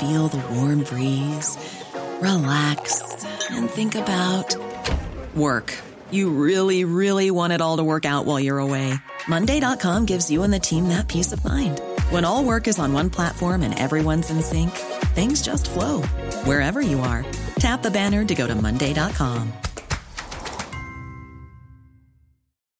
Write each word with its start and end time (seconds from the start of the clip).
feel 0.00 0.28
the 0.28 0.42
warm 0.54 0.82
breeze, 0.82 1.58
relax, 2.22 3.24
and 3.50 3.68
think 3.68 3.94
about 3.94 4.56
work. 5.36 5.76
You 6.10 6.30
really, 6.30 6.84
really 6.84 7.30
want 7.30 7.52
it 7.52 7.60
all 7.60 7.76
to 7.76 7.84
work 7.84 8.06
out 8.06 8.24
while 8.24 8.40
you're 8.40 8.58
away. 8.58 8.94
Monday.com 9.28 10.06
gives 10.06 10.30
you 10.30 10.42
and 10.42 10.52
the 10.52 10.58
team 10.58 10.88
that 10.88 11.06
peace 11.06 11.32
of 11.32 11.44
mind. 11.44 11.80
When 12.08 12.24
all 12.24 12.44
work 12.44 12.66
is 12.66 12.78
on 12.78 12.94
one 12.94 13.10
platform 13.10 13.62
and 13.62 13.78
everyone's 13.78 14.30
in 14.30 14.40
sync, 14.42 14.70
things 15.14 15.42
just 15.42 15.68
flow 15.68 16.02
wherever 16.44 16.80
you 16.80 17.00
are. 17.00 17.24
Tap 17.56 17.82
the 17.82 17.90
banner 17.90 18.24
to 18.24 18.34
go 18.34 18.46
to 18.46 18.54
Monday.com. 18.54 19.52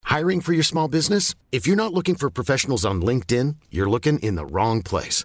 Hiring 0.05 0.41
for 0.41 0.53
your 0.55 0.65
small 0.65 0.89
business? 0.89 1.35
If 1.53 1.67
you're 1.67 1.77
not 1.77 1.93
looking 1.93 2.17
for 2.17 2.31
professionals 2.31 2.85
on 2.85 3.03
LinkedIn, 3.03 3.57
you're 3.71 3.91
looking 3.91 4.19
in 4.21 4.35
the 4.37 4.47
wrong 4.47 4.83
place. 4.83 5.25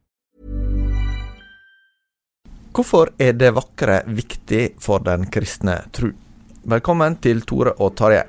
Hvorfor 2.71 3.09
er 3.19 3.33
det 3.35 3.49
vakre 3.51 3.97
viktig 4.07 4.77
for 4.79 5.03
den 5.03 5.25
kristne 5.27 5.73
tru? 5.91 6.13
Velkommen 6.71 7.17
til 7.19 7.41
Tore 7.43 7.73
og 7.83 7.97
Tarjei. 7.99 8.23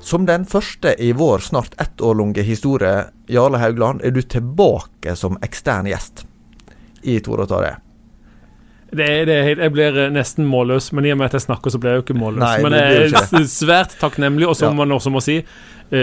Som 0.00 0.24
den 0.24 0.48
første 0.48 0.96
i 0.96 1.12
vår 1.12 1.44
snart 1.44 1.76
ett 1.76 2.00
år 2.00 2.16
lange 2.22 2.40
historie, 2.40 3.10
Jarle 3.28 3.60
Haugland, 3.60 4.00
er 4.00 4.16
du 4.16 4.22
tilbake 4.24 5.12
som 5.12 5.36
ekstern 5.44 5.92
gjest 5.92 6.24
i 7.02 7.20
Tore 7.20 7.44
og 7.44 7.52
Tarjei. 7.52 7.83
Det 8.94 9.06
er, 9.10 9.24
det 9.26 9.34
er, 9.36 9.62
jeg 9.66 9.72
blir 9.74 9.96
eh, 10.04 10.10
nesten 10.14 10.46
målløs, 10.46 10.92
men 10.94 11.04
i 11.08 11.12
og 11.14 11.18
med 11.18 11.26
at 11.26 11.38
jeg 11.38 11.46
snakker, 11.48 11.70
så 11.74 11.78
blir 11.82 11.90
jeg 11.96 12.02
jo 12.02 12.06
ikke 12.06 12.18
målløs. 12.20 12.42
Nei, 12.44 12.56
men 12.62 12.76
jeg 12.78 13.08
er 13.10 13.46
svært 13.50 13.96
takknemlig, 14.00 14.46
og 14.48 14.56
som 14.58 14.70
Ja. 14.72 14.78
man 14.84 14.94
også 14.96 15.10
må 15.14 15.22
si, 15.24 15.40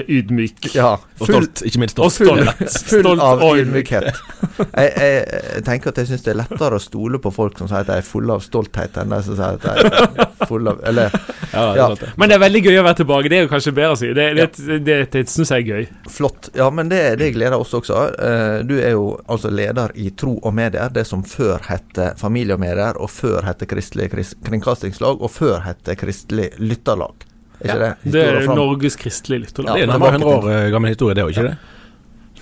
ydmyk. 0.08 0.70
Ja, 0.76 0.94
Og 1.20 1.28
stolt, 1.30 1.62
ikke 1.68 1.82
minst 1.84 1.96
stolt. 1.98 2.18
Full, 2.18 2.44
Full 2.62 3.04
Stolt 3.04 3.22
av 3.26 3.42
ydmykhet. 3.52 4.12
Jeg, 4.62 4.92
jeg, 4.94 5.62
tenker 5.66 5.90
at 5.90 5.98
jeg 6.02 6.08
syns 6.12 6.22
det 6.26 6.32
er 6.34 6.38
lettere 6.42 6.78
å 6.78 6.82
stole 6.82 7.18
på 7.24 7.32
folk 7.34 7.58
som 7.58 7.68
sier 7.70 7.82
at 7.82 7.88
de 7.90 7.96
er 7.98 8.06
fulle 8.06 8.36
av 8.36 8.44
stolthet, 8.46 8.98
enn 9.02 9.10
de 9.14 9.18
som 9.26 9.38
sier 9.38 9.56
at 9.58 9.64
de 9.64 9.72
er 9.72 10.46
fulle 10.50 10.74
av 10.76 10.84
Eller 10.86 11.16
Ja, 11.56 11.64
det 11.74 11.80
Ja. 11.80 11.88
det. 11.98 12.10
Men 12.22 12.30
det 12.30 12.36
er 12.38 12.44
veldig 12.44 12.62
gøy 12.68 12.78
å 12.80 12.84
være 12.86 13.00
tilbake. 13.02 13.32
Det 13.32 13.40
er 13.40 13.44
jo 13.48 13.50
kanskje 13.52 13.74
bedre 13.80 13.96
å 13.96 14.00
si. 14.00 14.12
Det, 14.16 14.28
det, 14.38 14.46
det, 14.86 14.98
det, 15.16 15.24
syns 15.32 15.52
jeg 15.56 15.66
er 15.66 15.72
gøy. 15.72 15.88
flott. 16.14 16.52
Ja, 16.58 16.70
men 16.74 16.92
det, 16.92 17.02
det 17.22 17.32
gleder 17.36 17.58
oss 17.58 17.74
også. 17.80 18.04
Eh, 18.22 18.60
Du 18.70 18.76
er 18.78 18.94
jo 18.94 19.08
altså 19.26 19.50
leder 19.52 19.96
i 20.00 20.12
Tro 20.16 20.36
og 20.40 20.54
Medier, 20.58 20.94
det 20.94 21.08
som 21.10 21.26
før 21.28 21.58
hette 21.72 22.12
Familie 22.22 22.56
og 22.56 22.62
Medier, 22.64 23.00
og 23.02 23.10
før 23.12 23.42
hette 23.50 23.68
Kristelig 23.72 24.12
Kris- 24.14 24.36
Kringkastingslag, 24.46 25.20
og 25.26 25.32
før 25.34 25.60
hette 25.66 25.98
Kristelig 26.00 26.52
Lytterlag. 26.62 27.26
Er 27.62 27.70
ikke 27.70 27.82
det? 27.86 28.14
Det 28.16 28.24
er 28.28 28.48
Norges 28.56 28.96
kristelige 28.98 29.46
lytterlag. 29.46 29.78
Det 29.78 29.84
er 29.86 29.92
nærmere 29.94 30.18
100 30.18 30.34
år 30.38 30.72
gammel 30.74 30.92
historie, 30.96 31.16
det 31.16 31.24
òg, 31.24 31.30
ikke 31.36 31.48
det? 31.52 31.58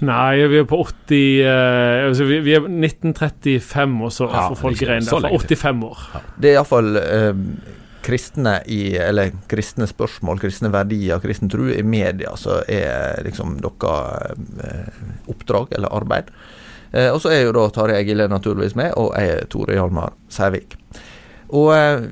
Nei, 0.08 0.46
vi 0.48 0.60
er 0.62 0.64
på 0.64 0.78
80 0.80 1.18
eh, 1.44 2.06
altså 2.08 2.24
vi, 2.30 2.38
vi 2.46 2.54
er 2.56 2.64
1935, 2.64 3.98
og 4.08 4.14
så 4.16 4.30
Ja, 4.32 4.46
får 4.48 4.56
folk 4.62 4.84
regne 4.88 5.04
så 5.10 5.20
der. 5.20 5.28
lenge 5.28 5.40
For 5.42 5.48
85 5.50 5.84
år. 5.90 6.06
Det 6.40 6.50
er 6.50 6.56
iallfall 6.56 7.00
eh, 7.02 7.42
kristne 8.08 8.54
i 8.72 8.80
Eller 8.96 9.34
kristne 9.52 9.88
spørsmål, 9.92 10.40
kristne 10.40 10.72
verdier, 10.72 11.20
kristen 11.20 11.52
tro 11.52 11.68
i 11.68 11.84
media 11.84 12.32
som 12.40 12.64
er 12.72 13.20
liksom 13.28 13.58
deres 13.60 14.40
eh, 14.64 15.04
oppdrag 15.28 15.76
eller 15.76 15.92
arbeid. 16.00 16.32
Eh, 16.94 17.12
og 17.12 17.20
så 17.22 17.34
er 17.36 17.44
jo 17.44 17.52
da 17.60 17.68
Tarjei 17.76 18.06
Gille 18.08 18.30
naturligvis 18.32 18.76
med, 18.80 18.94
og 18.98 19.12
jeg 19.20 19.36
er 19.36 19.46
Tore 19.52 19.76
Hjalmar 19.76 20.16
Sævik. 20.32 20.78
Og 21.50 21.74
eh, 21.76 22.08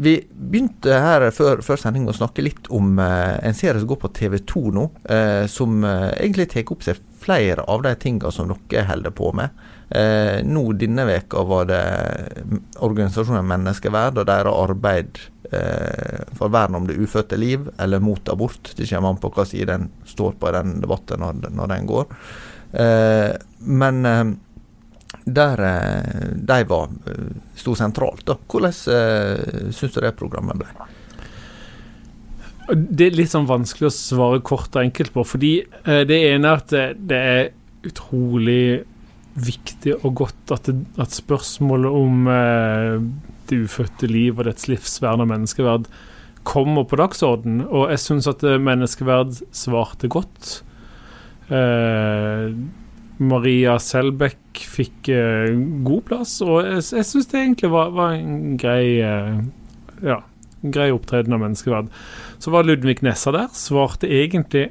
vi 0.00 0.14
begynte 0.32 0.96
her 1.02 1.26
før, 1.34 1.60
før 1.64 1.80
sending 1.80 2.06
å 2.08 2.14
snakke 2.16 2.44
litt 2.44 2.70
om 2.72 2.94
eh, 3.02 3.36
en 3.44 3.56
serie 3.56 3.80
som 3.80 3.88
går 3.90 4.00
på 4.00 4.12
TV2 4.16 4.62
nå, 4.76 4.86
eh, 5.12 5.44
som 5.50 5.84
eh, 5.84 6.06
egentlig 6.14 6.48
tar 6.54 6.72
opp 6.72 6.86
seg 6.86 7.02
flere 7.20 7.66
av 7.68 7.84
de 7.84 7.92
tingene 8.00 8.32
som 8.32 8.48
dere 8.48 8.86
holder 8.88 9.12
på 9.16 9.32
med. 9.36 9.60
Eh, 9.90 10.40
nå 10.46 10.64
denne 10.80 11.04
veka 11.08 11.44
var 11.44 11.68
det 11.68 11.82
mm, 12.40 12.62
organisasjonen 12.86 13.48
Menneskeverd 13.50 14.22
og 14.22 14.28
deres 14.30 14.56
arbeid 14.62 15.20
eh, 15.52 16.20
for 16.38 16.52
vern 16.54 16.78
om 16.80 16.88
det 16.88 16.96
ufødte 16.96 17.36
liv, 17.40 17.68
eller 17.76 18.00
mot 18.00 18.32
abort. 18.32 18.72
Det 18.76 18.88
kommer 18.88 19.12
an 19.12 19.20
på 19.20 19.32
hva 19.36 19.44
side 19.48 19.76
en 19.76 19.90
står 20.08 20.38
på 20.40 20.48
i 20.48 20.56
den 20.56 20.78
debatten 20.80 21.20
når, 21.20 21.44
når 21.52 21.74
den 21.74 21.90
går. 21.90 22.14
Eh, 22.72 23.34
men 23.68 24.06
der 25.24 25.62
eh, 25.64 26.30
de 26.34 26.64
var 26.68 26.90
eh, 27.06 27.30
sto 27.58 27.74
sentralt. 27.78 28.24
da. 28.28 28.36
Hvordan 28.50 28.74
eh, 28.94 29.70
syns 29.74 29.94
du 29.94 30.00
det 30.00 30.16
programmet 30.18 30.60
ble? 30.60 30.70
Det 32.70 33.08
er 33.08 33.16
litt 33.18 33.32
sånn 33.32 33.48
vanskelig 33.50 33.88
å 33.88 33.94
svare 33.94 34.42
kort 34.46 34.76
og 34.76 34.84
enkelt 34.84 35.12
på, 35.14 35.24
fordi 35.26 35.56
eh, 35.64 36.04
det 36.08 36.20
ene 36.30 36.52
er 36.52 36.62
at 36.62 36.76
det, 36.96 37.18
er 37.18 37.50
utrolig 37.88 38.84
viktig 39.40 39.96
og 40.02 40.14
godt 40.22 40.54
at, 40.54 40.68
det, 40.68 40.84
at 41.00 41.14
spørsmålet 41.14 41.96
om 41.96 42.26
det 43.48 43.60
ufødte 43.64 44.10
liv 44.10 44.36
og 44.36 44.44
dets 44.44 44.66
livsvern 44.68 45.22
og 45.24 45.30
menneskeverd 45.30 45.86
kommer 46.46 46.84
på 46.88 46.98
dagsorden, 47.00 47.62
og 47.68 47.90
jeg 47.92 48.02
syns 48.02 48.28
at 48.30 48.42
menneskeverd 48.42 49.40
svarte 49.56 50.10
godt. 50.12 50.60
Eh, 51.50 52.52
Maria 53.20 53.76
Selbekk 53.82 54.62
fikk 54.70 55.10
eh, 55.12 55.52
god 55.86 56.04
plass, 56.08 56.38
og 56.44 56.62
jeg, 56.64 56.84
jeg 56.96 57.08
syns 57.08 57.28
det 57.30 57.40
egentlig 57.40 57.72
var, 57.72 57.94
var 57.96 58.16
en 58.16 58.56
grei 58.60 59.00
eh, 59.04 59.40
Ja, 60.00 60.22
en 60.64 60.74
grei 60.74 60.88
opptreden 60.94 61.36
av 61.36 61.42
menneskeverd. 61.42 61.90
Så 62.40 62.52
var 62.54 62.64
Ludvig 62.64 63.02
Nessa 63.04 63.32
der, 63.36 63.50
svarte 63.56 64.08
egentlig 64.08 64.70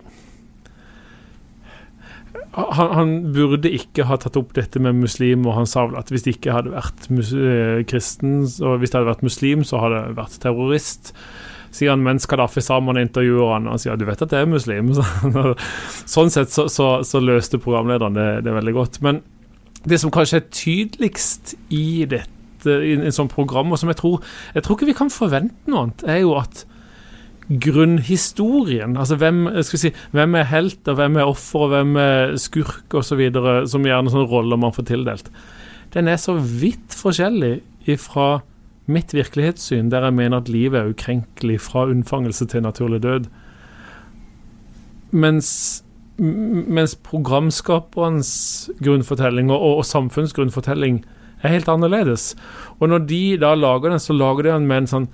han, 2.53 2.91
han 2.95 3.11
burde 3.33 3.69
ikke 3.71 4.07
ha 4.09 4.17
tatt 4.19 4.37
opp 4.39 4.55
dette 4.57 4.81
med 4.81 4.97
muslim, 4.97 5.45
og 5.47 5.55
han 5.59 5.69
sa 5.69 5.85
vel 5.87 5.99
at 5.99 6.09
hvis 6.11 6.25
det 6.25 6.37
ikke 6.37 6.55
hadde 6.55 6.73
vært 6.73 7.09
eh, 7.13 7.81
kristen, 7.89 8.41
og 8.65 8.81
hvis 8.81 8.91
det 8.91 8.99
hadde 8.99 9.11
vært 9.11 9.25
muslim, 9.25 9.65
så 9.67 9.81
hadde 9.83 10.01
det 10.07 10.17
vært 10.19 10.39
terrorist. 10.43 11.13
Sier 11.75 11.93
han 11.93 12.03
mens 12.05 12.25
Kadafi 12.29 12.63
sammen 12.65 12.97
intervjuer 13.01 13.53
han, 13.55 13.67
og 13.69 13.81
sier 13.81 13.99
du 13.99 14.07
vet 14.07 14.21
at 14.25 14.31
det 14.31 14.41
er 14.41 14.49
muslim. 14.49 14.93
Så, 14.97 15.05
sånn 16.09 16.33
sett 16.33 16.53
så, 16.53 16.65
så, 16.71 16.89
så 17.05 17.21
løste 17.21 17.61
programlederen 17.61 18.17
det, 18.17 18.29
det 18.47 18.55
veldig 18.55 18.75
godt. 18.75 18.99
Men 19.05 19.21
det 19.85 19.99
som 20.01 20.11
kanskje 20.13 20.41
er 20.41 20.49
tydeligst 20.51 21.53
i 21.75 22.05
dette, 22.09 22.35
i 22.65 22.97
en 22.97 23.15
sånn 23.15 23.31
program, 23.31 23.71
og 23.71 23.79
som 23.79 23.87
jeg 23.87 24.01
tror 24.01 24.17
Jeg 24.51 24.65
tror 24.65 24.75
ikke 24.75 24.89
vi 24.89 24.97
kan 24.97 25.13
forvente 25.13 25.71
noe 25.71 25.85
annet, 25.85 26.03
er 26.09 26.21
jo 26.25 26.33
at 26.39 26.65
grunnhistorien, 27.49 28.93
altså 28.99 29.15
hvem, 29.17 29.47
si, 29.65 29.89
hvem 30.13 30.35
er 30.37 30.49
helt, 30.51 30.81
og 30.85 30.99
hvem 30.99 31.15
er 31.17 31.29
offer, 31.31 31.63
og 31.65 31.71
hvem 31.71 31.95
er 31.97 32.35
skurk 32.37 32.93
osv., 32.99 33.23
som 33.71 33.87
gjerne 33.87 34.13
sånne 34.13 34.29
roller 34.29 34.59
man 34.61 34.75
får 34.75 34.85
tildelt, 34.91 35.31
den 35.95 36.11
er 36.11 36.19
så 36.21 36.35
vidt 36.37 36.93
forskjellig 36.93 37.55
ifra 37.89 38.43
mitt 38.89 39.13
virkelighetssyn, 39.13 39.91
der 39.91 40.07
jeg 40.07 40.17
mener 40.17 40.41
at 40.41 40.49
livet 40.49 40.79
er 40.79 40.89
ukrenkelig 40.93 41.59
fra 41.61 41.85
unnfangelse 41.89 42.47
til 42.49 42.65
naturlig 42.65 43.01
død. 43.05 43.29
Mens, 45.11 45.83
mens 46.17 46.95
programskaperens 47.05 48.33
grunnfortelling 48.83 49.49
og, 49.53 49.63
og 49.79 49.87
samfunns 49.87 50.35
grunnfortelling 50.37 51.03
er 51.41 51.55
helt 51.55 51.71
annerledes. 51.71 52.33
Og 52.79 52.91
når 52.91 53.07
de 53.09 53.23
da 53.41 53.55
lager 53.55 53.93
den, 53.93 54.03
så 54.03 54.13
lager 54.13 54.45
de 54.45 54.53
den 54.53 54.69
med 54.69 54.83
en 54.83 54.93
sånn 54.93 55.09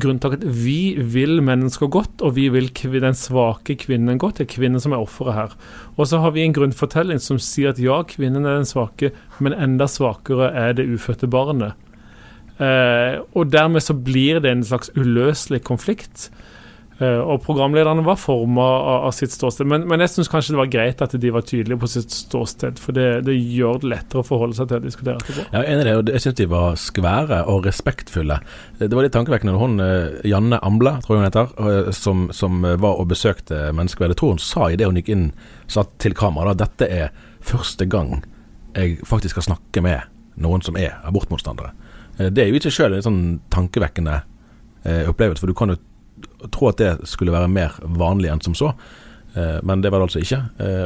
grunntak 0.00 0.36
at 0.38 0.44
vi 0.46 0.94
vil 1.02 1.40
mennesker 1.42 1.90
godt, 1.90 2.22
og 2.22 2.36
vi 2.36 2.46
vil 2.52 2.70
den 2.70 3.16
svake 3.18 3.74
kvinnen 3.74 4.18
godt. 4.18 4.38
Det 4.38 4.46
er 4.46 4.54
kvinnen 4.54 4.80
som 4.80 4.94
er 4.94 5.02
offeret 5.02 5.34
her. 5.34 5.54
Og 5.96 6.06
så 6.06 6.20
har 6.22 6.30
vi 6.30 6.44
en 6.44 6.54
grunnfortelling 6.54 7.18
som 7.18 7.38
sier 7.42 7.74
at 7.74 7.82
ja, 7.82 8.02
kvinnen 8.06 8.46
er 8.46 8.60
den 8.60 8.68
svake, 8.68 9.10
men 9.40 9.56
enda 9.56 9.88
svakere 9.90 10.52
er 10.54 10.74
det 10.78 10.86
ufødte 10.86 11.26
barnet. 11.26 11.74
Eh, 12.60 13.18
og 13.32 13.52
dermed 13.52 13.84
så 13.84 13.96
blir 13.96 14.40
det 14.44 14.52
en 14.52 14.64
slags 14.66 14.92
uløselig 14.98 15.62
konflikt. 15.64 16.28
Eh, 17.00 17.16
og 17.16 17.40
programlederne 17.46 18.02
var 18.04 18.18
forma 18.20 18.60
av, 18.60 19.06
av 19.08 19.14
sitt 19.16 19.32
ståsted. 19.32 19.64
Men, 19.70 19.86
men 19.88 20.02
jeg 20.04 20.12
syns 20.12 20.28
kanskje 20.28 20.52
det 20.52 20.60
var 20.60 20.72
greit 20.74 21.00
at 21.04 21.14
de 21.22 21.32
var 21.32 21.46
tydelige 21.48 21.80
på 21.80 21.88
sitt 21.88 22.12
ståsted, 22.12 22.82
for 22.82 22.96
det, 22.96 23.06
det 23.24 23.38
gjør 23.38 23.80
det 23.80 23.92
lettere 23.94 24.20
å 24.20 24.28
forholde 24.28 24.58
seg 24.58 24.68
til 24.68 24.82
å 24.82 24.84
diskutere 24.84 25.22
etterpå. 25.22 25.46
Ja, 25.54 25.64
enig 25.64 25.86
i 25.86 25.88
det, 25.88 25.96
og 25.96 26.12
jeg 26.12 26.24
syns 26.26 26.38
de 26.42 26.48
var 26.52 26.76
skvære 26.80 27.40
og 27.48 27.64
respektfulle. 27.70 28.36
Det 28.82 28.92
var 28.92 29.08
litt 29.08 29.16
tankevekkende 29.16 29.56
når 29.56 29.64
hun 29.64 29.86
eh, 29.86 30.20
Janne 30.28 30.60
Amble, 30.66 30.98
tror 31.06 31.16
jeg 31.16 31.24
hun 31.24 31.30
heter, 31.30 31.90
som, 31.96 32.28
som 32.36 32.60
var 32.68 33.00
og 33.00 33.08
besøkte 33.14 33.70
Menneskeverd. 33.72 34.12
Jeg 34.12 34.20
tror 34.20 34.36
hun 34.36 34.44
sa 34.50 34.68
idet 34.68 34.90
hun 34.90 35.00
gikk 35.00 35.12
inn 35.16 35.30
sa 35.70 35.88
til 36.02 36.12
kamera 36.18 36.52
da 36.52 36.66
dette 36.66 36.92
er 36.92 37.14
første 37.40 37.86
gang 37.88 38.18
jeg 38.76 39.00
faktisk 39.08 39.38
skal 39.38 39.54
snakke 39.54 39.82
med 39.82 40.04
noen 40.40 40.60
som 40.62 40.76
er 40.78 41.00
abortmotstandere. 41.08 41.72
Eh, 42.20 42.30
Det 42.30 42.42
er 42.44 42.50
jo 42.50 42.58
ikke 42.60 42.72
sjøl 42.74 42.96
en 42.96 43.06
sånn 43.06 43.22
tankevekkende 43.52 44.20
eh, 44.84 45.06
opplevelse, 45.10 45.40
for 45.42 45.50
du 45.50 45.56
kan 45.56 45.72
jo 45.74 45.78
tro 46.52 46.68
at 46.70 46.80
det 46.80 47.08
skulle 47.08 47.32
være 47.32 47.48
mer 47.52 47.76
vanlig 47.84 48.30
enn 48.32 48.42
som 48.44 48.54
så. 48.56 48.74
Eh, 49.34 49.60
Men 49.64 49.80
det 49.80 49.92
var 49.92 50.00
det 50.00 50.10
altså 50.10 50.20
ikke. 50.24 50.40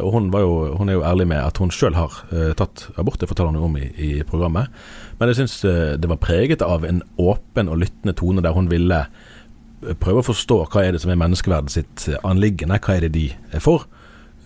Og 0.05 0.13
hun, 0.13 0.31
jo, 0.31 0.75
hun 0.79 0.89
er 0.89 0.99
jo 0.99 1.07
ærlig 1.07 1.27
med 1.31 1.43
at 1.43 1.59
hun 1.59 1.71
sjøl 1.75 1.95
har 1.99 2.13
tatt 2.59 2.89
abort, 2.97 3.19
det 3.21 3.29
forteller 3.29 3.55
hun 3.55 3.71
om 3.71 3.77
i, 3.81 3.89
i 3.99 4.11
programmet. 4.23 4.69
Men 5.19 5.31
jeg 5.31 5.43
syns 5.43 5.61
det 5.99 6.09
var 6.11 6.21
preget 6.23 6.63
av 6.63 6.85
en 6.85 7.03
åpen 7.19 7.69
og 7.71 7.81
lyttende 7.83 8.15
tone 8.15 8.43
der 8.45 8.55
hun 8.55 8.69
ville 8.71 9.05
prøve 10.01 10.23
å 10.23 10.27
forstå 10.27 10.59
hva 10.73 10.83
er 10.85 10.93
det 10.95 11.01
som 11.03 11.11
er 11.13 11.19
menneskeverdet 11.21 11.71
sitt 11.73 12.07
anliggende, 12.25 12.79
hva 12.81 12.97
er 12.97 13.07
det 13.07 13.13
de 13.17 13.27
er 13.53 13.61
for, 13.61 13.85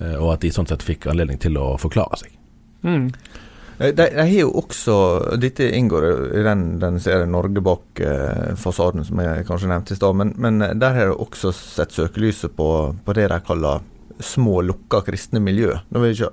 og 0.00 0.32
at 0.32 0.42
de 0.42 0.50
sånn 0.54 0.66
sett 0.70 0.82
fikk 0.82 1.06
anledning 1.10 1.38
til 1.42 1.58
å 1.58 1.76
forklare 1.78 2.18
seg. 2.20 2.32
Mm. 2.86 3.08
Eh, 3.78 3.94
De, 3.94 4.08
har 4.16 4.32
jo 4.32 4.50
også 4.58 4.96
Dette 5.38 5.70
inngår 5.76 6.08
i 6.34 6.42
den, 6.46 6.78
den 6.82 6.98
serien 7.02 7.30
'Norge 7.32 7.62
bak 7.62 8.00
eh, 8.00 8.54
fasaden', 8.58 9.04
som 9.06 9.20
jeg 9.22 9.46
kanskje 9.46 9.70
nevnte 9.70 9.94
i 9.94 10.00
stad. 10.00 10.16
Men, 10.18 10.34
men 10.36 10.62
eh, 10.62 10.74
der 10.74 10.96
har 10.96 11.12
de 11.12 11.14
også 11.14 11.52
sett 11.54 11.94
søkelyset 11.94 12.56
på, 12.56 12.68
på 13.04 13.14
det 13.14 13.28
de 13.30 13.40
kaller 13.46 13.86
små, 14.20 14.60
lukka 14.66 15.04
kristne 15.06 15.40
miljø. 15.40 15.76
Nå 15.94 16.02
vil 16.02 16.16
ikke 16.16 16.32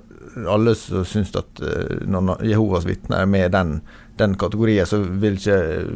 alle 0.50 0.74
som 0.74 1.06
syns 1.06 1.30
at 1.38 1.62
eh, 1.62 2.02
når 2.06 2.42
Jehovas 2.44 2.86
vitner 2.88 3.22
er 3.22 3.30
med 3.30 3.46
i 3.46 3.54
den, 3.54 3.80
den 4.18 4.34
kategorien, 4.34 4.86
så 4.86 4.98
vil 4.98 5.38
ikke 5.38 5.86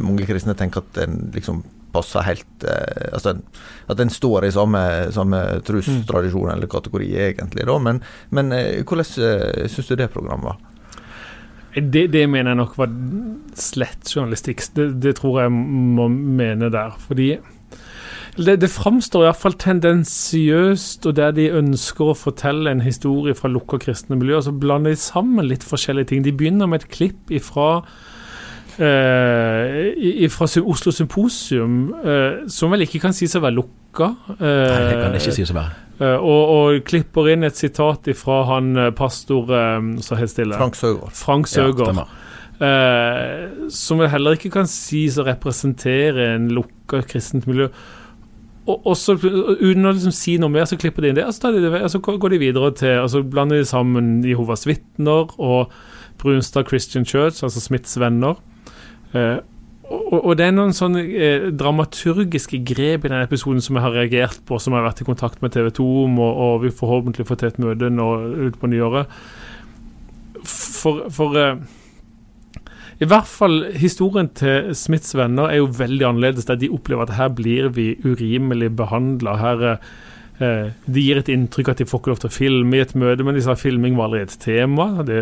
mange 0.00 0.26
kristne 0.26 0.56
tenke 0.56 0.80
at 0.80 0.94
den 0.96 1.28
liksom 1.34 1.62
passer 1.94 2.24
helt 2.26 2.64
eh, 2.66 3.12
altså 3.12 3.36
At 3.86 3.98
den 4.00 4.10
står 4.10 4.48
i 4.48 4.54
samme, 4.56 4.80
samme 5.14 5.60
trustradisjon 5.68 6.50
eller 6.56 6.66
kategori, 6.66 7.12
egentlig. 7.28 7.66
da, 7.68 7.78
Men, 7.78 8.00
men 8.30 8.54
hvordan 8.88 9.04
syns 9.68 9.92
du 9.92 9.94
det 10.00 10.08
programmet 10.10 10.48
var? 10.48 10.73
Det, 11.74 12.06
det 12.12 12.28
mener 12.30 12.52
jeg 12.52 12.60
nok 12.60 12.78
var 12.78 12.92
slett 13.58 14.10
journalistikk. 14.12 14.62
Det, 14.76 14.92
det 15.02 15.16
tror 15.18 15.42
jeg 15.42 15.52
må 15.54 16.06
mene 16.08 16.70
der. 16.70 16.94
Fordi 17.02 17.32
det, 18.34 18.56
det 18.62 18.70
framstår 18.70 19.28
iallfall 19.28 19.54
tendensiøst, 19.62 21.06
og 21.06 21.16
der 21.18 21.34
de 21.36 21.48
ønsker 21.54 22.10
å 22.10 22.18
fortelle 22.18 22.70
en 22.70 22.82
historie 22.82 23.34
fra 23.38 23.50
lukka 23.50 23.78
kristne 23.82 24.18
miljøer, 24.18 24.42
så 24.46 24.54
blander 24.54 24.94
de 24.94 24.98
sammen 25.02 25.46
litt 25.50 25.66
forskjellige 25.66 26.10
ting. 26.10 26.24
De 26.26 26.34
begynner 26.34 26.70
med 26.70 26.82
et 26.82 26.90
klipp 26.94 27.30
ifra 27.34 27.84
eh, 28.78 30.26
fra 30.32 30.48
Oslo 30.62 30.92
Symposium, 30.94 31.78
eh, 32.02 32.44
som 32.50 32.74
vel 32.74 32.86
ikke 32.86 33.02
kan 33.04 33.16
sies 33.16 33.36
å 33.38 33.42
være 33.44 33.58
lukka. 33.60 34.10
Nei, 34.38 34.82
det 34.90 34.98
kan 34.98 35.14
det 35.14 35.22
ikke 35.22 35.38
sies 35.38 35.54
å 35.54 35.58
være. 35.58 35.80
Eh, 36.02 36.18
og, 36.18 36.42
og 36.50 36.84
klipper 36.88 37.30
inn 37.30 37.46
et 37.46 37.58
sitat 37.58 38.08
fra 38.18 38.40
han 38.48 38.72
eh, 38.74 38.90
pastor 38.98 39.50
eh, 39.54 39.76
Så 40.02 40.18
helt 40.18 40.32
stille. 40.32 40.58
Frank 40.58 40.74
Søgaard. 40.78 41.14
Frank 41.14 41.50
Søgaard. 41.50 42.02
Ja, 42.02 42.06
Eh, 42.62 43.68
som 43.74 43.98
vel 43.98 44.10
heller 44.12 44.36
ikke 44.36 44.52
kan 44.54 44.68
sies 44.70 45.16
å 45.18 45.24
representere 45.26 46.28
en 46.36 46.46
lukka 46.54 47.00
kristent 47.10 47.48
miljø. 47.50 47.66
Og, 48.64 48.78
og 48.78 48.94
så, 48.96 49.16
uten 49.18 49.84
å 49.84 49.92
liksom 49.92 50.14
si 50.14 50.36
noe 50.40 50.52
mer, 50.54 50.68
så 50.70 50.78
klipper 50.80 51.04
de 51.04 51.10
inn 51.10 51.18
det, 51.18 51.26
og 51.26 51.34
så, 51.34 51.50
de 51.52 51.64
det, 51.64 51.82
og 51.82 51.90
så 51.92 52.00
går 52.00 52.32
de 52.32 52.38
videre 52.40 52.70
til 52.78 53.02
Og 53.02 53.10
så 53.12 53.20
blander 53.20 53.60
de 53.60 53.66
sammen 53.68 54.14
Jehovas 54.24 54.64
vitner 54.70 55.34
og 55.36 55.74
Brunstad 56.22 56.70
Christian 56.70 57.04
Church, 57.04 57.42
altså 57.42 57.60
Smiths 57.60 57.98
venner. 58.00 58.38
Eh, 59.14 59.36
og, 59.84 60.18
og 60.20 60.32
det 60.38 60.48
er 60.48 60.54
noen 60.56 60.74
sånne 60.74 61.04
eh, 61.04 61.46
dramaturgiske 61.54 62.62
grep 62.66 63.04
i 63.04 63.12
den 63.12 63.20
episoden 63.20 63.62
som 63.64 63.76
jeg 63.76 63.84
har 63.84 63.96
reagert 63.98 64.40
på, 64.48 64.58
som 64.58 64.74
jeg 64.74 64.80
har 64.80 64.88
vært 64.88 65.04
i 65.04 65.08
kontakt 65.08 65.44
med 65.44 65.54
TV 65.54 65.70
2 65.76 65.88
om, 66.06 66.20
og, 66.24 66.42
og 66.46 66.60
vi 66.64 66.74
forhåpentlig 66.74 67.26
får 67.28 67.40
til 67.40 67.52
et 67.52 67.62
møte 67.62 67.92
nå 67.92 68.10
ut 68.48 68.60
på 68.60 68.70
nyåret. 68.72 69.12
For, 70.44 71.06
for 71.14 71.38
eh, 71.40 71.60
i 73.02 73.08
hvert 73.10 73.28
fall 73.28 73.72
historien 73.74 74.30
til 74.38 74.72
Smiths 74.78 75.16
venner 75.18 75.50
er 75.50 75.60
jo 75.60 75.70
veldig 75.78 76.08
annerledes. 76.08 76.46
Der 76.48 76.58
de 76.60 76.72
opplever 76.72 77.08
at 77.08 77.16
her 77.18 77.32
blir 77.34 77.72
vi 77.74 77.94
urimelig 78.04 78.70
behandla. 78.78 79.36
Her 79.40 79.64
eh, 79.72 79.88
De 80.38 81.02
gir 81.02 81.20
et 81.20 81.28
inntrykk 81.30 81.70
at 81.70 81.80
de 81.82 81.86
får 81.88 82.00
ikke 82.00 82.10
lov 82.10 82.20
til 82.24 82.30
å 82.30 82.34
filme 82.34 82.78
i 82.78 82.82
et 82.82 82.94
møte, 82.98 83.26
men 83.26 83.36
de 83.36 83.42
sa 83.44 83.54
filming 83.58 83.94
var 83.98 84.08
allerede 84.08 84.34
et 84.34 84.42
tema. 84.42 84.88
Det, 85.06 85.18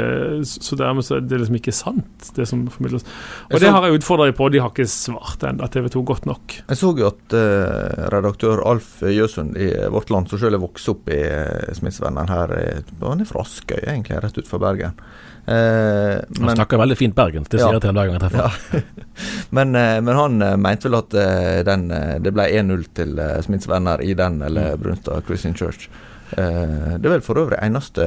så 0.49 0.79
dermed 0.81 1.06
så 1.06 1.19
er 1.19 1.26
det 1.29 1.43
liksom 1.43 1.59
ikke 1.59 1.75
sant, 1.76 2.31
det 2.37 2.47
som 2.49 2.64
formidles. 2.73 3.05
Og 3.50 3.56
så, 3.56 3.62
det 3.64 3.73
har 3.75 3.87
jeg 3.87 4.00
utfordra 4.00 4.29
dem 4.31 4.38
på, 4.38 4.49
de 4.53 4.62
har 4.62 4.73
ikke 4.73 4.88
svart 4.91 5.44
ennå, 5.49 5.69
TV 5.73 5.91
2 5.93 6.05
godt 6.09 6.29
nok. 6.31 6.56
Jeg 6.62 6.81
så 6.81 6.93
jo 6.97 7.11
at 7.11 7.37
eh, 7.37 8.06
redaktør 8.14 8.64
Alf 8.69 8.94
Jøsund 9.05 9.59
i 9.61 9.73
Vårt 9.93 10.12
Land, 10.14 10.31
som 10.32 10.41
selv 10.41 10.59
er 10.59 10.64
vokst 10.64 10.88
opp 10.93 11.12
i 11.12 11.20
uh, 11.20 11.73
Smittsvennen 11.76 12.32
her, 12.32 12.56
eh, 12.56 12.97
han 13.03 13.23
er 13.23 13.29
fra 13.29 13.44
Askøy, 13.44 13.82
egentlig, 13.85 14.20
rett 14.23 14.38
utenfor 14.38 14.62
Bergen. 14.62 14.97
Eh, 15.43 16.21
Han 16.39 16.55
snakker 16.55 16.79
veldig 16.79 16.97
fint 16.97 17.17
bergensk, 17.17 17.50
det 17.50 17.61
sier 17.61 17.73
Ja. 17.73 17.73
jeg 17.79 17.83
til 17.83 17.91
ham 17.91 17.99
hver 17.99 18.11
gang 18.11 18.21
jeg 18.21 18.25
treffer. 18.31 18.47
Ja. 18.47 19.11
men, 19.59 19.75
uh, 19.75 19.99
men 20.05 20.15
han 20.17 20.43
uh, 20.43 20.55
mente 20.56 20.89
vel 20.89 21.00
at 21.00 21.19
den, 21.67 21.89
det 22.23 22.33
ble 22.35 22.47
1-0 22.62 22.87
til 22.94 23.19
uh, 23.19 23.41
Smiths 23.43 23.69
venner 23.69 24.03
i 24.03 24.15
den, 24.15 24.41
eller 24.43 24.77
Brunstad 24.81 25.27
Christian 25.27 25.59
Church. 25.59 25.91
Eh, 26.33 26.93
det 26.97 27.09
er 27.09 27.12
vel 27.19 27.25
for 27.25 27.37
øvrig 27.43 27.59
eneste 27.61 28.05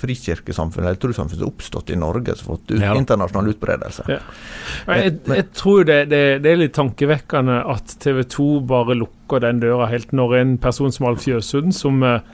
frikirkesamfunn 0.00 0.86
eller 0.86 1.00
trossamfunn 1.00 1.36
som 1.36 1.44
har 1.44 1.50
oppstått 1.50 1.92
i 1.92 1.98
Norge 2.00 2.36
som 2.38 2.48
har 2.48 2.56
fått 2.56 2.70
ut, 2.72 2.80
Ja 2.80 2.94
internasjonal 2.96 3.50
utbredelse. 3.52 4.06
Ja. 4.08 4.20
Men 4.88 5.02
jeg, 5.02 5.18
jeg 5.28 5.46
tror 5.58 5.84
det, 5.88 5.98
det, 6.12 6.22
det 6.44 6.52
er 6.52 6.62
litt 6.62 6.76
tankevekkende 6.78 7.58
at 7.74 7.96
TV 8.00 8.22
2 8.36 8.48
bare 8.70 8.96
lukker 8.96 9.44
den 9.44 9.60
døra 9.60 9.90
helt 9.92 10.14
når 10.16 10.38
en 10.40 10.56
person 10.62 10.94
som 10.94 11.10
Alf 11.10 11.28
Jøsund, 11.28 11.76
som, 11.76 12.00
eh, 12.08 12.24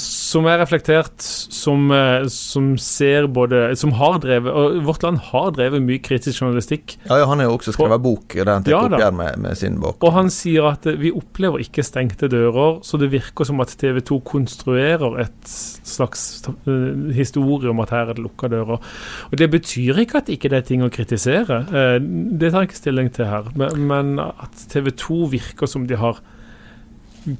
som 0.00 0.46
er 0.48 0.60
reflektert, 0.62 1.20
som, 1.20 1.90
eh, 1.92 2.26
som 2.32 2.70
ser 2.80 3.26
både 3.26 3.76
Som 3.76 3.92
har 3.98 4.18
drevet 4.22 4.52
Og 4.52 4.78
Vårt 4.86 5.02
Land 5.02 5.18
har 5.30 5.50
drevet 5.56 5.82
mye 5.84 6.00
kritisk 6.02 6.42
journalistikk. 6.42 6.96
Ja, 7.08 7.18
ja, 7.20 7.26
Han 7.26 7.38
har 7.40 7.48
jo 7.48 7.56
også 7.58 7.74
skrevet 7.76 8.02
bok 8.02 8.36
der 8.36 8.52
han 8.52 8.64
tar 8.64 8.72
Ja 8.72 8.82
oppgjør 8.86 9.16
med, 9.16 9.38
med 9.44 9.58
sin 9.58 9.78
bok. 9.82 10.02
Og 10.04 10.14
han 10.14 10.30
sier 10.32 10.70
at 10.70 10.86
eh, 10.88 10.98
vi 11.00 11.12
opplever 11.14 11.62
ikke 11.64 11.84
stengte 11.86 12.30
dører, 12.30 12.80
så 12.86 13.00
det 13.00 13.10
virker 13.12 13.48
som 13.48 13.60
at 13.64 13.74
TV 13.78 14.00
2 14.00 14.20
konstruerer 14.28 15.20
et 15.24 15.52
slags 15.52 16.42
eh, 16.48 17.12
historie 17.16 17.70
om 17.70 17.84
at 17.84 17.92
her 17.94 18.12
er 18.12 18.18
det 18.18 18.24
lukka 18.24 18.50
dører. 18.52 18.80
Og 19.28 19.36
Det 19.38 19.50
betyr 19.50 20.02
ikke 20.04 20.22
at 20.22 20.32
ikke 20.32 20.52
det 20.52 20.62
er 20.62 20.66
ting 20.70 20.86
å 20.86 20.92
kritisere, 20.92 21.62
eh, 21.68 21.98
det 22.00 22.52
tar 22.52 22.64
jeg 22.64 22.72
ikke 22.72 22.82
stilling 22.82 23.12
til 23.14 23.30
her. 23.30 23.52
Men, 23.58 23.86
men 23.90 24.18
at 24.22 24.66
TV 24.72 24.92
2 24.96 25.22
virker 25.34 25.70
som 25.70 25.86
de 25.88 25.98
har 25.98 26.22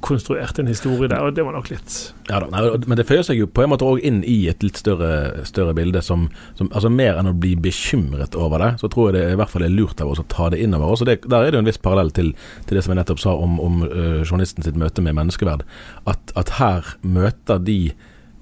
konstruert 0.05 0.59
en 0.59 0.69
historie 0.69 1.09
der, 1.09 1.23
og 1.23 1.35
det 1.35 1.43
var 1.45 1.55
nok 1.55 1.69
litt 1.71 1.95
Ja, 2.29 2.39
da, 2.41 2.47
nei, 2.51 2.61
men 2.85 2.99
det 2.99 3.05
føyer 3.09 3.25
seg 3.25 3.39
jo 3.39 3.47
på 3.49 3.63
en 3.63 3.71
måte 3.71 3.87
òg 3.87 4.03
inn 4.05 4.21
i 4.27 4.37
et 4.51 4.63
litt 4.65 4.79
større, 4.79 5.45
større 5.47 5.73
bilde 5.77 6.01
som, 6.05 6.27
som 6.59 6.69
altså 6.69 6.91
Mer 6.93 7.19
enn 7.19 7.31
å 7.31 7.35
bli 7.37 7.55
bekymret 7.59 8.37
over 8.37 8.63
det, 8.63 8.69
så 8.81 8.89
tror 8.91 9.09
jeg 9.09 9.17
det 9.17 9.25
i 9.33 9.39
hvert 9.39 9.53
fall 9.53 9.65
er 9.65 9.73
lurt 9.73 10.01
av 10.03 10.11
oss 10.11 10.21
å 10.21 10.27
ta 10.31 10.49
det 10.53 10.61
inn 10.63 10.75
over 10.77 10.93
oss. 10.93 11.03
Og 11.03 11.09
Der 11.09 11.35
er 11.39 11.49
det 11.49 11.57
jo 11.57 11.63
en 11.63 11.69
viss 11.69 11.81
parallell 11.81 12.11
til, 12.15 12.31
til 12.67 12.77
det 12.77 12.83
som 12.85 12.93
jeg 12.93 12.99
nettopp 13.01 13.21
sa 13.23 13.35
om, 13.39 13.59
om 13.63 13.83
uh, 13.85 14.21
journalisten 14.23 14.65
sitt 14.65 14.79
møte 14.79 15.03
med 15.05 15.17
menneskeverd. 15.17 15.65
At, 16.09 16.33
at 16.39 16.55
her 16.59 16.93
møter 17.01 17.61
de 17.63 17.77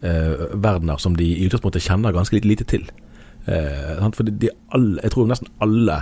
uh, 0.04 0.48
verdener 0.54 1.02
som 1.04 1.18
de 1.20 1.28
i 1.36 1.46
utgangspunktet 1.46 1.86
kjenner 1.86 2.16
ganske 2.16 2.42
lite 2.46 2.68
til. 2.68 2.88
Uh, 3.48 4.08
for 4.16 4.26
de, 4.28 4.34
de 4.48 4.54
alle, 4.76 4.98
jeg 5.04 5.14
tror 5.14 5.30
nesten 5.30 5.52
alle 5.64 6.02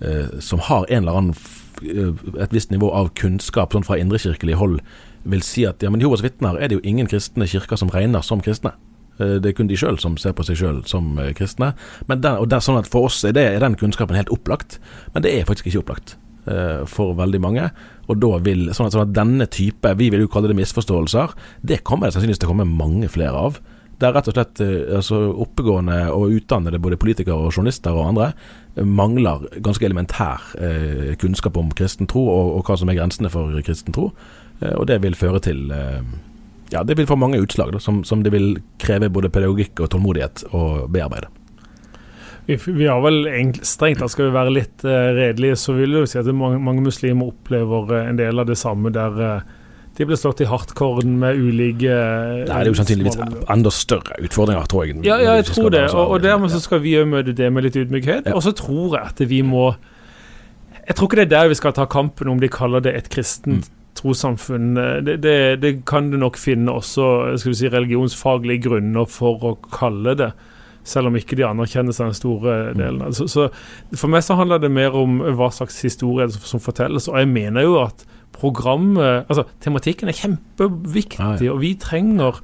eh, 0.00 0.40
som 0.40 0.58
har 0.58 0.86
en 0.88 1.02
eller 1.02 1.12
annen 1.12 1.30
eh, 1.30 1.73
et 1.84 2.54
visst 2.54 2.72
nivå 2.72 2.90
av 2.94 3.12
kunnskap 3.18 3.74
sånn 3.74 3.86
fra 3.86 3.98
indrekirkelig 4.00 4.58
hold, 4.60 4.80
vil 5.24 5.44
si 5.44 5.64
at 5.68 5.82
ja, 5.82 5.90
men 5.92 6.02
Jehovas 6.02 6.24
vitner 6.24 6.58
er 6.58 6.68
det 6.68 6.78
jo 6.78 6.84
ingen 6.84 7.08
kristne 7.08 7.48
kirker 7.48 7.80
som 7.80 7.92
regner 7.92 8.24
som 8.24 8.42
kristne. 8.44 8.74
Eh, 9.18 9.38
Det 9.40 9.52
er 9.52 9.56
kun 9.56 9.70
de 9.70 9.78
sjøl 9.78 9.98
som 10.00 10.16
ser 10.20 10.34
på 10.36 10.44
seg 10.46 10.58
sjøl 10.60 10.82
som 10.86 11.18
eh, 11.18 11.32
kristne. 11.36 11.74
Men 12.08 12.20
der, 12.24 12.40
og 12.42 12.50
der, 12.50 12.60
sånn 12.64 12.80
at 12.80 12.90
For 12.90 13.08
oss 13.08 13.22
er, 13.24 13.32
det, 13.36 13.46
er 13.46 13.60
den 13.62 13.78
kunnskapen 13.78 14.16
helt 14.16 14.32
opplagt, 14.34 14.80
men 15.14 15.22
det 15.22 15.34
er 15.34 15.46
faktisk 15.48 15.70
ikke 15.70 15.84
opplagt 15.84 16.16
eh, 16.46 16.82
for 16.90 17.14
veldig 17.18 17.40
mange. 17.40 17.70
Og 18.08 18.18
da 18.20 18.38
vil, 18.44 18.68
sånn 18.74 18.90
at, 18.90 18.96
sånn 18.96 19.06
at 19.06 19.14
denne 19.16 19.46
type, 19.46 19.94
vi 19.98 20.10
vil 20.12 20.26
jo 20.26 20.32
kalle 20.32 20.50
det 20.50 20.58
misforståelser, 20.58 21.36
det 21.62 21.84
kommer 21.84 22.08
det 22.08 22.16
sannsynligvis 22.16 22.42
til 22.42 22.50
å 22.50 22.54
komme 22.54 22.68
mange 22.68 23.08
flere 23.12 23.46
av. 23.48 23.62
Der 24.02 24.10
rett 24.12 24.28
og 24.28 24.34
slett 24.34 24.60
eh, 24.64 24.96
altså, 24.98 25.20
oppegående 25.44 26.00
og 26.12 26.34
utdannede 26.34 26.82
både 26.82 26.98
politikere 27.00 27.38
og 27.38 27.54
journalister 27.54 27.94
og 27.94 28.10
andre 28.10 28.32
eh, 28.32 28.63
mangler 28.82 29.46
ganske 29.62 29.86
elementær 29.86 30.42
eh, 30.58 31.14
kunnskap 31.20 31.56
om 31.56 31.70
kristen 31.76 32.08
tro 32.10 32.24
og, 32.26 32.56
og, 32.58 32.64
hva 32.66 32.76
som 32.80 32.90
er 32.90 32.98
grensene 32.98 33.30
for 33.30 33.54
kristen 33.66 33.94
tro. 33.94 34.10
Eh, 34.60 34.74
og 34.74 34.88
det 34.90 35.00
vil 35.04 35.18
føre 35.18 35.42
til 35.44 35.70
eh, 35.74 36.02
Ja, 36.72 36.82
det 36.82 36.96
vil 36.98 37.06
få 37.06 37.16
mange 37.20 37.38
utslag 37.38 37.70
da, 37.74 37.78
som, 37.78 38.02
som, 38.08 38.24
det 38.24 38.32
vil 38.34 38.56
kreve 38.82 39.12
både 39.12 39.30
pedagogikk 39.30 39.84
og 39.84 39.92
tålmodighet 39.92 40.46
å 40.56 40.88
bearbeide. 40.90 41.28
Vi, 42.48 42.56
vi 42.56 42.88
har 42.88 43.02
vel 43.04 43.28
egentlig, 43.28 43.66
Strengt 43.68 44.00
tatt 44.02 44.12
skal 44.12 44.30
vi 44.30 44.34
være 44.34 44.54
litt 44.56 44.82
uh, 44.84 45.12
redelige, 45.14 45.58
så 45.60 45.76
vil 45.76 45.94
jeg 45.94 46.02
jo 46.02 46.08
si 46.10 46.18
at 46.20 46.30
mange, 46.34 46.58
mange 46.64 46.82
muslimer 46.84 47.30
opplever 47.30 47.94
en 48.00 48.18
del 48.18 48.40
av 48.40 48.48
det 48.48 48.56
samme 48.58 48.90
der 48.96 49.20
uh, 49.20 49.52
de 49.94 50.06
ble 50.08 50.16
slått 50.18 50.42
i 50.42 50.48
hardcore 50.50 51.04
med 51.06 51.38
ulike 51.38 51.94
Det 52.48 52.50
er 52.50 52.66
jo 52.66 52.74
sannsynligvis 52.74 53.18
enda 53.52 53.70
større 53.74 54.18
utfordringer, 54.26 54.66
tror 54.70 54.88
jeg. 54.88 54.98
Ja, 55.06 55.20
ja 55.22 55.36
jeg 55.38 55.46
tror 55.52 55.70
det. 55.70 55.84
Og, 55.92 56.16
og 56.16 56.24
dermed 56.24 56.50
så 56.50 56.58
skal 56.62 56.82
vi 56.82 56.96
òg 56.98 57.06
møte 57.12 57.34
det 57.36 57.50
med 57.54 57.68
litt 57.68 57.78
ydmykhet. 57.78 58.26
Ja. 58.26 58.34
Og 58.34 58.42
så 58.46 58.54
tror 58.58 58.98
jeg 58.98 59.12
at 59.12 59.22
vi 59.30 59.42
må 59.46 59.74
Jeg 60.84 60.98
tror 60.98 61.08
ikke 61.08 61.22
det 61.22 61.28
er 61.28 61.36
der 61.36 61.52
vi 61.52 61.60
skal 61.60 61.72
ta 61.72 61.86
kampen 61.88 62.28
om 62.28 62.42
de 62.42 62.50
kaller 62.52 62.82
det 62.84 62.92
et 62.98 63.06
kristent 63.08 63.70
mm. 63.70 63.76
trossamfunn. 64.00 64.74
Det, 65.06 65.14
det, 65.22 65.38
det, 65.62 65.72
kan 65.86 66.10
du 66.10 66.18
nok 66.18 66.36
finne 66.36 66.74
også 66.74 67.38
skal 67.38 67.54
vi 67.54 67.60
si, 67.62 67.70
religionsfaglige 67.72 68.66
grunner 68.66 69.06
for 69.08 69.46
å 69.46 69.54
kalle 69.72 70.16
det. 70.18 70.32
Selv 70.84 71.08
om 71.08 71.16
ikke 71.16 71.36
de 71.38 71.46
anerkjenner 71.48 71.96
seg 71.96 72.10
den 72.10 72.18
store 72.18 72.56
delen. 72.76 73.04
Så, 73.16 73.28
så, 73.30 73.48
for 73.96 74.12
meg 74.12 74.24
så 74.26 74.36
handler 74.36 74.60
det 74.62 74.72
mer 74.72 74.96
om 74.98 75.22
hva 75.38 75.48
slags 75.54 75.80
historie 75.84 76.28
som 76.34 76.62
fortelles. 76.62 77.08
Og 77.08 77.16
jeg 77.22 77.30
mener 77.32 77.64
jo 77.64 77.78
at 77.84 78.04
programmet 78.34 79.24
Altså, 79.30 79.46
tematikken 79.62 80.10
er 80.10 80.18
kjempeviktig, 80.18 81.48
og 81.52 81.60
vi 81.62 81.72
trenger 81.80 82.42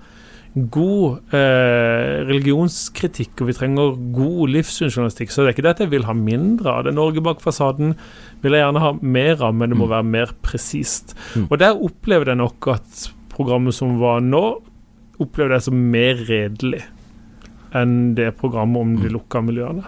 god 0.50 1.34
eh, 1.36 2.24
religionskritikk, 2.26 3.36
og 3.38 3.50
vi 3.50 3.54
trenger 3.54 3.98
god 4.14 4.54
livssynsjournalistikk. 4.56 5.30
Så 5.30 5.44
det 5.44 5.50
er 5.50 5.54
ikke 5.54 5.66
det 5.66 5.74
at 5.76 5.82
jeg 5.84 5.92
vil 5.92 6.08
ha 6.08 6.14
mindre 6.16 6.72
av 6.72 6.86
det. 6.86 6.94
Norge 6.96 7.22
bak 7.22 7.42
fasaden 7.42 7.94
vil 8.42 8.56
jeg 8.56 8.64
gjerne 8.64 8.82
ha 8.82 8.94
mer 8.98 9.44
av, 9.46 9.54
men 9.54 9.70
det 9.70 9.78
må 9.78 9.86
mm. 9.86 9.92
være 9.94 10.08
mer 10.10 10.34
presist. 10.42 11.14
Mm. 11.36 11.46
Og 11.46 11.60
der 11.62 11.84
opplever 11.86 12.32
jeg 12.32 12.40
nok 12.42 12.70
at 12.74 13.04
programmet 13.30 13.76
som 13.76 14.00
var 14.02 14.24
nå, 14.24 14.44
opplever 15.22 15.54
jeg 15.58 15.68
som 15.68 15.86
mer 15.92 16.18
redelig 16.26 16.82
enn 17.76 18.14
det 18.14 18.32
programmet 18.40 18.80
om 18.80 18.94
de 19.00 19.10
lukka 19.12 19.42
miljøene. 19.44 19.84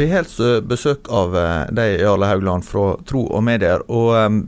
Vi 0.00 0.06
har 0.08 0.22
altså 0.22 0.62
besøk 0.64 1.10
av 1.12 1.34
eh, 1.36 1.66
deg, 1.76 1.98
Jarle 2.00 2.30
Haugland 2.30 2.64
fra 2.64 2.94
Tro 3.04 3.26
og 3.28 3.42
Medier. 3.44 3.82
og 3.92 4.14
um, 4.16 4.38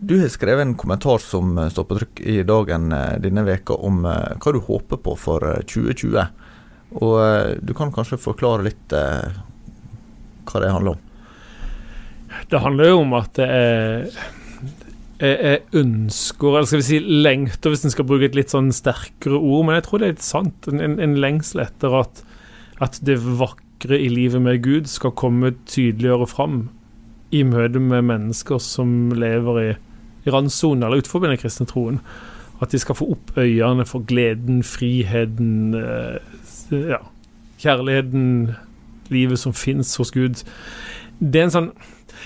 Du 0.00 0.14
har 0.20 0.30
skrevet 0.32 0.64
en 0.64 0.76
kommentar 0.78 1.20
som 1.20 1.58
eh, 1.58 1.68
står 1.68 1.84
på 1.84 1.98
trykk 1.98 2.22
i 2.24 2.36
dagen 2.48 2.88
denne 3.20 3.44
veka 3.44 3.76
om 3.76 4.06
uh, 4.08 4.32
hva 4.40 4.54
du 4.54 4.60
håper 4.64 5.02
på 5.04 5.16
for 5.20 5.44
2020. 5.68 6.16
Og 7.02 7.12
uh, 7.20 7.52
Du 7.60 7.74
kan 7.76 7.92
kanskje 7.92 8.16
forklare 8.22 8.70
litt 8.70 8.96
uh, 8.96 9.36
hva 10.48 10.64
det 10.64 10.72
handler 10.72 10.96
om? 10.96 11.04
Det 12.48 12.62
handler 12.64 12.90
jo 12.94 12.98
om 13.02 13.14
at 13.20 13.36
det 13.36 13.46
er 13.52 14.08
ønsker, 15.22 16.48
eller 16.50 16.66
skal 16.68 16.80
vi 16.82 16.86
si 16.86 16.98
lengter, 17.00 17.72
hvis 17.72 17.86
en 17.86 17.94
skal 17.94 18.04
bruke 18.08 18.28
et 18.28 18.36
litt 18.36 18.52
sånn 18.52 18.68
sterkere 18.74 19.38
ord, 19.38 19.66
men 19.66 19.78
jeg 19.78 19.86
tror 19.86 20.02
det 20.02 20.06
er 20.06 20.14
litt 20.16 20.26
sant. 20.26 20.68
En, 20.68 20.98
en 21.00 21.16
lengsel 21.22 21.62
etter 21.64 21.96
at, 21.96 22.20
at 22.84 22.98
det 23.06 23.16
vakre 23.24 23.96
i 23.96 24.10
livet 24.12 24.44
med 24.44 24.60
Gud 24.64 24.90
skal 24.92 25.16
komme 25.16 25.54
tydeligere 25.64 26.28
fram 26.28 26.66
i 27.34 27.42
møte 27.46 27.80
med 27.82 28.06
mennesker 28.06 28.60
som 28.62 29.10
lever 29.16 29.60
i, 29.62 29.68
i 30.26 30.32
randsonen 30.32 30.86
eller 30.86 31.02
utenfor 31.02 31.24
den 31.24 31.40
kristne 31.40 31.68
troen. 31.70 32.00
At 32.62 32.72
de 32.72 32.80
skal 32.80 32.96
få 32.96 33.10
opp 33.16 33.34
øynene 33.36 33.84
for 33.88 34.04
gleden, 34.08 34.62
friheten, 34.64 35.74
eh, 35.76 36.78
ja, 36.92 37.02
kjærligheten, 37.60 38.54
livet 39.12 39.40
som 39.40 39.54
fins 39.56 39.94
hos 40.00 40.12
Gud. 40.14 40.42
Det 41.20 41.40
er 41.40 41.48
en 41.48 41.56
sånn 41.56 41.70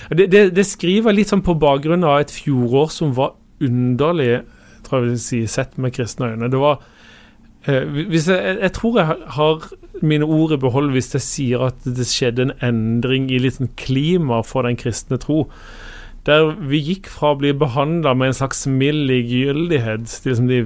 det, 0.08 0.30
det, 0.32 0.46
det, 0.56 0.66
skriver 0.66 1.14
litt 1.14 1.32
sånn 1.32 1.44
på 1.44 1.58
bakgrunn 1.60 2.06
av 2.06 2.22
et 2.22 2.32
fjorår 2.32 2.88
som 2.94 3.12
var 3.18 3.36
underlig, 3.60 4.40
tror 4.86 5.00
jeg 5.00 5.08
vil 5.08 5.20
si, 5.20 5.42
sett 5.50 5.76
med 5.76 5.92
kristne 5.96 6.32
øyne. 6.32 6.48
Det 6.52 6.60
var 6.60 6.80
Eh, 7.68 7.84
jeg, 8.08 8.58
jeg, 8.60 8.72
tror 8.72 8.98
jeg 8.98 9.16
har 9.36 9.64
mine 10.00 10.24
ord 10.24 10.54
i 10.56 10.60
behold 10.60 10.94
hvis 10.94 11.12
jeg 11.12 11.24
sier 11.24 11.66
at 11.66 11.84
det 11.84 12.08
skjedde 12.08 12.46
en 12.46 12.54
endring 12.64 13.28
i 13.28 13.40
litt 13.42 13.58
sånn 13.58 13.72
klima 13.76 14.40
for 14.46 14.64
den 14.64 14.78
kristne 14.80 15.20
tro. 15.20 15.44
Der 16.24 16.54
vi 16.68 16.80
gikk 16.84 17.08
fra 17.12 17.34
å 17.34 17.38
bli 17.40 17.52
behandla 17.56 18.14
med 18.16 18.30
en 18.30 18.38
slags 18.40 18.64
mild 18.68 19.06
likegyldighet, 19.08 20.08
liksom 20.24 20.48
de, 20.48 20.60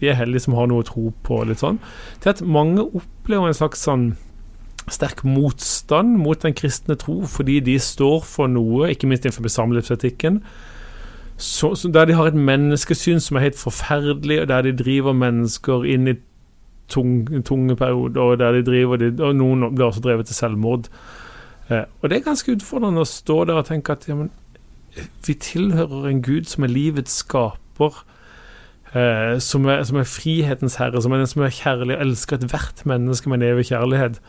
de, 0.00 0.10
er 0.10 0.18
heldige 0.18 0.46
som 0.46 0.58
har 0.58 0.70
noe 0.70 0.82
å 0.82 0.86
tro 0.86 1.10
på, 1.26 1.40
litt 1.46 1.62
sånn, 1.62 1.80
til 2.22 2.34
at 2.34 2.42
mange 2.42 2.84
opplever 2.86 3.50
en 3.50 3.58
slags 3.58 3.82
sånn 3.86 4.12
sterk 4.92 5.24
motstand 5.24 6.16
mot 6.22 6.42
den 6.42 6.54
kristne 6.54 6.94
tro 6.94 7.22
fordi 7.26 7.58
de 7.60 7.78
står 7.82 8.22
for 8.24 8.50
noe, 8.50 8.90
ikke 8.92 9.08
minst 9.10 9.26
innenfor 9.26 9.50
samlivsetikken, 9.50 10.40
der 11.92 12.04
de 12.08 12.16
har 12.16 12.30
et 12.30 12.38
menneskesyn 12.38 13.20
som 13.20 13.36
er 13.36 13.48
helt 13.48 13.58
forferdelig, 13.60 14.40
og 14.40 14.48
der 14.48 14.62
de 14.62 14.76
driver 14.76 15.12
mennesker 15.12 15.84
inn 15.84 16.08
i 16.08 16.14
tunge, 16.88 17.42
tunge 17.42 17.76
perioder, 17.76 18.20
og 18.20 18.38
der 18.38 18.52
de 18.52 18.64
driver 18.64 18.96
de, 18.96 19.12
Og 19.24 19.36
noen 19.36 19.74
blir 19.74 19.86
også 19.86 20.00
drevet 20.00 20.26
til 20.26 20.34
selvmord. 20.34 20.88
Eh, 21.68 21.84
og 22.00 22.10
det 22.10 22.18
er 22.18 22.28
ganske 22.28 22.52
utfordrende 22.52 23.02
å 23.02 23.08
stå 23.10 23.44
der 23.44 23.60
og 23.60 23.66
tenke 23.66 23.92
at 23.92 24.06
ja, 24.08 24.14
men, 24.14 24.30
vi 25.26 25.34
tilhører 25.34 26.08
en 26.08 26.22
gud 26.22 26.46
som 26.48 26.64
er 26.64 26.72
livets 26.72 27.20
skaper. 27.24 28.04
Eh, 28.94 29.38
som, 29.42 29.66
er, 29.66 29.82
som, 29.84 29.98
er, 30.00 30.08
frihetens 30.08 30.78
herre, 30.80 31.02
som 31.02 31.12
er 31.12 31.20
den 31.20 31.28
som 31.28 31.42
er 31.42 31.52
kjærlig 31.52 31.96
og 31.98 32.04
elsker 32.06 32.38
ethvert 32.38 32.84
menneske 32.86 33.28
med 33.28 33.42
en 33.42 33.48
evig 33.50 33.66
kjærlighet. 33.72 34.20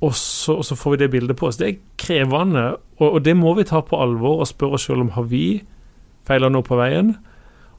Og 0.00 0.14
så, 0.16 0.54
og 0.56 0.64
så, 0.64 0.76
får 0.78 0.94
vi 0.94 1.00
det 1.02 1.10
bildet 1.12 1.36
på 1.36 1.50
oss. 1.50 1.58
Det 1.60 1.66
er 1.68 1.80
krevende, 2.00 2.76
og, 2.98 3.08
og 3.08 3.24
det 3.24 3.34
må 3.36 3.52
vi 3.58 3.66
ta 3.68 3.82
på 3.84 3.98
alvor 4.00 4.40
og 4.40 4.48
spørre 4.48 4.78
oss 4.78 4.88
selv 4.88 5.04
om 5.04 5.12
har 5.16 5.26
vi 5.28 5.60
feila 6.28 6.48
noe 6.48 6.64
på 6.64 6.78
veien. 6.80 7.14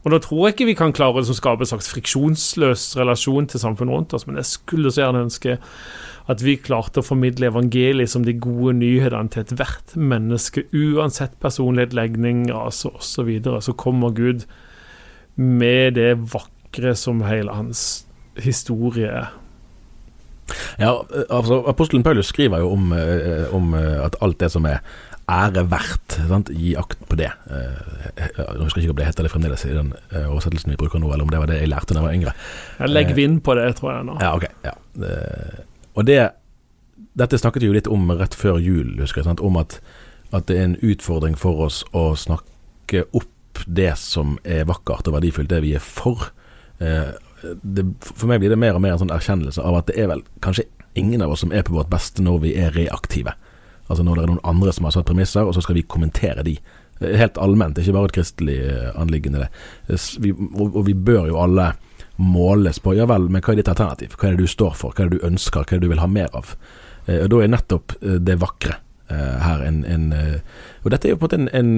Og 0.02 0.14
Nå 0.14 0.18
tror 0.22 0.48
jeg 0.48 0.56
ikke 0.56 0.70
vi 0.72 0.78
kan 0.78 0.94
klare 0.98 1.22
å 1.22 1.36
skape 1.38 1.62
en 1.62 1.70
slags 1.70 1.90
friksjonsløs 1.94 2.88
relasjon 2.98 3.50
til 3.50 3.62
samfunnet 3.62 3.94
rundt 3.94 4.16
oss, 4.18 4.26
men 4.26 4.40
jeg 4.40 4.50
skulle 4.50 4.94
så 4.94 5.04
gjerne 5.04 5.28
ønske 5.28 5.60
at 6.32 6.42
vi 6.46 6.56
klarte 6.62 7.02
å 7.02 7.06
formidle 7.06 7.50
evangeliet 7.52 8.10
som 8.10 8.26
de 8.26 8.34
gode 8.38 8.76
nyhetene 8.80 9.30
til 9.34 9.44
ethvert 9.44 9.94
menneske, 9.98 10.66
uansett 10.74 11.38
personlighet, 11.42 11.94
legning, 11.98 12.48
rase 12.54 12.90
osv. 12.90 13.30
Så, 13.46 13.58
så 13.66 13.78
kommer 13.78 14.14
Gud 14.18 14.46
med 15.36 15.98
det 15.98 16.16
vakre 16.34 16.96
som 16.98 17.22
hele 17.26 17.54
hans 17.58 18.06
historie 18.42 19.10
er. 19.10 19.41
Ja, 20.82 20.96
altså 21.30 21.62
Apostelen 21.70 22.04
Paulus 22.04 22.30
skriver 22.32 22.62
jo 22.64 22.74
om, 22.76 22.92
eh, 22.94 23.48
om 23.56 23.74
eh, 23.78 23.98
at 24.06 24.18
alt 24.22 24.40
det 24.42 24.52
som 24.54 24.66
er 24.70 24.82
ære 25.32 25.64
verdt, 25.72 26.18
sant? 26.28 26.52
gi 26.52 26.74
akt 26.80 27.00
på 27.08 27.18
det. 27.20 27.30
Eh, 27.52 28.20
jeg 28.20 28.60
husker 28.60 28.84
ikke 28.84 28.96
om 28.96 29.00
det 29.00 29.08
heter 29.08 29.28
det 29.28 29.32
fremdeles 29.32 29.66
i 29.68 29.74
den 29.76 29.94
oversettelsen 30.26 30.74
vi 30.74 30.80
bruker 30.82 31.00
nå, 31.00 31.12
eller 31.14 31.28
om 31.28 31.32
det 31.32 31.40
var 31.40 31.52
det 31.52 31.62
jeg 31.62 31.72
lærte 31.72 31.96
da 31.96 32.02
jeg 32.02 32.08
var 32.08 32.18
yngre. 32.18 32.36
Jeg 32.80 32.94
legger 32.94 33.18
vind 33.18 33.42
på 33.46 33.56
det, 33.60 33.68
tror 33.80 33.94
jeg 33.94 34.08
nå. 34.10 34.20
Ja, 34.22 34.36
ok. 34.36 34.48
Ja. 34.68 34.76
Og 35.96 36.08
det 36.08 36.22
Dette 37.18 37.36
snakket 37.36 37.66
vi 37.66 37.68
jo 37.68 37.74
litt 37.76 37.90
om 37.92 38.06
rett 38.16 38.36
før 38.38 38.56
jul, 38.62 38.94
husker 39.02 39.20
jeg. 39.20 39.26
Sant? 39.28 39.42
Om 39.44 39.58
at, 39.60 39.82
at 40.32 40.46
det 40.48 40.56
er 40.56 40.70
en 40.70 40.78
utfordring 40.80 41.34
for 41.36 41.66
oss 41.66 41.82
å 41.92 42.14
snakke 42.16 43.02
opp 43.12 43.66
det 43.68 43.98
som 44.00 44.38
er 44.48 44.64
vakkert 44.70 45.10
og 45.10 45.18
verdifullt, 45.18 45.50
det 45.52 45.60
vi 45.66 45.74
er 45.76 45.84
for 45.84 46.30
det, 47.42 47.86
For 48.06 48.30
meg 48.30 48.42
blir 48.42 48.54
det 48.54 48.60
mer 48.60 48.78
og 48.78 48.84
mer 48.84 48.96
en 48.96 49.04
sånn 49.04 49.14
erkjennelse 49.14 49.64
av 49.66 49.80
at 49.80 49.90
det 49.90 49.98
er 50.02 50.12
vel 50.12 50.24
kanskje 50.44 50.68
ingen 51.00 51.24
av 51.24 51.32
oss 51.34 51.44
som 51.46 51.54
er 51.56 51.64
på 51.66 51.76
vårt 51.76 51.90
beste 51.92 52.24
når 52.24 52.42
vi 52.44 52.54
er 52.60 52.74
reaktive. 52.76 53.34
Altså 53.88 54.04
når 54.04 54.18
det 54.18 54.24
er 54.24 54.32
noen 54.34 54.46
andre 54.48 54.74
som 54.76 54.88
har 54.88 54.96
satt 54.96 55.08
premisser, 55.08 55.48
og 55.48 55.56
så 55.56 55.64
skal 55.64 55.78
vi 55.80 55.88
kommentere 55.88 56.44
de. 56.48 56.58
Helt 57.02 57.40
allment, 57.42 57.80
ikke 57.80 57.96
bare 57.96 58.12
et 58.12 58.18
kristelig 58.20 58.58
anliggende. 58.96 59.48
anliggende. 59.48 60.20
Vi, 60.22 60.34
og, 60.52 60.76
og 60.76 60.86
vi 60.88 60.94
bør 60.94 61.32
jo 61.32 61.40
alle 61.42 61.72
måles 62.22 62.80
på 62.80 62.94
ja 62.94 63.08
vel, 63.10 63.28
men 63.32 63.42
hva 63.42 63.56
er 63.56 63.62
ditt 63.62 63.72
alternativ? 63.72 64.16
Hva 64.20 64.30
er 64.30 64.38
det 64.38 64.46
du 64.46 64.52
står 64.52 64.78
for? 64.78 64.94
Hva 64.94 65.06
er 65.06 65.12
det 65.12 65.20
du 65.20 65.28
ønsker? 65.28 65.66
Hva 65.66 65.76
er 65.76 65.82
det 65.82 65.88
du 65.88 65.94
vil 65.96 66.04
ha 66.04 66.10
mer 66.12 66.30
av? 66.38 66.54
Eh, 67.08 67.24
og 67.24 67.32
Da 67.34 67.42
er 67.42 67.54
nettopp 67.56 67.98
eh, 68.02 68.22
det 68.22 68.40
vakre 68.42 68.80
her 69.12 69.60
en, 69.68 69.82
en 69.84 70.14
Og 70.86 70.92
dette 70.94 71.10
er 71.10 71.12
jo 71.12 71.18
på 71.20 71.28
en 71.28 71.28
måte 71.28 71.40
en, 71.42 71.50
en 71.52 71.72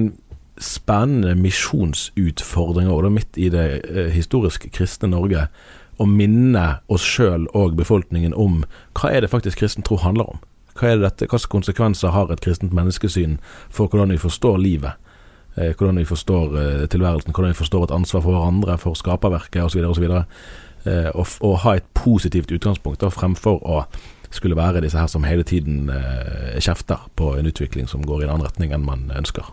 spennende 0.60 1.34
misjonsutfordringer 1.34 2.92
og 2.92 3.02
det 3.02 3.08
er 3.08 3.16
midt 3.16 3.38
i 3.38 3.48
det 3.50 3.66
eh, 3.90 4.10
historisk 4.14 4.68
kristne 4.74 5.10
Norge 5.10 5.48
å 5.98 6.06
minne 6.10 6.80
oss 6.90 7.04
sjøl 7.06 7.46
og 7.54 7.76
befolkningen 7.78 8.34
om 8.34 8.62
hva 8.98 9.10
er 9.10 9.24
det 9.24 9.30
faktisk 9.30 9.60
kristen 9.62 9.86
tro 9.86 9.98
handler 10.02 10.34
om. 10.34 10.42
Hva 10.74 10.90
er 10.90 10.98
det 10.98 11.06
dette, 11.06 11.28
Hvilke 11.30 11.50
konsekvenser 11.52 12.14
har 12.14 12.30
et 12.30 12.42
kristent 12.42 12.74
menneskesyn 12.74 13.38
for 13.70 13.90
hvordan 13.90 14.14
vi 14.14 14.18
forstår 14.18 14.58
livet? 14.62 14.98
Eh, 15.56 15.74
hvordan 15.74 15.98
vi 16.02 16.06
forstår 16.06 16.58
eh, 16.58 16.86
tilværelsen, 16.90 17.34
hvordan 17.34 17.54
vi 17.54 17.60
forstår 17.62 17.86
et 17.86 17.94
ansvar 17.94 18.22
for 18.22 18.34
hverandre, 18.34 18.78
for 18.78 18.98
skaperverket 18.98 19.62
osv. 19.62 19.86
osv. 19.90 20.10
Og, 21.14 21.28
og 21.40 21.54
ha 21.62 21.78
et 21.78 21.86
positivt 21.96 22.50
utgangspunkt 22.52 23.00
da, 23.00 23.08
fremfor 23.08 23.62
å 23.64 23.84
skulle 24.34 24.58
være 24.58 24.82
disse 24.84 24.98
her 25.00 25.08
som 25.08 25.24
hele 25.24 25.46
tiden 25.46 25.88
kjefter 26.60 27.06
på 27.16 27.30
en 27.38 27.48
utvikling 27.48 27.88
som 27.88 28.04
går 28.04 28.20
i 28.20 28.26
en 28.26 28.34
annen 28.34 28.44
retning 28.44 28.74
enn 28.74 28.84
man 28.84 29.06
ønsker 29.16 29.48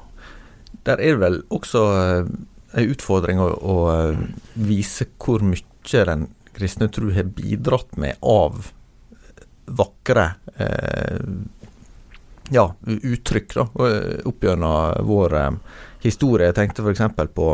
der 0.88 1.02
er 1.02 1.16
det 1.16 1.22
vel 1.22 1.40
også 1.54 1.86
eh, 1.96 2.32
en 2.72 2.92
utfordring 2.94 3.42
å, 3.42 3.50
å 3.52 3.78
eh, 3.94 4.22
vise 4.54 5.08
hvor 5.22 5.44
mye 5.46 6.06
den 6.08 6.28
kristne 6.56 6.90
tro 6.92 7.12
har 7.16 7.30
bidratt 7.36 7.98
med 8.00 8.20
av 8.22 8.72
vakre 9.72 10.26
eh, 10.56 11.20
ja, 12.52 12.66
uttrykk 12.86 13.54
da, 13.56 13.68
opp 14.28 14.44
gjennom 14.44 15.08
vår 15.08 15.38
eh, 15.40 15.52
historie. 16.04 16.50
Jeg 16.50 16.60
tenkte 16.60 16.86
f.eks. 16.86 17.06
på 17.36 17.54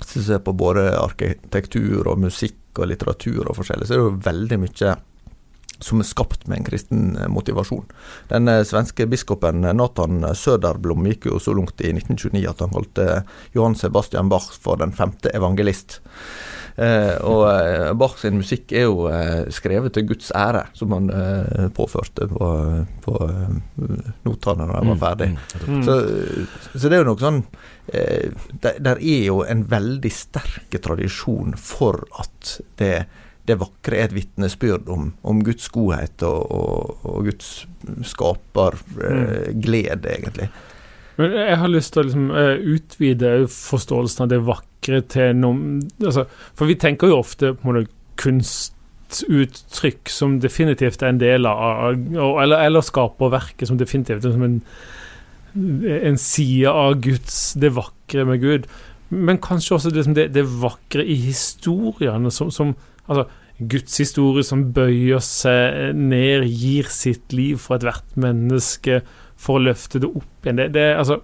på 0.00 0.52
både 0.56 0.86
arkitektur 0.96 2.08
og 2.08 2.22
musikk 2.22 2.78
og 2.80 2.88
litteratur 2.88 3.50
og 3.50 3.58
forskjellig, 3.58 3.84
så 3.84 3.92
er 3.92 3.98
det 3.98 4.06
jo 4.06 4.20
veldig 4.24 4.58
mye 4.62 4.94
som 5.84 6.02
er 6.02 6.08
skapt 6.08 6.46
med 6.48 6.60
en 6.60 6.68
kristen 6.68 7.16
eh, 7.16 7.28
motivasjon. 7.32 7.86
Den 8.32 8.48
eh, 8.48 8.62
svenske 8.68 9.06
biskopen 9.10 9.64
eh, 9.64 9.76
Nathan 9.76 10.22
Söderblom 10.36 11.08
gikk 11.10 11.30
jo 11.30 11.40
så 11.42 11.56
langt 11.56 11.80
i 11.80 11.92
1929 11.94 12.46
at 12.50 12.64
han 12.64 12.74
kalte 12.74 13.08
Johan 13.56 13.78
Sebastian 13.78 14.32
Bach 14.32 14.52
for 14.60 14.80
den 14.80 14.94
femte 14.96 15.32
evangelist. 15.36 16.00
Eh, 16.80 17.16
og 17.26 17.96
Bach 18.00 18.16
sin 18.20 18.38
musikk 18.40 18.72
er 18.72 18.86
jo 18.86 19.08
eh, 19.10 19.48
skrevet 19.52 19.92
til 19.96 20.06
Guds 20.08 20.30
ære, 20.36 20.66
som 20.76 20.94
han 20.96 21.10
eh, 21.12 21.66
påførte 21.76 22.28
på, 22.30 22.50
på 23.04 23.16
notene 24.24 24.68
når 24.68 24.76
han 24.78 24.92
var 24.92 24.96
mm, 24.96 25.02
ferdig. 25.02 25.30
Mm, 25.66 25.82
så, 25.84 25.98
så, 26.72 26.84
det 26.86 26.96
er 26.96 27.02
jo 27.02 27.10
noe 27.10 27.20
sånn 27.20 27.42
der, 27.90 28.76
der 28.78 29.00
er 29.02 29.24
jo 29.26 29.40
en 29.42 29.64
veldig 29.66 30.12
sterk 30.14 30.76
tradisjon 30.84 31.56
for 31.58 32.04
at 32.22 32.60
det 32.78 32.94
det 33.50 33.58
vakre 33.60 33.98
er 33.98 34.08
et 34.08 34.16
vitnesbyrd 34.16 34.88
om, 34.92 35.10
om, 35.26 35.44
Guds 35.44 35.68
godhet 35.74 36.22
og, 36.26 36.40
og, 36.54 37.06
og 37.06 37.28
Guds 37.28 37.52
skaperglede, 38.08 40.00
eh, 40.00 40.18
egentlig. 40.18 40.50
Men 41.20 41.34
jeg 41.36 41.56
har 41.60 41.72
lyst 41.72 41.92
til 41.94 42.02
å 42.02 42.08
liksom, 42.08 42.28
uh, 42.32 42.56
utvide 42.74 43.32
forståelsen 43.52 44.24
av 44.24 44.30
det 44.32 44.40
vakre 44.46 45.02
til 45.12 45.34
noe 45.36 45.80
altså, 46.00 46.24
For 46.56 46.70
vi 46.70 46.78
tenker 46.80 47.10
jo 47.10 47.18
ofte 47.20 47.52
på 47.58 47.74
noe 47.76 47.88
kunstuttrykk 48.20 50.12
som 50.12 50.38
definitivt 50.40 51.02
er 51.02 51.12
en 51.12 51.20
del 51.20 51.48
av 51.50 51.92
Eller, 51.92 52.56
eller 52.70 52.86
skaperverket 52.86 53.68
som 53.68 53.80
definitivt 53.80 54.24
som 54.24 54.46
en, 54.46 54.56
en 56.00 56.20
side 56.20 56.72
av 56.72 56.96
Guds 57.04 57.42
Det 57.60 57.72
vakre 57.76 58.24
med 58.28 58.40
Gud. 58.40 58.70
Men 59.10 59.42
kanskje 59.42 59.76
også 59.76 59.92
det, 59.92 60.06
det, 60.14 60.28
det, 60.36 60.46
vakre 60.62 61.04
i 61.04 61.18
historiene 61.26 62.32
som, 62.32 62.52
som 62.54 62.76
Altså, 63.10 63.24
Guds 63.60 63.98
historie 64.00 64.46
som 64.46 64.68
bøyer 64.74 65.20
seg 65.24 65.96
ned, 65.98 66.46
gir 66.48 66.88
sitt 66.92 67.34
liv 67.36 67.60
for 67.60 67.76
ethvert 67.76 68.16
menneske 68.20 69.02
for 69.40 69.58
å 69.58 69.66
løfte 69.68 70.00
det 70.02 70.08
opp 70.08 70.46
igjen. 70.46 70.60
Det, 70.60 70.70
det 70.76 70.86
altså 71.00 71.20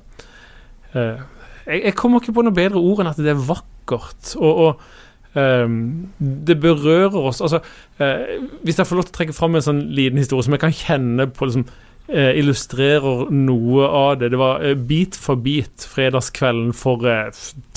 uh, 0.97 1.25
jeg, 1.67 1.81
jeg, 1.81 1.97
kommer 1.99 2.23
ikke 2.23 2.37
på 2.37 2.45
noe 2.47 2.57
bedre 2.57 2.81
ord 2.81 3.03
enn 3.03 3.11
at 3.11 3.21
det 3.21 3.33
er 3.33 3.49
vakkert. 3.49 4.35
Og, 4.39 4.63
og 4.67 5.37
um, 5.37 5.81
det 6.19 6.59
berører 6.63 7.19
oss. 7.33 7.43
Altså, 7.45 7.63
uh, 8.01 8.47
hvis 8.63 8.81
jeg 8.81 8.89
får 8.89 9.01
lov 9.01 9.09
til 9.09 9.15
å 9.15 9.19
trekke 9.19 9.37
fram 9.37 9.59
en 9.59 9.67
sånn 9.67 9.83
liten 9.97 10.21
historie 10.23 10.47
som 10.47 10.57
jeg 10.57 10.65
kan 10.65 10.77
kjenne 10.77 11.29
på 11.33 11.49
liksom, 11.49 11.67
uh, 12.13 12.33
illustrerer 12.39 13.27
noe 13.35 13.91
av 13.91 14.21
det. 14.23 14.33
Det 14.35 14.41
var 14.41 14.67
Bit 14.89 15.19
for 15.21 15.43
bit 15.43 15.89
fredagskvelden 15.97 16.73
for 16.77 17.09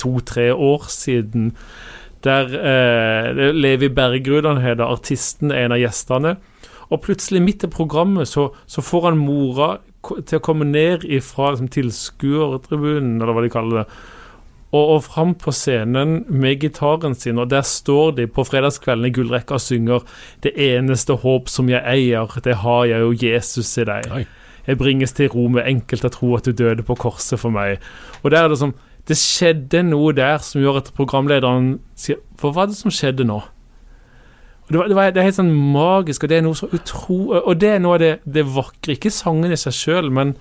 to-tre 0.00 0.50
år 0.54 0.90
siden. 0.92 1.50
Der 2.24 2.52
eh, 2.52 3.52
Levi 3.56 3.88
Bergerud, 3.88 4.48
han 4.48 4.60
heter 4.60 4.84
artisten, 4.84 5.52
er 5.52 5.66
en 5.66 5.76
av 5.76 5.80
gjestene. 5.80 6.36
Og 6.90 7.00
plutselig, 7.04 7.42
midt 7.42 7.64
i 7.64 7.70
programmet, 7.70 8.28
så, 8.28 8.50
så 8.66 8.82
får 8.82 9.10
han 9.10 9.20
mora 9.20 9.76
til 10.02 10.40
å 10.40 10.44
komme 10.44 10.66
ned 10.68 11.04
ifra 11.06 11.52
liksom, 11.52 11.70
tilskuertribunen, 11.72 13.20
eller 13.20 13.36
hva 13.36 13.44
de 13.44 13.52
kaller 13.52 13.82
det, 13.82 14.00
og, 14.70 14.84
og 14.84 15.00
fram 15.02 15.32
på 15.38 15.52
scenen 15.54 16.20
med 16.30 16.60
gitaren 16.62 17.16
sin, 17.18 17.40
og 17.42 17.50
der 17.50 17.64
står 17.66 18.12
de 18.20 18.26
på 18.30 18.44
fredagskvelden 18.46 19.08
i 19.08 19.14
gullrekka 19.14 19.56
og 19.58 19.64
synger 19.64 20.04
'Det 20.42 20.52
eneste 20.54 21.16
håp 21.22 21.48
som 21.48 21.68
jeg 21.68 21.82
eier, 21.82 22.40
det 22.44 22.54
har 22.54 22.84
jeg 22.84 23.00
jo 23.00 23.12
Jesus 23.12 23.78
i 23.78 23.84
deg'. 23.84 24.14
Oi. 24.14 24.26
Jeg 24.66 24.78
bringes 24.78 25.12
til 25.12 25.28
ro 25.28 25.48
med 25.48 25.66
enkelt 25.66 26.04
å 26.04 26.08
tro 26.08 26.36
at 26.36 26.44
du 26.44 26.52
døde 26.52 26.82
på 26.82 26.94
korset 26.94 27.40
for 27.40 27.50
meg. 27.50 27.78
Og 28.22 28.30
der 28.30 28.44
er 28.44 28.48
det 28.48 28.58
som 28.58 28.74
det 29.10 29.18
skjedde 29.18 29.82
noe 29.88 30.12
der 30.14 30.38
som 30.44 30.62
gjør 30.62 30.80
at 30.84 30.92
programlederen 30.94 31.78
sier 31.98 32.20
For 32.38 32.54
hva 32.54 32.64
er 32.64 32.70
det 32.70 32.78
som 32.78 32.94
skjedde 32.94 33.26
nå? 33.26 33.40
Det, 34.70 34.78
var, 34.78 34.86
det, 34.86 34.94
var, 34.94 35.10
det, 35.10 35.18
er 35.18 35.26
helt 35.26 35.38
sånn 35.40 35.50
magisk, 35.74 36.22
og 36.22 36.30
det 36.30 36.36
er 36.38 36.44
noe 36.46 36.54
så 36.54 36.68
utro... 36.70 37.16
Og 37.40 37.56
det 37.58 37.72
er 37.74 37.80
noe 37.82 37.96
av 37.96 38.02
det, 38.04 38.10
det 38.22 38.44
vakre. 38.54 38.94
Ikke 38.94 39.10
sangen 39.10 39.50
i 39.50 39.58
seg 39.58 39.74
sjøl, 39.74 40.12
men, 40.14 40.36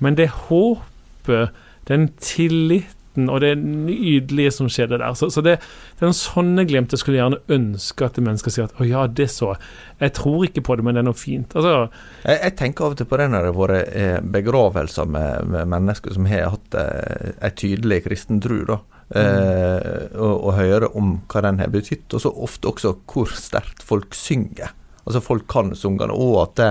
men 0.00 0.16
det 0.16 0.30
håpet, 0.48 1.52
den 1.90 2.08
tillit 2.24 2.96
flørten 3.10 3.30
og 3.30 3.40
det 3.40 3.56
nydelige 3.58 4.50
som 4.52 4.68
skjedde 4.68 4.98
der. 4.98 5.14
Så, 5.14 5.30
så 5.30 5.40
det, 5.42 5.58
det, 5.60 6.02
er 6.02 6.06
noen 6.06 6.14
sånne 6.14 6.64
glimt 6.66 6.92
jeg 6.92 7.00
skulle 7.00 7.18
gjerne 7.18 7.40
ønske 7.48 8.04
at 8.04 8.18
mennesker 8.18 8.50
sier 8.50 8.68
at 8.68 8.80
å 8.80 8.84
ja, 8.86 9.06
det 9.06 9.30
så 9.30 9.56
Jeg 10.00 10.12
tror 10.14 10.44
ikke 10.46 10.62
på 10.62 10.76
det, 10.76 10.84
men 10.84 10.94
det 10.94 11.00
er 11.00 11.08
noe 11.08 11.18
fint. 11.18 11.54
Altså, 11.54 11.90
jeg, 12.24 12.38
jeg, 12.42 12.56
tenker 12.56 12.84
av 12.84 12.94
og 12.94 12.96
til 12.98 13.06
på 13.06 13.18
det 13.18 13.28
når 13.30 13.44
det 13.44 13.52
har 13.52 13.60
vært 13.60 13.94
eh, 13.94 14.20
begravelser 14.20 15.06
med, 15.06 15.46
med, 15.50 15.68
mennesker 15.68 16.14
som 16.14 16.26
har 16.26 16.50
hatt 16.54 16.74
eh, 16.74 17.32
en 17.40 17.56
tydelig 17.56 18.02
kristen 18.06 18.40
tro. 18.40 18.64
da. 18.64 18.80
Eh, 19.10 20.16
og, 20.16 20.34
og, 20.46 20.52
høre 20.54 20.92
om 20.94 21.16
hva 21.26 21.42
den 21.42 21.58
har 21.60 21.72
betydd, 21.72 22.06
og 22.14 22.22
så 22.22 22.30
ofte 22.30 22.70
også 22.70 22.94
hvor 23.10 23.32
sterkt 23.34 23.82
folk 23.82 24.14
synger. 24.14 24.76
Altså 25.00 25.22
Folk 25.24 25.46
kan 25.50 25.72
sungene, 25.74 26.14
og 26.14 26.36
at 26.44 26.60
det, 26.60 26.68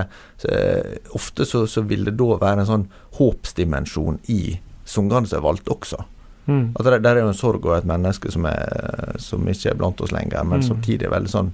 eh, 0.48 1.00
ofte 1.18 1.44
så, 1.44 1.66
så, 1.68 1.82
vil 1.84 2.06
det 2.06 2.14
da 2.16 2.38
være 2.40 2.62
en 2.62 2.68
sånn 2.68 2.86
håpsdimensjon 3.18 4.22
i 4.32 4.54
sungene 4.88 5.28
som 5.28 5.40
er 5.40 5.44
valgt 5.44 5.68
også. 5.68 5.98
Mm. 6.46 6.72
At 6.74 6.86
det, 6.86 7.02
der 7.04 7.18
er 7.18 7.26
jo 7.26 7.32
en 7.32 7.38
sorg 7.38 7.66
og 7.66 7.76
et 7.76 7.88
menneske 7.88 8.32
som, 8.32 8.46
er, 8.48 9.14
som 9.22 9.46
ikke 9.48 9.72
er 9.72 9.78
blant 9.78 10.00
oss 10.00 10.14
lenger, 10.14 10.42
men 10.44 10.62
mm. 10.62 10.66
samtidig 10.66 11.06
er 11.06 11.14
veldig 11.14 11.30
sånn 11.30 11.52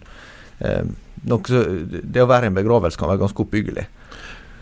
eh, 0.65 0.87
så, 1.27 1.63
Det 2.03 2.23
å 2.23 2.29
være 2.31 2.47
i 2.47 2.53
en 2.53 2.59
begravelse 2.59 3.01
kan 3.01 3.11
være 3.11 3.25
ganske 3.25 3.43
oppbyggelig. 3.43 3.87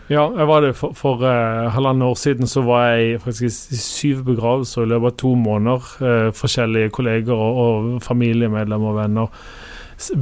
Ja, 0.09 0.27
jeg 0.37 0.45
var 0.45 0.61
det 0.61 0.75
for, 0.77 0.93
for 0.93 1.21
uh, 1.25 1.65
halvannet 1.73 2.05
år 2.05 2.17
siden. 2.21 2.49
Så 2.49 2.61
var 2.65 2.91
jeg 2.93 3.21
faktisk 3.23 3.71
i 3.73 3.77
syv 3.81 4.21
begravelser 4.27 4.85
i 4.85 4.89
løpet 4.91 5.13
av 5.13 5.15
to 5.21 5.31
måneder. 5.37 5.87
Uh, 6.01 6.27
forskjellige 6.35 6.91
kolleger 6.93 7.33
og, 7.33 7.61
og 7.63 8.03
familiemedlemmer 8.05 8.91
og 8.91 8.99
venner. 8.99 9.47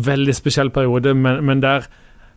Veldig 0.08 0.36
spesiell 0.36 0.72
periode, 0.72 1.14
men, 1.18 1.44
men 1.46 1.64
der 1.64 1.88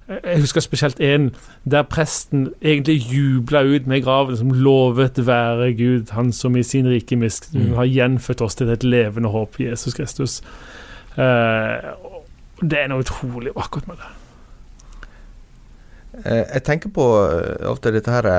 jeg 0.09 0.41
husker 0.41 0.61
spesielt 0.61 1.01
en 1.01 1.31
der 1.71 1.83
presten 1.83 2.53
egentlig 2.63 3.01
jubla 3.11 3.63
ut 3.63 3.87
med 3.87 4.03
graven, 4.03 4.37
som 4.37 4.51
lovet 4.51 5.27
være 5.27 5.73
Gud, 5.75 6.13
han 6.13 6.33
som 6.33 6.57
i 6.57 6.63
sin 6.63 6.87
rike 6.89 7.17
misk 7.17 7.55
mm. 7.55 7.73
har 7.75 7.85
gjenfødt 7.85 8.41
oss 8.41 8.55
til 8.55 8.71
et 8.71 8.85
levende 8.85 9.29
håp, 9.29 9.61
Jesus 9.61 9.95
Kristus. 9.95 10.43
Uh, 11.19 11.91
det 12.63 12.79
er 12.79 12.89
noe 12.93 13.03
utrolig 13.03 13.51
vakkert 13.57 13.89
med 13.89 13.99
det. 14.03 14.13
Uh, 16.23 16.45
jeg 16.55 16.63
tenker 16.65 16.95
på 16.95 17.07
ofte 17.67 17.93
dette 17.93 18.15
her 18.15 18.31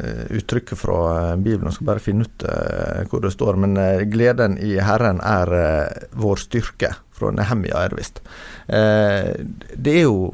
uttrykket 0.00 0.78
fra 0.78 0.98
Bibelen. 1.36 1.68
Jeg 1.68 1.76
skal 1.76 1.88
bare 1.90 2.02
finne 2.02 2.26
ut 2.26 2.44
hvor 3.10 3.22
det 3.22 3.32
står. 3.34 3.58
Men 3.60 3.76
gleden 4.10 4.56
i 4.62 4.74
Herren 4.82 5.20
er 5.24 5.52
vår 6.18 6.40
styrke 6.42 6.94
fra 7.22 7.32
Nehemia, 7.34 7.84
er 7.84 7.92
det 7.92 8.00
visst. 8.00 8.22
Eh, 8.66 9.32
det 9.76 9.96
er 9.98 10.06
jo 10.06 10.32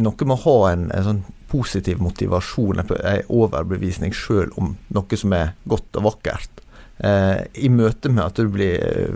noe 0.00 0.26
med 0.26 0.36
å 0.36 0.42
ha 0.44 0.56
en, 0.72 0.88
en 0.94 1.06
sånn 1.06 1.22
positiv 1.50 2.02
motivasjon, 2.02 2.82
en 2.84 3.30
overbevisning 3.32 4.14
sjøl 4.14 4.52
om 4.60 4.76
noe 4.94 5.18
som 5.18 5.34
er 5.34 5.54
godt 5.70 5.98
og 5.98 6.12
vakkert. 6.12 6.62
Eh, 7.00 7.64
I 7.64 7.70
møte 7.72 8.10
med 8.12 8.26
at 8.26 8.36
du 8.36 8.50
blir, 8.52 9.14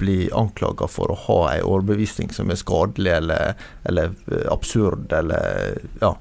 blir 0.00 0.32
anklaga 0.36 0.88
for 0.88 1.12
å 1.12 1.18
ha 1.26 1.38
en 1.52 1.66
overbevisning 1.68 2.32
som 2.32 2.48
er 2.50 2.56
skadelig 2.60 3.12
eller, 3.18 3.60
eller 3.88 4.14
absurd, 4.52 5.12
eller 5.12 5.76
ja. 6.00 6.14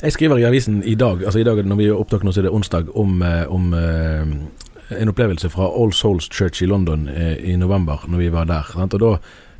Jeg 0.00 0.14
skriver 0.14 0.38
i 0.38 0.46
avisen 0.48 0.80
i 0.86 0.94
dag, 0.94 1.24
altså 1.24 1.42
i 1.42 1.46
dag 1.46 1.60
når 1.66 1.80
vi 1.80 1.90
opptaker 1.92 2.24
nå, 2.24 2.32
så 2.32 2.44
er 2.44 2.48
det 2.48 2.54
onsdag, 2.54 2.92
om, 2.94 3.20
eh, 3.26 3.44
om 3.50 3.74
uh, 3.74 4.96
en 4.96 5.12
opplevelse 5.12 5.50
fra 5.52 5.66
All 5.66 5.92
Souls 5.96 6.30
Church 6.30 6.62
i 6.62 6.68
London 6.70 7.08
i 7.10 7.56
november, 7.58 8.06
når 8.08 8.22
vi 8.22 8.34
var 8.34 8.48
der. 8.50 8.70
Og 8.74 8.96
da 9.02 9.14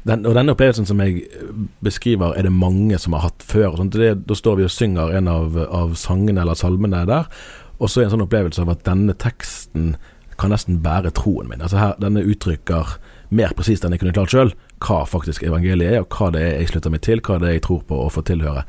den, 0.09 0.25
og 0.25 0.33
denne 0.35 0.55
opplevelsen 0.55 0.87
som 0.89 1.01
jeg 1.05 1.27
beskriver, 1.85 2.33
er 2.33 2.47
det 2.47 2.55
mange 2.57 2.99
som 2.99 3.13
har 3.17 3.27
hatt 3.27 3.45
før. 3.45 3.77
Det, 3.93 4.15
da 4.25 4.37
står 4.37 4.57
vi 4.59 4.65
og 4.65 4.73
synger 4.73 5.13
en 5.19 5.29
av, 5.29 5.59
av 5.67 5.93
sangene 6.01 6.41
eller 6.41 6.57
salmene 6.59 7.05
der, 7.11 7.29
og 7.81 7.89
så 7.89 8.01
er 8.01 8.09
en 8.09 8.15
sånn 8.15 8.25
opplevelse 8.25 8.65
av 8.65 8.73
at 8.75 8.87
denne 8.89 9.17
teksten 9.17 9.95
kan 10.40 10.53
nesten 10.55 10.81
bære 10.85 11.12
troen 11.16 11.50
min. 11.50 11.62
Altså 11.62 11.81
her, 11.81 11.94
Denne 12.03 12.24
uttrykker 12.26 12.96
mer 13.37 13.55
presist 13.57 13.85
enn 13.85 13.94
jeg 13.94 14.03
kunne 14.03 14.16
klart 14.16 14.33
sjøl 14.33 14.53
hva 14.81 15.05
faktisk 15.09 15.44
evangeliet 15.46 15.92
er, 15.92 16.03
og 16.03 16.16
hva 16.16 16.31
det 16.35 16.42
er 16.42 16.59
jeg 16.62 16.72
slutter 16.72 16.92
meg 16.94 17.05
til, 17.05 17.22
hva 17.24 17.38
det 17.40 17.48
er 17.50 17.59
jeg 17.59 17.66
tror 17.68 17.83
på 17.87 17.98
og 18.07 18.12
får 18.16 18.26
tilhøre. 18.33 18.64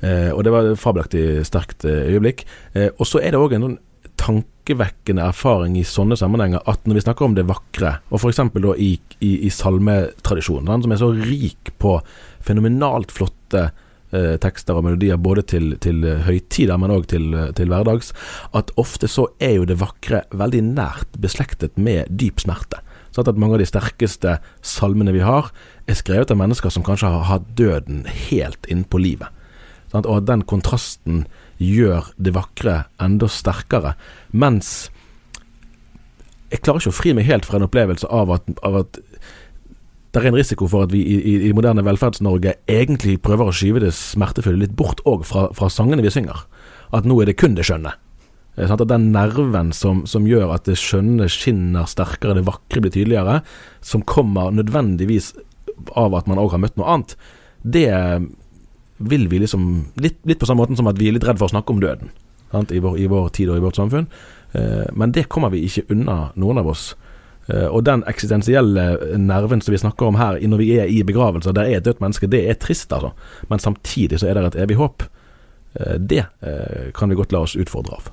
Eh, 0.00 0.30
og 0.32 0.44
det 0.46 0.54
var 0.54 0.70
et 0.70 0.80
fabelaktig 0.80 1.24
sterkt 1.48 1.84
eh, 1.88 2.12
øyeblikk. 2.14 2.44
Eh, 2.74 2.88
og 2.96 3.08
så 3.08 3.20
er 3.20 3.34
det 3.34 3.40
òg 3.42 3.56
en 3.56 3.66
sånn 3.66 3.78
tankevekkende 4.20 5.24
erfaring 5.32 5.78
i 5.80 5.86
sånne 5.86 6.16
sammenhenger 6.18 6.64
at 6.68 6.84
når 6.84 6.98
vi 6.98 7.04
snakker 7.06 7.26
om 7.26 7.36
det 7.36 7.46
vakre, 7.48 7.96
og 8.12 8.20
f.eks. 8.20 8.40
i, 8.76 8.90
i, 9.24 9.30
i 9.48 9.52
salmetradisjonen, 9.52 10.84
som 10.84 10.92
er 10.92 11.00
så 11.00 11.10
rik 11.16 11.72
på 11.80 11.96
fenomenalt 12.44 13.12
flotte 13.16 13.70
eh, 14.16 14.36
tekster 14.42 14.78
og 14.78 14.86
melodier 14.86 15.20
både 15.20 15.44
til, 15.54 15.72
til 15.82 16.04
høytider, 16.26 16.78
men 16.80 16.94
òg 16.94 17.08
til, 17.12 17.32
til 17.56 17.72
hverdags, 17.72 18.12
at 18.56 18.72
ofte 18.80 19.10
så 19.10 19.28
er 19.42 19.58
jo 19.58 19.66
det 19.68 19.80
vakre 19.80 20.24
veldig 20.30 20.62
nært 20.72 21.18
beslektet 21.20 21.78
med 21.80 22.10
dyp 22.10 22.42
smerte. 22.42 22.82
Sånn 23.10 23.26
at 23.26 23.38
mange 23.40 23.58
av 23.58 23.62
de 23.62 23.68
sterkeste 23.68 24.38
salmene 24.62 25.14
vi 25.14 25.24
har, 25.26 25.50
er 25.90 25.98
skrevet 25.98 26.30
av 26.30 26.38
mennesker 26.38 26.70
som 26.70 26.86
kanskje 26.86 27.10
har 27.10 27.26
hatt 27.26 27.52
døden 27.58 28.04
helt 28.30 28.68
innpå 28.70 29.00
livet. 29.02 29.28
Sånn 29.90 30.06
og 30.06 30.20
at 30.20 30.28
den 30.28 30.46
kontrasten 30.46 31.24
gjør 31.60 32.12
det 32.16 32.36
vakre 32.36 32.84
enda 33.02 33.28
sterkere. 33.28 33.96
Mens 34.30 34.88
jeg 36.50 36.62
klarer 36.64 36.82
ikke 36.82 36.92
å 36.94 36.98
fri 36.98 37.14
meg 37.14 37.28
helt 37.28 37.46
fra 37.46 37.58
en 37.58 37.66
opplevelse 37.66 38.08
av 38.10 38.32
at, 38.34 38.48
av 38.66 38.80
at 38.84 38.98
det 40.10 40.18
er 40.18 40.26
en 40.26 40.38
risiko 40.38 40.66
for 40.70 40.88
at 40.88 40.92
vi 40.92 41.00
i, 41.06 41.16
i, 41.46 41.50
moderne 41.54 41.84
Velferds-Norge 41.86 42.56
egentlig 42.70 43.20
prøver 43.22 43.50
å 43.50 43.54
skyve 43.54 43.82
det 43.84 43.92
smertefulle 43.94 44.64
litt 44.64 44.74
bort 44.78 45.02
òg 45.06 45.22
fra, 45.28 45.46
fra, 45.54 45.68
sangene 45.70 46.02
vi 46.02 46.10
synger. 46.10 46.46
At 46.96 47.06
nå 47.06 47.20
er 47.22 47.30
det 47.30 47.36
kun 47.38 47.54
det 47.54 47.68
skjønne. 47.68 47.92
At 48.60 48.82
den 48.90 49.06
nerven 49.14 49.70
som, 49.76 50.02
som, 50.10 50.26
gjør 50.26 50.50
at 50.56 50.66
det 50.66 50.74
skjønne 50.80 51.28
skinner 51.30 51.86
sterkere, 51.88 52.34
det 52.40 52.48
vakre 52.48 52.82
blir 52.82 52.92
tydeligere, 52.92 53.38
som 53.86 54.02
kommer 54.02 54.50
nødvendigvis 54.50 55.30
av 55.96 56.18
at 56.18 56.26
man 56.28 56.42
òg 56.42 56.56
har 56.56 56.62
møtt 56.64 56.76
noe 56.80 56.90
annet, 56.90 57.14
det 57.62 57.86
vil 59.00 59.28
vi 59.30 59.40
liksom 59.40 59.68
litt, 60.02 60.18
litt, 60.28 60.40
på 60.40 60.48
samme 60.48 60.64
måte 60.64 60.76
som 60.76 60.90
at 60.90 60.98
vi 61.00 61.08
er 61.08 61.16
litt 61.16 61.24
redd 61.24 61.38
for 61.40 61.48
å 61.48 61.54
snakke 61.54 61.72
om 61.72 61.80
døden 61.80 62.10
I 62.74 62.82
vår, 62.82 62.98
i, 62.98 63.06
vår, 63.08 63.30
tid 63.36 63.52
og 63.52 63.60
i 63.60 63.62
vårt 63.62 63.78
samfunn. 63.78 64.10
Eh, 64.58 64.90
men 64.92 65.14
det 65.14 65.28
kommer 65.30 65.54
vi 65.54 65.62
ikke 65.68 65.86
unna, 65.94 66.32
noen 66.34 66.60
av 66.60 66.68
oss. 66.72 66.90
Eh, 67.50 67.66
og 67.66 67.84
den 67.86 68.04
eksistensielle 68.10 68.86
nerven 69.18 69.62
som 69.64 69.74
vi 69.74 69.82
snakker 69.82 70.10
om 70.10 70.18
her, 70.20 70.38
når 70.46 70.62
vi 70.62 70.70
er 70.78 70.90
i 70.90 71.02
begravelser, 71.06 71.54
der 71.56 71.68
er 71.68 71.80
et 71.80 71.86
dødt 71.88 72.02
menneske, 72.02 72.30
det 72.30 72.44
er 72.48 72.58
trist, 72.60 72.92
altså. 72.92 73.12
Men 73.50 73.62
samtidig 73.62 74.20
så 74.20 74.30
er 74.30 74.38
det 74.38 74.50
et 74.52 74.62
evig 74.66 74.78
håp. 74.80 75.06
Eh, 75.74 75.96
det 75.98 76.24
eh, 76.42 76.90
kan 76.96 77.10
vi 77.10 77.18
godt 77.18 77.32
la 77.34 77.44
oss 77.46 77.56
utfordre 77.58 77.98
av. 77.98 78.10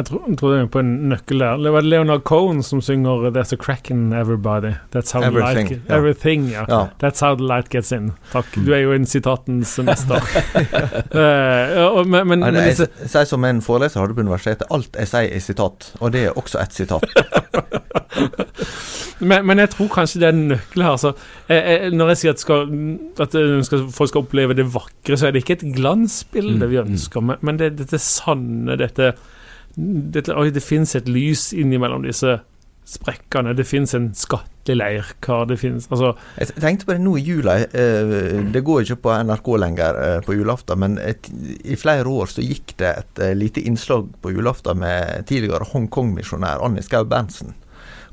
Jeg 0.00 0.06
tror, 0.08 0.20
jeg 0.28 0.38
tror 0.40 0.52
det 0.52 0.58
er 0.62 0.68
på 0.72 0.80
en 0.80 0.90
nøkkel 1.10 1.42
der. 1.42 1.58
Det 1.60 1.70
var 1.74 1.84
Leonard 1.84 2.22
Cohen 2.24 2.62
som 2.64 2.80
synger 2.80 3.26
'There's 3.30 3.52
a 3.52 3.56
crack 3.56 3.90
in 3.90 4.14
everybody'. 4.16 4.72
That's 4.94 5.12
how 5.12 5.20
everything, 5.22 5.68
the 5.68 5.74
light 5.74 5.88
ja. 5.88 5.96
Everything, 5.96 6.46
ja. 6.48 6.64
ja. 6.68 6.86
That's 7.02 7.20
how 7.20 7.34
the 7.36 7.44
light 7.44 7.68
gets 7.68 7.92
in. 7.92 8.12
Takk. 8.32 8.46
Du 8.54 8.72
er 8.72 8.78
jo 8.78 8.92
en 8.92 9.04
sitatens 9.06 9.78
mester. 9.78 10.16
uh, 11.20 12.06
men, 12.06 12.28
men, 12.28 12.40
men 12.40 12.54
jeg, 12.54 12.88
sier 13.04 13.28
som 13.28 13.44
en 13.44 13.60
foreleser 13.60 14.00
hadde 14.00 14.16
på 14.16 14.24
universitetet, 14.24 14.64
alt 14.72 14.96
jeg 14.96 15.10
sier 15.10 15.34
er 15.36 15.42
sitat, 15.44 15.90
og 16.00 16.14
det 16.14 16.22
er 16.30 16.38
også 16.40 16.62
et 16.62 16.72
sitat. 16.72 17.04
men, 19.28 19.44
men, 19.46 19.58
jeg 19.58 19.70
tror 19.74 19.90
kanskje 19.98 20.22
det 20.22 20.30
er 20.30 20.32
en 20.32 20.46
nøkkel 20.54 20.84
her. 20.86 20.94
Altså, 20.96 21.12
jeg, 21.48 21.60
jeg, 21.60 21.90
når 21.92 22.14
jeg 22.14 22.22
sier 22.22 22.38
at, 22.38 22.46
skal, 22.46 22.72
at 23.20 23.36
skal, 23.68 23.84
folk 23.92 24.14
skal 24.14 24.24
oppleve 24.24 24.56
det 24.56 24.64
vakre, 24.72 25.20
så 25.20 25.28
er 25.28 25.36
det 25.36 25.44
ikke 25.44 25.58
et 25.58 25.74
glansbilde 25.76 26.64
mm, 26.64 26.70
vi 26.70 26.80
mm. 26.80 26.88
ønsker, 26.88 27.26
men, 27.32 27.44
men 27.44 27.60
det, 27.60 27.74
dette 27.82 28.00
sanne, 28.00 28.80
dette 28.80 29.12
det, 29.76 30.26
det 30.26 30.62
fins 30.64 30.96
et 30.98 31.08
lys 31.08 31.50
innimellom 31.52 32.02
disse 32.06 32.40
sprekkene. 32.90 33.54
Det 33.54 33.64
fins 33.68 33.94
en 33.94 34.10
skatteleirkar. 34.16 35.46
Det 35.50 35.58
fins 35.60 35.88
altså 35.90 36.12
Jeg 36.38 36.54
tenkte 36.58 36.88
på 36.88 36.96
det 36.96 37.04
nå 37.04 37.16
i 37.18 37.24
jula. 37.24 37.56
Eh, 37.66 38.42
det 38.52 38.64
går 38.66 38.84
ikke 38.84 39.00
på 39.04 39.16
NRK 39.28 39.50
lenger 39.62 40.00
eh, 40.04 40.18
på 40.26 40.36
julaften, 40.38 40.80
men 40.82 40.98
et, 41.02 41.30
i 41.64 41.78
flere 41.78 42.08
år 42.08 42.32
så 42.32 42.44
gikk 42.44 42.76
det 42.82 42.92
et 43.02 43.22
eh, 43.22 43.36
lite 43.36 43.64
innslag 43.66 44.10
på 44.22 44.34
julaften 44.34 44.80
med 44.82 45.26
tidligere 45.30 45.68
Hongkong-misjonær 45.72 46.64
Annie 46.66 46.84
Skau 46.86 47.04
Berntsen. 47.04 47.54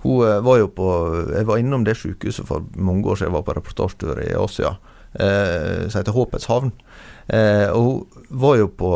Hun 0.04 0.44
var 0.46 0.60
jo 0.60 0.68
på 0.70 0.88
Jeg 1.34 1.48
var 1.50 1.58
innom 1.58 1.84
det 1.84 1.96
sykehuset 1.98 2.46
for 2.46 2.68
mange 2.76 3.08
år 3.10 3.18
siden. 3.18 3.32
Jeg 3.32 3.38
var 3.40 3.48
på 3.48 3.56
reportasjetur 3.58 4.20
i 4.22 4.36
Asia, 4.38 4.76
som 5.18 5.98
heter 5.98 6.14
Håpets 6.14 6.46
havn. 6.46 6.70
Og 7.74 7.82
hun 7.82 8.28
var 8.30 8.60
jo 8.60 8.68
på 8.70 8.92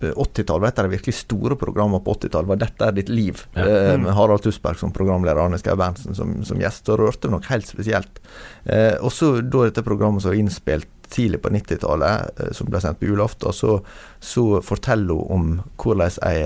80-tallet, 0.00 0.68
et 0.68 0.78
av 0.78 0.88
de 0.88 0.96
virkelig 0.96 1.14
store 1.20 1.56
programmene 1.60 2.02
på 2.04 2.14
80-tallet 2.16 2.50
var 2.50 2.56
'Dette 2.60 2.88
er 2.88 2.96
ditt 2.96 3.12
liv', 3.12 3.44
ja. 3.54 3.66
eh, 3.66 3.98
med 3.98 4.14
Harald 4.14 4.42
Tusberg 4.42 4.78
som 4.78 4.92
programleder, 4.92 5.40
Arne 5.40 5.58
Skau 5.58 5.76
Berntsen 5.76 6.14
som, 6.14 6.34
som, 6.44 6.60
gjest. 6.60 6.88
Og 6.88 6.98
rørte 6.98 7.30
nok 7.30 7.46
helt 7.52 7.66
spesielt. 7.66 8.20
Eh, 8.64 8.96
også 9.00 9.40
da 9.40 9.68
dette 9.68 9.86
programmet 9.86 10.22
som 10.22 10.34
var 10.34 10.40
innspilt 10.40 10.90
tidlig 11.14 11.42
på 11.42 11.52
90-tallet, 11.54 12.40
eh, 12.40 12.52
som 12.52 12.68
ble 12.68 12.82
sendt 12.82 13.00
på 13.00 13.08
julaften, 13.12 13.52
så, 13.52 13.78
så 14.20 14.60
forteller 14.64 15.14
hun 15.14 15.32
om 15.38 15.48
hvordan 15.78 16.20
ei 16.26 16.44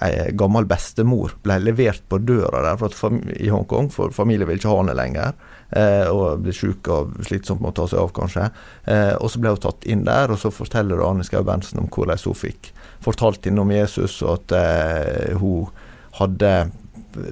ei 0.00 0.30
gammel 0.38 0.64
bestemor 0.64 1.34
ble 1.44 1.58
levert 1.60 2.04
på 2.08 2.20
døra 2.24 2.62
der 2.64 2.78
for 2.80 3.16
i 3.36 3.50
Hongkong, 3.52 3.90
for 3.92 4.14
familien 4.14 4.48
vil 4.48 4.60
ikke 4.60 4.70
ha 4.70 4.78
henne 4.78 4.94
lenger. 4.96 5.34
Eh, 5.70 6.08
og 6.10 6.42
ble 6.42 6.54
syk 6.54 6.88
og 6.90 7.14
slitsomt 7.26 7.62
med 7.62 7.70
å 7.72 7.76
ta 7.78 7.86
seg 7.92 8.02
av, 8.02 8.10
kanskje. 8.16 8.48
Eh, 8.90 9.14
og 9.14 9.30
så 9.30 9.42
ble 9.42 9.54
hun 9.54 9.62
tatt 9.62 9.86
inn 9.86 10.04
der, 10.08 10.32
og 10.32 10.40
så 10.42 10.50
forteller 10.54 11.02
Anne 11.06 11.26
Skau 11.26 11.44
Berntsen 11.46 11.82
om 11.82 11.88
hvordan 11.92 12.18
hun 12.24 12.38
fikk 12.38 12.72
fortalt 13.04 13.46
henne 13.46 13.62
om 13.62 13.70
Jesus, 13.72 14.18
og 14.26 14.40
at 14.40 14.56
eh, 14.58 15.38
hun 15.40 15.70
hadde 16.18 16.54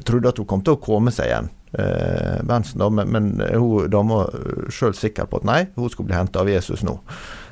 trodde 0.07 0.31
at 0.31 0.39
hun 0.39 0.49
kom 0.49 0.63
til 0.67 0.77
å 0.77 0.83
komme 0.83 1.15
seg 1.15 1.31
igjen. 1.31 1.55
Berntsen, 2.49 2.81
da, 2.81 2.87
men, 2.89 3.11
men 3.13 3.27
hun 3.61 3.91
dama 3.93 4.23
sjøl 4.73 4.95
sikker 4.97 5.27
på 5.29 5.43
at 5.43 5.45
nei, 5.47 5.59
hun 5.77 5.91
skulle 5.93 6.09
bli 6.09 6.17
henta 6.17 6.41
av 6.41 6.49
Jesus 6.49 6.81
nå. 6.87 6.95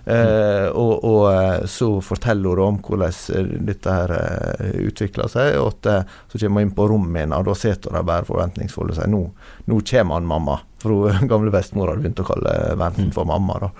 Eh, 0.06 0.68
og, 0.70 1.04
og, 1.04 1.22
eh, 1.32 1.64
så 1.66 1.88
forteller 2.04 2.60
hun 2.60 2.76
om 2.76 2.76
hvordan 2.78 3.14
eh, 3.34 3.48
dette 3.66 3.94
her 3.96 4.12
eh, 4.14 4.76
utvikler 4.86 5.30
seg. 5.32 5.56
og 5.58 5.72
at 5.72 6.06
Så 6.30 6.38
kommer 6.38 6.62
hun 6.62 6.68
inn 6.68 6.76
på 6.76 6.86
rommet 6.92 7.14
min, 7.16 7.34
og 7.34 7.48
da 7.48 7.56
sitter 7.58 7.94
hun 7.94 8.06
bare 8.06 8.28
forventningsfull 8.28 8.92
og 8.92 8.98
sier 8.98 9.10
nå, 9.10 9.22
nå 9.66 9.80
kommer 9.90 10.20
han 10.20 10.28
mamma. 10.30 10.60
For 10.82 11.10
hun 11.10 11.30
gamle 11.32 11.54
bestemor 11.54 11.90
hadde 11.90 12.04
begynt 12.04 12.22
å 12.22 12.28
kalle 12.28 12.52
Berntsen 12.78 13.14
for 13.16 13.28
mamma. 13.28 13.58
da. 13.66 13.72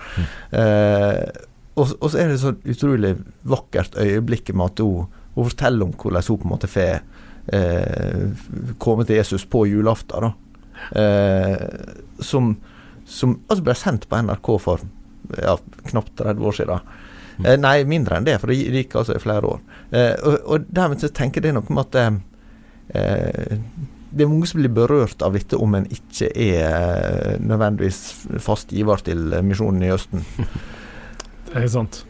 Eh, 0.59 1.21
og, 1.77 1.93
og, 2.01 2.09
så 2.09 2.19
er 2.19 2.33
det 2.33 2.41
så 2.41 2.55
utrolig 2.57 3.13
vakkert 3.47 3.95
øyeblikket 4.01 4.57
med 4.57 4.73
at 4.73 4.83
hun, 4.83 5.07
hun 5.37 5.49
forteller 5.51 5.87
om 5.87 5.93
hvordan 5.93 6.27
hun 6.27 6.41
på 6.41 6.47
en 6.47 6.53
måte 6.55 6.71
får 6.71 6.99
eh, 7.53 8.27
komme 8.81 9.05
til 9.07 9.21
Jesus 9.21 9.45
på 9.47 9.63
julaften. 9.69 10.27
da. 10.27 10.33
Eh, 10.91 11.55
som, 12.19 12.55
som 13.05 13.39
altså 13.47 13.63
ble 13.63 13.75
sendt 13.77 14.09
på 14.09 14.19
NRK 14.25 14.51
for 14.61 14.83
ja, 15.35 15.57
knapt 15.91 16.15
30 16.21 16.49
år 16.49 16.57
siden. 16.61 16.95
Eh, 17.45 17.57
nei, 17.59 17.81
mindre 17.89 18.17
enn 18.17 18.25
det, 18.27 18.39
for 18.41 18.51
det 18.51 18.57
gikk 18.81 18.97
altså 18.97 19.17
i 19.17 19.21
flere 19.21 19.51
år. 19.53 19.61
Eh, 19.91 20.15
og, 20.23 20.39
og, 20.45 20.71
dermed 20.73 21.03
så 21.03 21.11
tenker 21.13 21.41
jeg 21.41 21.49
det 21.49 21.57
noe 21.59 21.77
med 21.77 21.83
at 21.85 21.99
eh, 22.01 22.17
eh, 22.97 23.59
det 24.07 24.23
er 24.23 24.31
mange 24.31 24.49
som 24.49 24.61
blir 24.61 24.73
berørt 24.73 25.21
av 25.25 25.35
dette 25.37 25.59
om 25.59 25.75
en 25.77 25.87
ikke 25.93 26.31
er 26.31 26.67
eh, 26.71 27.37
nødvendigvis 27.43 28.01
fast 28.43 28.73
giver 28.73 29.03
til 29.05 29.29
misjonen 29.45 29.85
i 29.85 29.93
Østen. 29.93 30.25
det 31.51 31.65
er 31.65 31.71
sant. 31.77 32.05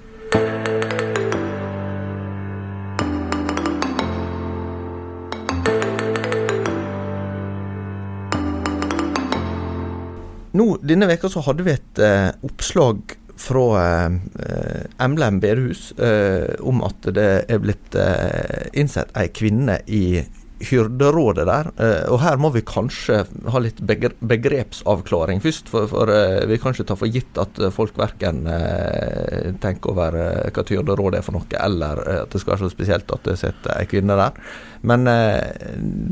Nå, 10.57 10.67
Denne 10.81 11.09
veka 11.09 11.29
så 11.29 11.43
hadde 11.45 11.65
vi 11.67 11.75
et 11.75 12.01
eh, 12.01 12.31
oppslag 12.47 13.17
fra 13.37 14.05
eh, 14.05 14.83
Emblem 14.97 15.39
bedehus 15.39 15.91
eh, 15.99 16.55
om 16.59 16.81
at 16.87 17.09
det 17.13 17.29
er 17.45 17.61
blitt 17.61 17.97
eh, 17.97 18.67
innsett 18.77 19.13
ei 19.17 19.29
kvinne 19.29 19.79
i 19.85 20.23
hyrderådet 20.59 21.45
der. 21.47 21.69
Eh, 21.77 22.03
og 22.11 22.21
her 22.23 22.37
må 22.41 22.49
vi 22.55 22.63
kanskje 22.65 23.21
ha 23.51 23.61
litt 23.61 23.79
begrepsavklaring 23.81 25.41
først. 25.43 25.69
For, 25.71 25.89
for 25.91 26.11
eh, 26.13 26.45
vi 26.49 26.59
kan 26.61 26.73
ikke 26.73 26.87
ta 26.89 26.97
for 26.99 27.11
gitt 27.11 27.39
at 27.41 27.61
folk 27.75 27.97
verken 27.99 28.45
eh, 28.51 29.53
tenker 29.63 29.93
over 29.93 30.17
hva 30.17 30.63
et 30.63 30.73
hyrderåd 30.73 31.19
er 31.19 31.25
for 31.25 31.37
noe, 31.37 31.47
eller 31.61 32.01
at 32.23 32.33
det 32.33 32.41
skal 32.41 32.55
være 32.55 32.65
så 32.65 32.73
spesielt 32.73 33.13
at 33.13 33.27
det 33.27 33.37
sitter 33.41 33.75
ei 33.77 33.87
kvinne 33.89 34.17
der. 34.17 34.41
Men 34.87 35.07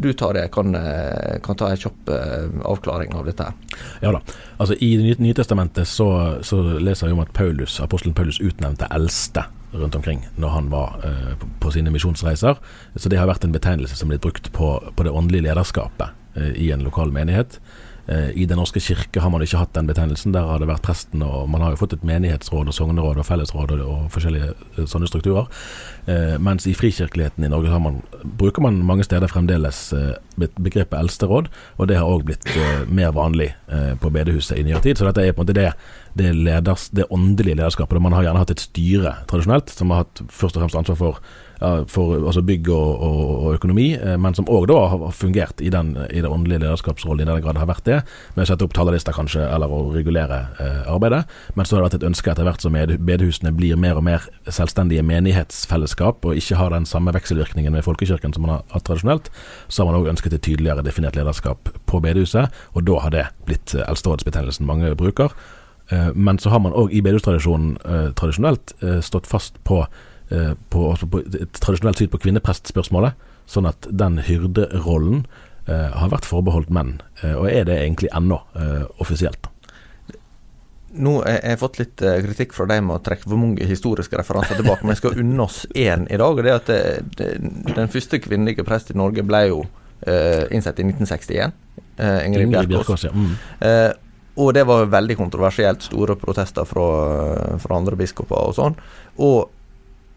du 0.01 0.09
tar 0.17 0.33
det, 0.33 0.47
kan, 0.53 0.73
kan 1.45 1.57
ta 1.57 1.69
en 1.69 1.79
kjapp 1.79 2.09
avklaring 2.65 3.13
av 3.15 3.27
dette 3.29 3.45
her. 3.45 3.75
Ja 4.01 4.13
da. 4.15 4.23
Altså 4.57 4.77
I 4.81 4.95
Det 4.97 5.19
nye 5.21 5.37
testamentet 5.37 5.87
så, 5.87 6.07
så 6.41 6.61
leser 6.81 7.07
vi 7.07 7.13
om 7.13 7.21
at 7.23 7.33
Paulus, 7.35 7.77
apostelen 7.83 8.15
Paulus 8.17 8.41
utnevnte 8.41 8.89
eldste 8.91 9.45
rundt 9.75 9.95
omkring 9.95 10.25
når 10.35 10.53
han 10.55 10.69
var 10.73 10.99
eh, 11.03 11.47
på, 11.59 11.71
sine 11.71 11.93
misjonsreiser. 11.93 12.59
Så 12.95 13.11
det 13.11 13.19
har 13.19 13.29
vært 13.29 13.45
en 13.47 13.55
betegnelse 13.55 13.97
som 13.97 14.11
blitt 14.11 14.23
brukt 14.25 14.51
på, 14.55 14.75
på 14.95 15.07
det 15.07 15.13
åndelige 15.13 15.47
lederskapet 15.49 16.15
eh, 16.35 16.53
i 16.67 16.71
en 16.75 16.85
lokal 16.85 17.13
menighet. 17.15 17.59
Eh, 18.07 18.29
I 18.37 18.45
Den 18.45 18.59
norske 18.61 18.79
kirke 18.79 19.21
har 19.21 19.31
man 19.33 19.41
ikke 19.41 19.57
hatt 19.57 19.73
den 19.73 19.87
betegnelsen. 19.89 20.33
Der 20.35 20.45
har 20.45 20.61
det 20.61 20.69
vært 20.69 20.85
presten, 20.85 21.23
og 21.25 21.49
man 21.49 21.63
har 21.65 21.73
jo 21.73 21.81
fått 21.81 21.95
et 21.97 22.05
menighetsråd 22.05 22.69
og 22.69 22.77
sogneråd 22.77 23.21
og 23.21 23.25
fellesråd 23.25 23.73
og, 23.79 24.07
forskjellige 24.13 24.51
eh, 24.53 24.85
sånne 24.89 25.09
strukturer. 25.09 25.49
Eh, 26.05 26.35
mens 26.37 26.67
i 26.69 26.75
frikirkeligheten 26.77 27.47
i 27.47 27.51
Norge 27.51 27.79
man, 27.81 28.01
bruker 28.37 28.61
man 28.65 28.83
mange 28.85 29.07
steder 29.07 29.31
fremdeles 29.31 29.87
begrepet 30.37 30.97
eldsteråd, 30.99 31.49
og 31.79 31.89
det 31.89 31.97
har 31.97 32.09
òg 32.09 32.25
blitt 32.27 32.45
mer 32.91 33.13
vanlig 33.15 33.51
på 34.01 34.09
bedehuset 34.13 34.59
i 34.59 34.65
nyere 34.65 34.81
tid. 34.83 34.99
Så 34.99 35.07
dette 35.07 35.23
er 35.23 35.33
på 35.33 35.41
en 35.41 35.47
måte 35.47 35.55
det, 35.57 35.69
det, 36.17 36.33
leders, 36.35 36.89
det 36.95 37.07
åndelige 37.09 37.57
lederskapet. 37.57 38.01
Man 38.03 38.13
har 38.15 38.27
gjerne 38.27 38.41
hatt 38.43 38.53
et 38.53 38.63
styre 38.63 39.15
tradisjonelt, 39.29 39.71
som 39.71 39.93
har 39.93 40.03
hatt 40.03 40.23
først 40.29 40.57
og 40.57 40.65
fremst 40.65 40.79
ansvar 40.81 40.99
for 40.99 41.21
for 41.87 42.17
altså 42.19 42.41
bygg 42.45 42.69
og, 42.73 43.01
og, 43.05 43.19
og 43.45 43.53
økonomi, 43.55 43.87
eh, 43.95 44.17
men 44.21 44.35
som 44.35 44.47
òg 44.51 44.71
har 44.71 45.11
fungert 45.15 45.61
i 45.61 45.71
den, 45.73 45.93
i 46.09 46.21
det 46.23 46.29
åndelige 46.29 46.63
lederskapsrollen 46.63 47.23
i 47.23 47.29
den 47.29 47.43
grad 47.43 47.55
det 47.55 47.63
har 47.63 47.69
vært 47.69 47.87
det, 47.87 47.99
med 48.35 48.43
å 48.43 48.49
sette 48.49 48.65
opp 48.65 48.75
talerlister 48.75 49.15
kanskje, 49.15 49.43
eller 49.45 49.71
å 49.71 49.81
regulere 49.93 50.41
eh, 50.59 50.81
arbeidet. 50.91 51.23
Men 51.55 51.67
så 51.67 51.77
har 51.77 51.83
det 51.83 51.89
vært 51.89 51.99
et 52.01 52.07
ønske 52.09 52.31
etter 52.31 52.47
hvert 52.47 52.63
som 52.65 52.75
bedehusene 52.75 53.53
blir 53.55 53.79
mer 53.79 53.99
og 53.99 54.07
mer 54.07 54.25
selvstendige 54.47 55.05
menighetsfellesskap, 55.05 56.25
og 56.25 56.39
ikke 56.39 56.59
har 56.59 56.73
den 56.73 56.87
samme 56.89 57.13
vekselvirkningen 57.15 57.75
med 57.75 57.85
folkekirken 57.85 58.35
som 58.35 58.45
man 58.45 58.57
har 58.57 58.65
hatt 58.75 58.87
tradisjonelt, 58.89 59.29
så 59.67 59.83
har 59.83 59.91
man 59.91 60.01
òg 60.01 60.11
ønsket 60.15 60.35
et 60.37 60.45
tydeligere 60.45 60.85
definert 60.85 61.19
lederskap 61.19 61.71
på 61.87 62.01
bedehuset, 62.03 62.51
og 62.73 62.87
da 62.89 62.99
har 63.05 63.15
det 63.15 63.27
blitt 63.47 63.77
eh, 63.77 63.85
eldsterådsbetegnelsen 63.87 64.67
mange 64.67 64.91
bruker. 64.99 65.31
Eh, 65.93 66.11
men 66.15 66.41
så 66.41 66.51
har 66.51 66.63
man 66.65 66.75
òg 66.75 66.91
i 66.91 67.03
bedehustradisjonen 67.05 67.77
eh, 67.85 68.11
tradisjonelt 68.17 68.75
stått 69.05 69.29
fast 69.29 69.61
på 69.63 69.85
Eh, 69.85 69.93
på, 70.29 70.83
altså 70.89 71.05
på, 71.11 71.19
tradisjonelt 71.61 71.99
syn 72.01 72.09
på 72.09 72.19
kvinneprestspørsmålet, 72.23 73.19
sånn 73.49 73.67
at 73.69 73.87
den 73.93 74.19
hyrderollen 74.25 75.25
eh, 75.69 75.91
har 75.93 76.13
vært 76.13 76.27
forbeholdt 76.27 76.71
menn, 76.73 76.97
eh, 77.21 77.35
og 77.35 77.49
er 77.49 77.67
det 77.69 77.77
egentlig 77.81 78.11
ennå 78.15 78.39
eh, 78.57 78.85
offisielt. 79.01 79.49
Nå 80.95 81.17
har 81.25 81.41
jeg 81.41 81.59
fått 81.59 81.79
litt 81.81 82.03
eh, 82.05 82.21
kritikk 82.23 82.55
fra 82.55 82.67
deg 82.71 82.83
med 82.85 82.97
å 82.97 83.03
trekke 83.03 83.27
for 83.27 83.39
mange 83.39 83.67
historiske 83.67 84.17
referanser 84.19 84.59
tilbake, 84.59 84.85
men 84.85 84.95
jeg 84.95 85.03
skal 85.03 85.19
unne 85.23 85.47
oss 85.47 85.65
én 85.73 86.07
i 86.07 86.19
dag. 86.21 86.29
og 86.29 86.43
det 86.43 86.53
er 86.53 86.61
at 86.61 86.71
det, 86.71 86.79
det, 87.19 87.73
Den 87.75 87.91
første 87.91 88.21
kvinnelige 88.23 88.65
prest 88.67 88.93
i 88.93 88.97
Norge 88.97 89.25
ble 89.27 89.43
jo 89.49 89.65
eh, 90.07 90.45
innsett 90.55 90.79
i 90.79 90.87
1961. 90.87 91.61
Ingrid 91.95 92.51
Bjerkås. 92.51 93.05
Ja. 93.07 93.11
Mm. 93.15 93.35
og 94.43 94.49
det 94.55 94.65
var 94.67 94.89
veldig 94.91 95.15
kontroversielt. 95.15 95.83
Store 95.83 96.17
protester 96.19 96.67
fra, 96.67 96.87
fra 97.59 97.77
andre 97.77 97.95
biskoper 97.99 98.49
og 98.49 98.55
sånn. 98.57 98.75
Og 99.23 99.51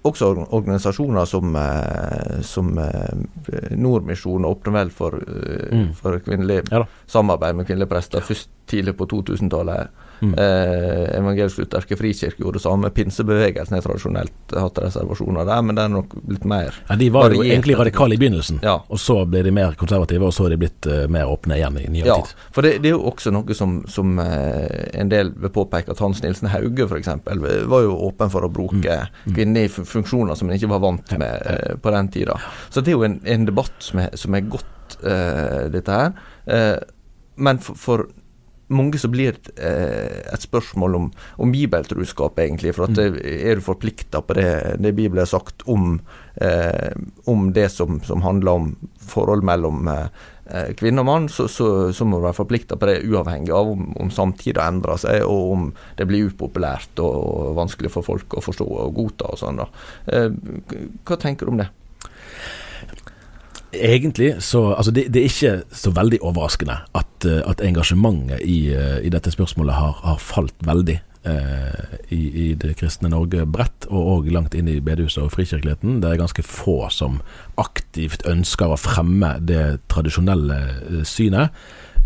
også 0.07 0.29
organisasjoner 0.55 1.25
som, 1.27 1.57
eh, 1.57 2.41
som 2.43 2.79
eh, 2.79 3.73
Nordmisjonen 3.77 4.47
åpner 4.47 4.77
vel 4.77 4.93
for, 4.95 5.17
eh, 5.19 5.73
mm. 5.75 5.89
for 5.99 6.19
kvinnelig 6.25 6.63
ja 6.71 6.85
samarbeid 7.07 7.57
med 7.57 7.67
kvinnelige 7.67 7.91
prester 7.91 8.25
først 8.25 8.51
tidlig 8.69 8.97
på 8.97 9.07
2000-tallet. 9.11 9.89
Mm. 10.21 10.35
Eh, 10.35 11.19
Evangelisk-lutherske 11.19 11.97
frikirke 11.97 12.43
gjorde 12.43 12.59
det 12.59 12.63
samme. 12.63 12.91
Pinsebevegelsen 12.91 13.75
har 13.75 13.85
tradisjonelt 13.85 14.55
hatt 14.55 14.79
reservasjoner 14.83 15.47
der, 15.47 15.63
men 15.63 15.79
det 15.79 15.85
er 15.85 15.93
nok 15.93 16.17
litt 16.29 16.47
mer 16.49 16.75
ja, 16.89 16.97
De 16.99 17.09
var 17.15 17.35
jo 17.35 17.45
egentlig 17.45 17.79
radikale 17.79 18.17
i 18.17 18.21
begynnelsen, 18.21 18.61
ja. 18.63 18.79
og 18.89 19.01
så 19.01 19.21
ble 19.29 19.43
de 19.47 19.53
mer 19.55 19.77
konservative, 19.79 20.27
og 20.27 20.35
så 20.35 20.49
er 20.49 20.55
de 20.55 20.61
blitt 20.65 20.89
uh, 20.91 21.05
mer 21.13 21.31
åpne 21.31 21.59
igjen 21.59 21.79
i 21.83 21.87
nyere 21.99 22.11
ja, 22.11 22.19
tid. 22.23 22.47
For 22.55 22.67
det, 22.67 22.75
det, 22.83 22.93
er 22.93 22.97
jo 22.97 23.13
også 23.13 23.33
noe 23.35 23.59
som, 23.59 23.79
som 23.91 24.19
uh, 24.19 24.67
en 24.99 25.13
del 25.13 25.33
vil 25.37 25.55
påpeke 25.55 25.95
at 25.95 26.03
Hans 26.03 26.23
Nilsen 26.25 26.51
Hauge 26.53 26.89
f.eks. 26.89 27.13
var 27.71 27.87
jo 27.87 27.97
åpen 28.09 28.33
for 28.33 28.47
å 28.47 28.53
bruke 28.53 28.79
mm. 28.83 29.19
mm. 29.29 29.37
kvinner 29.37 29.69
i 29.69 29.73
funksjoner 29.73 30.39
som 30.39 30.51
en 30.51 30.59
ikke 30.59 30.73
var 30.75 30.85
vant 30.85 31.17
med 31.21 31.47
uh, 31.47 31.75
på 31.83 31.95
den 31.95 32.13
tida. 32.15 32.39
Så 32.71 32.83
det 32.83 32.95
er 32.95 32.99
jo 32.99 33.07
en, 33.07 33.21
en 33.29 33.49
debatt 33.49 33.77
som 33.85 34.03
er, 34.07 34.15
som 34.19 34.35
er 34.35 34.49
godt, 34.49 34.75
dette 34.99 35.93
her. 35.93 36.15
men 37.37 37.59
for, 37.61 37.77
for 37.77 38.03
mange 38.69 38.99
så 39.01 39.09
blir 39.09 39.37
det 39.37 39.55
eh, 39.57 40.21
et 40.33 40.45
spørsmål 40.45 40.97
om, 40.99 41.11
om 41.41 41.53
bibeltruskap, 41.53 42.39
egentlig. 42.43 42.75
For 42.77 42.89
at 42.89 42.97
mm. 42.99 43.21
er 43.25 43.59
du 43.59 43.65
forplikta 43.65 44.23
på 44.25 44.37
det, 44.39 44.51
det 44.83 44.95
Bibelen 44.97 45.25
har 45.25 45.31
sagt 45.31 45.65
om, 45.67 45.99
eh, 46.37 46.93
om 47.31 47.49
det 47.57 47.69
som, 47.75 48.01
som, 48.05 48.23
handler 48.27 48.61
om 48.61 48.69
forhold 49.09 49.45
mellom 49.47 49.89
eh, 49.89 50.75
kvinne 50.77 51.05
og 51.05 51.09
mann, 51.09 51.31
så, 51.33 51.49
så, 51.49 51.71
så, 51.97 52.05
må 52.05 52.21
du 52.21 52.29
være 52.29 52.41
forplikta 52.41 52.77
på 52.77 52.91
det 52.91 53.01
uavhengig 53.09 53.55
av 53.57 53.73
om, 53.73 53.89
om 54.01 54.13
samtida 54.13 54.69
endrer 54.69 55.01
seg, 55.01 55.25
og 55.25 55.53
om 55.57 55.67
det 55.97 56.09
blir 56.09 56.29
upopulært 56.29 57.01
og, 57.05 57.19
og 57.19 57.59
vanskelig 57.59 57.93
for 57.95 58.07
folk 58.07 58.39
å 58.39 58.45
forstå 58.45 58.69
og 58.85 58.95
godta 59.01 59.33
og 59.33 59.43
sånn. 59.43 59.65
da. 59.65 59.69
Eh, 60.13 60.31
hva 61.09 61.21
tenker 61.21 61.49
du 61.49 61.57
om 61.57 61.63
det? 61.65 61.71
Egentlig 63.73 64.43
så 64.43 64.75
Altså, 64.75 64.91
det, 64.91 65.09
det, 65.13 65.21
er 65.21 65.25
ikke 65.25 65.77
så 65.77 65.91
veldig 65.93 66.23
overraskende 66.25 66.79
at, 66.97 67.27
eh, 67.27 67.43
at 67.45 67.61
engasjementet 67.65 68.41
i, 68.41 68.73
eh, 68.73 68.99
i, 69.05 69.13
dette 69.13 69.31
spørsmålet 69.31 69.75
har, 69.77 70.01
har 70.05 70.23
falt 70.23 70.55
veldig 70.65 70.97
eh, 71.29 71.99
i, 72.09 72.23
i, 72.45 72.47
det 72.55 72.77
kristne 72.79 73.11
Norge 73.13 73.45
bredt, 73.47 73.89
og 73.91 74.09
òg 74.15 74.31
langt 74.33 74.57
inn 74.57 74.71
i 74.73 74.79
bedehuset 74.81 75.27
og 75.27 75.35
frikirkeligheten. 75.35 76.01
Det 76.01 76.13
er 76.13 76.23
ganske 76.23 76.45
få 76.47 76.79
som 76.95 77.21
aktivt 77.61 78.25
ønsker 78.29 78.73
å 78.73 78.81
fremme 78.81 79.35
det 79.45 79.83
tradisjonelle 79.93 80.59
eh, 80.65 81.05
synet. 81.05 81.53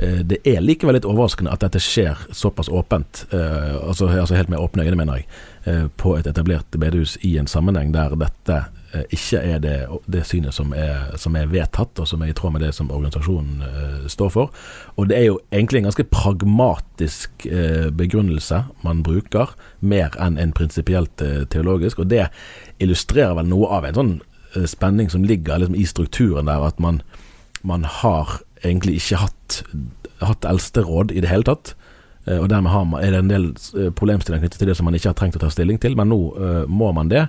Det 0.03 0.39
er 0.49 0.63
likevel 0.65 0.97
litt 0.97 1.07
overraskende 1.07 1.53
at 1.53 1.61
dette 1.61 1.79
skjer 1.83 2.17
såpass 2.33 2.71
åpent, 2.73 3.27
eh, 3.29 3.75
altså, 3.77 4.09
altså, 4.09 4.35
helt 4.35 4.49
med 4.49 4.59
åpne 4.59 4.87
øyne, 4.89 4.97
mener 4.97 5.21
jeg, 5.21 5.91
på 6.01 6.17
et 6.17 6.27
etablert 6.27 6.75
bedehus 6.81 7.19
i 7.23 7.37
en 7.39 7.47
sammenheng 7.47 7.93
der 7.95 8.17
dette 8.19 8.57
ikke 8.93 9.41
er 9.41 9.61
det, 9.63 9.77
det 10.13 10.25
synet 10.29 10.53
som 10.53 10.73
er, 10.77 11.15
som 11.21 11.37
er, 11.39 11.49
vedtatt, 11.49 11.97
og 12.01 12.09
som 12.09 12.23
er 12.23 12.33
i 12.33 12.37
tråd 12.37 12.53
med 12.57 12.65
det 12.65 12.73
som 12.77 12.91
organisasjonen 12.93 13.63
uh, 13.65 14.09
står 14.11 14.33
for. 14.35 14.65
Og 15.01 15.09
det 15.09 15.17
er 15.17 15.27
jo 15.31 15.39
egentlig 15.53 15.81
en 15.81 15.89
ganske 15.89 16.07
pragmatisk 16.13 17.47
uh, 17.49 17.89
begrunnelse 17.97 18.63
man 18.85 19.01
bruker, 19.07 19.55
mer 19.81 20.13
enn 20.21 20.37
en 20.41 20.53
prinsipielt 20.57 21.25
uh, 21.25 21.45
teologisk. 21.49 22.03
Og 22.05 22.11
det 22.13 22.27
illustrerer 22.85 23.39
vel 23.39 23.49
noe 23.49 23.71
av 23.73 23.89
en 23.89 24.01
sånn 24.01 24.15
spenning 24.69 25.09
som 25.09 25.25
ligger 25.25 25.63
liksom, 25.63 25.79
i 25.81 25.87
strukturen 25.89 26.51
der, 26.51 26.61
at 26.67 26.81
man, 26.83 27.01
man 27.65 27.87
har 27.89 28.43
egentlig 28.61 28.99
ikke 29.01 29.23
hatt, 29.23 29.63
hatt 30.21 30.45
eldsteråd 30.45 31.15
i 31.17 31.23
det 31.25 31.33
hele 31.33 31.49
tatt. 31.49 31.73
Og 32.29 32.45
dermed 32.53 32.71
man, 32.71 33.01
er 33.01 33.17
det 33.17 33.23
en 33.23 33.31
del 33.33 33.47
problemstillinger 33.99 34.45
knyttet 34.45 34.61
til 34.61 34.69
det 34.69 34.77
som 34.79 34.87
man 34.87 34.95
ikke 34.95 35.09
har 35.09 35.17
trengt 35.19 35.41
å 35.41 35.41
ta 35.43 35.49
stilling 35.51 35.81
til, 35.83 35.97
men 35.99 36.13
nå 36.13 36.21
må 36.71 36.93
man 36.95 37.09
det. 37.11 37.25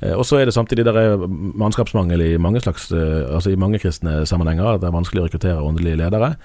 Eh, 0.00 0.16
og 0.16 0.26
så 0.26 0.40
er 0.40 0.48
det 0.48 0.56
samtidig 0.56 0.86
der 0.88 0.96
er 0.96 1.28
mannskapsmangel 1.28 2.24
i 2.24 2.38
mange 2.40 2.60
slags, 2.60 2.90
eh, 2.92 3.34
altså 3.34 3.52
i 3.52 3.60
mange 3.60 3.78
kristne 3.78 4.26
sammenhenger. 4.26 4.74
At 4.74 4.80
Det 4.80 4.88
er 4.88 4.98
vanskelig 4.98 5.22
å 5.22 5.28
rekruttere 5.28 5.62
åndelige 5.62 5.96
ledere. 5.96 6.36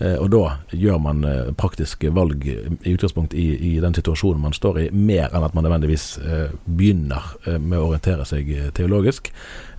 Eh, 0.00 0.16
og 0.16 0.30
da 0.30 0.56
gjør 0.72 0.98
man 0.98 1.24
praktiske 1.56 2.10
valg 2.14 2.46
i 2.46 2.94
utgangspunkt 2.94 3.34
i, 3.34 3.74
i, 3.74 3.80
den 3.80 3.94
situasjonen 3.94 4.40
man 4.40 4.52
står 4.52 4.78
i, 4.80 4.90
mer 4.90 5.28
enn 5.28 5.44
at 5.44 5.54
man 5.54 5.64
nødvendigvis 5.64 6.18
begynner 6.64 7.22
med 7.58 7.78
å 7.78 7.90
orientere 7.90 8.24
seg 8.24 8.48
teologisk. 8.72 9.30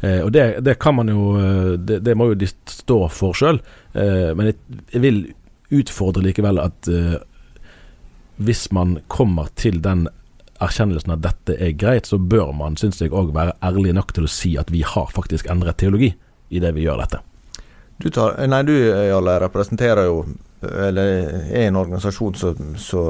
Og 0.03 0.31
det, 0.31 0.61
det 0.61 0.77
kan 0.79 0.95
man 0.95 1.09
jo 1.09 1.33
det, 1.77 2.03
det, 2.05 2.15
må 2.15 2.27
jo 2.29 2.37
de 2.37 2.47
stå 2.69 3.07
for 3.09 3.33
sjøl. 3.33 3.61
Men 3.93 4.53
jeg 4.91 5.01
vil 5.01 5.33
utfordre 5.71 6.21
likevel 6.21 6.59
at 6.61 6.89
hvis 8.37 8.71
man 8.71 8.99
kommer 9.07 9.49
til 9.55 9.81
den 9.81 10.07
erkjennelsen 10.61 11.15
at 11.15 11.23
dette 11.25 11.57
er 11.57 11.73
greit, 11.77 12.09
så 12.09 12.19
bør 12.19 12.53
man, 12.57 12.77
syns 12.79 13.01
jeg, 13.01 13.13
òg 13.13 13.33
være 13.35 13.57
ærlig 13.65 13.95
nok 13.97 14.13
til 14.15 14.27
å 14.27 14.31
si 14.31 14.55
at 14.61 14.71
vi 14.73 14.85
har 14.85 15.11
faktisk 15.13 15.49
endret 15.51 15.81
teologi 15.81 16.13
i 16.51 16.61
det 16.61 16.73
vi 16.75 16.85
gjør 16.85 17.03
dette. 17.03 17.21
Du, 18.01 18.09
tar, 18.09 18.39
nei, 18.49 18.63
du 18.65 18.73
Jarle, 18.73 19.37
representerer 19.43 20.09
jo 20.09 20.23
eller 20.61 21.07
er 21.49 21.67
en 21.67 21.77
organisasjon 21.79 22.35
som, 22.37 22.75
som 22.77 23.07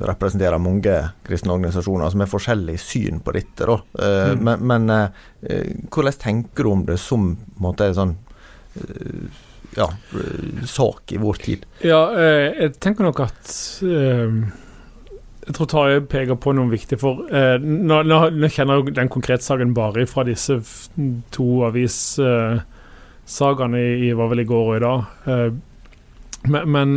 representerer 0.00 0.60
mange 0.60 0.94
kristne 1.26 1.52
organisasjoner 1.52 2.08
som 2.12 2.22
har 2.24 2.30
forskjellig 2.30 2.78
syn 2.80 3.20
på 3.24 3.34
dette. 3.36 3.66
Da. 3.68 3.76
Eh, 4.00 4.30
mm. 4.32 4.46
Men, 4.46 4.64
men 4.70 4.94
eh, 4.94 5.74
hvordan 5.92 6.16
tenker 6.22 6.64
du 6.64 6.72
om 6.72 6.86
det 6.88 6.96
som 7.02 7.34
måte, 7.60 7.90
sånn 7.96 8.16
eh, 8.80 9.44
ja, 9.76 9.90
sak 10.64 11.12
i 11.12 11.20
vår 11.20 11.42
tid? 11.44 11.68
Ja, 11.84 12.00
jeg 12.16 12.78
tenker 12.80 13.04
nok 13.04 13.20
at 13.26 13.52
jeg 15.48 15.54
tror 15.56 15.68
Tarjei 15.72 16.00
peker 16.04 16.36
på 16.36 16.52
noe 16.52 16.68
viktig. 16.68 16.98
for 17.00 17.24
eh, 17.32 17.56
nå, 17.62 18.02
nå, 18.04 18.16
nå, 18.36 18.48
kjenner 18.52 18.82
jeg 18.82 18.94
den 18.98 19.08
konkrete 19.12 19.44
saken 19.44 19.70
bare 19.76 20.04
fra 20.10 20.22
disse 20.28 20.58
to 21.32 21.46
avissagene 21.64 22.64
eh, 23.80 24.04
i, 24.04 24.12
var 24.18 24.28
vel 24.28 24.44
i 24.44 24.48
går 24.48 24.64
og 24.66 24.76
i 24.76 24.84
dag. 24.84 25.00
Eh, 25.24 25.50
men, 26.52 26.68
men, 26.74 26.88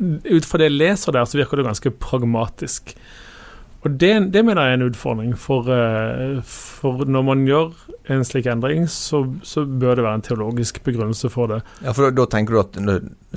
ut 0.00 0.48
fra 0.48 0.58
det 0.60 0.70
jeg 0.70 0.78
leser 0.80 1.12
der, 1.12 1.24
så 1.28 1.38
virker 1.40 1.56
det 1.60 1.68
ganske 1.68 1.90
pragmatisk. 2.00 2.84
Og 3.86 3.92
det, 4.00 4.12
det, 4.34 4.42
mener 4.42 4.66
jeg 4.66 4.74
er 4.74 4.80
en 4.80 4.88
utfordring, 4.88 5.34
for, 5.38 5.68
eh, 5.70 6.40
for, 6.42 7.04
når 7.06 7.22
man 7.22 7.44
gjør 7.46 7.68
en 8.10 8.24
slik 8.26 8.48
endring, 8.50 8.88
så, 8.90 9.20
så, 9.46 9.62
bør 9.66 9.98
det 9.98 10.06
være 10.06 10.18
en 10.18 10.24
teologisk 10.26 10.80
begrunnelse 10.86 11.30
for 11.30 11.52
det. 11.52 11.60
Ja, 11.84 11.94
for 11.94 12.10
Da, 12.16 12.26
tenker 12.30 12.56
du 12.56 12.60
at 12.64 12.78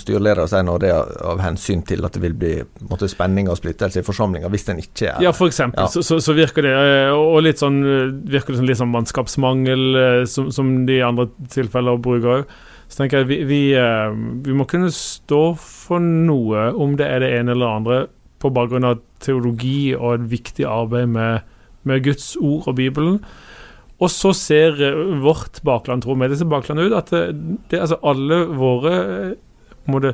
styreleder 0.02 0.50
sier 0.50 0.66
noe 0.66 0.82
det 0.82 0.90
er 0.94 1.12
av 1.28 1.44
hensyn 1.44 1.84
til 1.86 2.06
at 2.08 2.18
det 2.18 2.24
vil 2.24 2.38
bli 2.40 2.54
måte, 2.90 3.10
spenning 3.12 3.50
og 3.52 3.60
splittelse 3.60 4.02
i 4.02 4.08
forsamlinga, 4.08 4.50
hvis 4.50 4.66
den 4.72 4.82
ikke 4.82 5.14
er 5.14 5.28
Ja, 5.28 5.36
for 5.36 5.52
eksempel, 5.52 5.86
ja. 5.86 6.02
Så, 6.02 6.18
så, 6.18 6.38
virker 6.38 6.66
det 6.66 6.74
eh, 6.74 7.14
og 7.14 7.44
litt 7.46 7.62
sånn, 7.62 7.84
virker 8.26 8.56
det 8.56 8.62
som 8.62 8.70
litt 8.72 8.82
sånn 8.82 8.94
mannskapsmangel, 8.96 9.88
eh, 10.02 10.26
som, 10.30 10.50
som 10.56 10.74
de 10.90 11.02
andre 11.06 11.30
tilfeller 11.54 12.02
bruker 12.02 12.40
òg. 12.40 12.60
Så 12.90 13.04
tenker 13.04 13.22
jeg 13.22 13.30
vi, 13.30 13.44
vi, 13.46 13.64
vi 14.48 14.54
må 14.58 14.66
kunne 14.66 14.90
stå 14.90 15.44
for 15.62 16.02
noe, 16.02 16.72
om 16.74 16.98
det 16.98 17.06
er 17.06 17.22
det 17.22 17.36
ene 17.38 17.54
eller 17.54 17.68
det 17.68 17.76
andre 17.84 18.06
på 18.40 18.52
bakgrunn 18.56 18.88
av 18.88 19.02
teologi 19.24 19.94
og 19.98 20.16
et 20.16 20.28
viktig 20.32 20.66
arbeid 20.68 21.12
med, 21.12 21.46
med 21.88 22.04
Guds 22.06 22.34
ord 22.40 22.68
og 22.72 22.78
Bibelen. 22.80 23.20
Og 24.00 24.12
så 24.12 24.32
ser 24.38 24.80
eh, 24.84 25.22
vårt 25.24 25.62
bakland, 25.68 26.04
tror 26.04 26.20
vi, 26.20 26.32
disse 26.32 26.48
bakland 26.48 26.80
ut 26.88 26.98
at 26.98 27.14
det, 27.14 27.24
det, 27.72 27.82
altså 27.84 28.00
alle 28.08 28.44
våre 28.56 28.94
eh, 28.96 29.32
på 29.86 29.96
måte, 29.96 30.14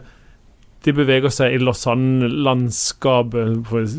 De 0.85 0.93
beveger 0.93 1.31
seg 1.33 1.55
i 1.55 1.61
Lausanne-landskapet, 1.65 3.55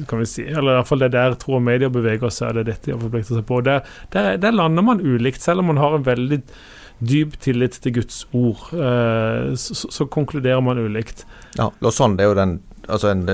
kan 0.06 0.20
vi 0.22 0.26
si. 0.30 0.44
Eller 0.46 0.70
i 0.70 0.76
hvert 0.78 0.90
fall 0.90 1.02
det 1.02 1.14
der 1.16 1.34
tror 1.34 1.58
media 1.58 1.88
beveger 1.90 2.30
seg, 2.30 2.54
det 2.54 2.62
er 2.62 2.68
dette 2.68 2.86
de 2.86 2.94
har 2.94 3.02
forpliktet 3.02 3.34
seg 3.34 3.46
på. 3.48 3.58
Der, 3.66 3.82
der, 4.14 4.36
der 4.38 4.54
lander 4.54 4.86
man 4.86 5.02
ulikt, 5.02 5.42
selv 5.42 5.64
om 5.64 5.72
man 5.72 5.82
har 5.82 5.96
en 5.96 6.06
veldig 6.06 6.38
dyp 7.10 7.34
tillit 7.42 7.80
til 7.82 7.96
Guds 7.98 8.22
ord. 8.30 8.70
Eh, 8.70 9.54
så, 9.58 9.74
så, 9.82 10.06
konkluderer 10.06 10.62
man 10.62 10.78
ulikt. 10.78 11.26
Ja, 11.58 11.72
Lausanne 11.82 12.22
er 12.22 12.30
jo 12.30 12.38
den 12.38 12.60
altså 12.86 13.10
en 13.10 13.26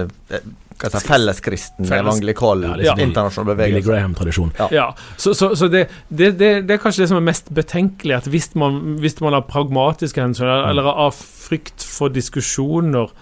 eh, 0.88 1.04
felleskristen, 1.06 1.86
Felles. 1.86 2.02
evangelikal, 2.02 2.62
ja, 2.66 2.76
liksom, 2.80 3.02
internasjonal 3.06 3.50
bevegelse. 3.52 3.80
Billy 3.80 3.86
Graham-tradisjon. 3.88 4.52
Ja. 4.58 4.68
ja. 4.74 4.86
Så, 5.16 5.34
så, 5.38 5.52
så 5.58 5.68
det, 5.72 5.86
det, 6.08 6.32
det, 6.38 6.52
det, 6.68 6.76
er 6.76 6.82
kanskje 6.82 7.04
det 7.04 7.10
som 7.12 7.20
er 7.20 7.26
mest 7.26 7.52
betenkelig, 7.54 8.16
at 8.22 8.30
hvis 8.32 8.52
man, 8.58 8.80
hvis 9.02 9.20
man 9.24 9.36
har 9.36 9.46
pragmatiske 9.48 10.22
hensyn, 10.22 10.48
mm. 10.48 10.70
eller 10.70 10.88
av 10.92 11.16
frykt 11.18 11.84
for 11.86 12.12
diskusjoner, 12.12 13.12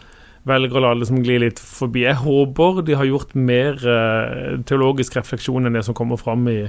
velger 0.49 0.79
å 0.79 0.85
la 0.85 0.93
det 0.95 1.03
liksom 1.03 1.25
gli 1.25 1.41
litt 1.43 1.61
forbi. 1.61 2.07
Jeg 2.07 2.23
håper 2.23 2.81
de 2.87 2.97
har 2.97 3.09
gjort 3.09 3.35
mer 3.37 3.77
uh, 3.85 4.61
teologisk 4.69 5.19
refleksjon 5.19 5.69
enn 5.69 5.77
det 5.77 5.85
som 5.87 5.97
kommer 5.97 6.21
fram 6.21 6.49
i, 6.49 6.63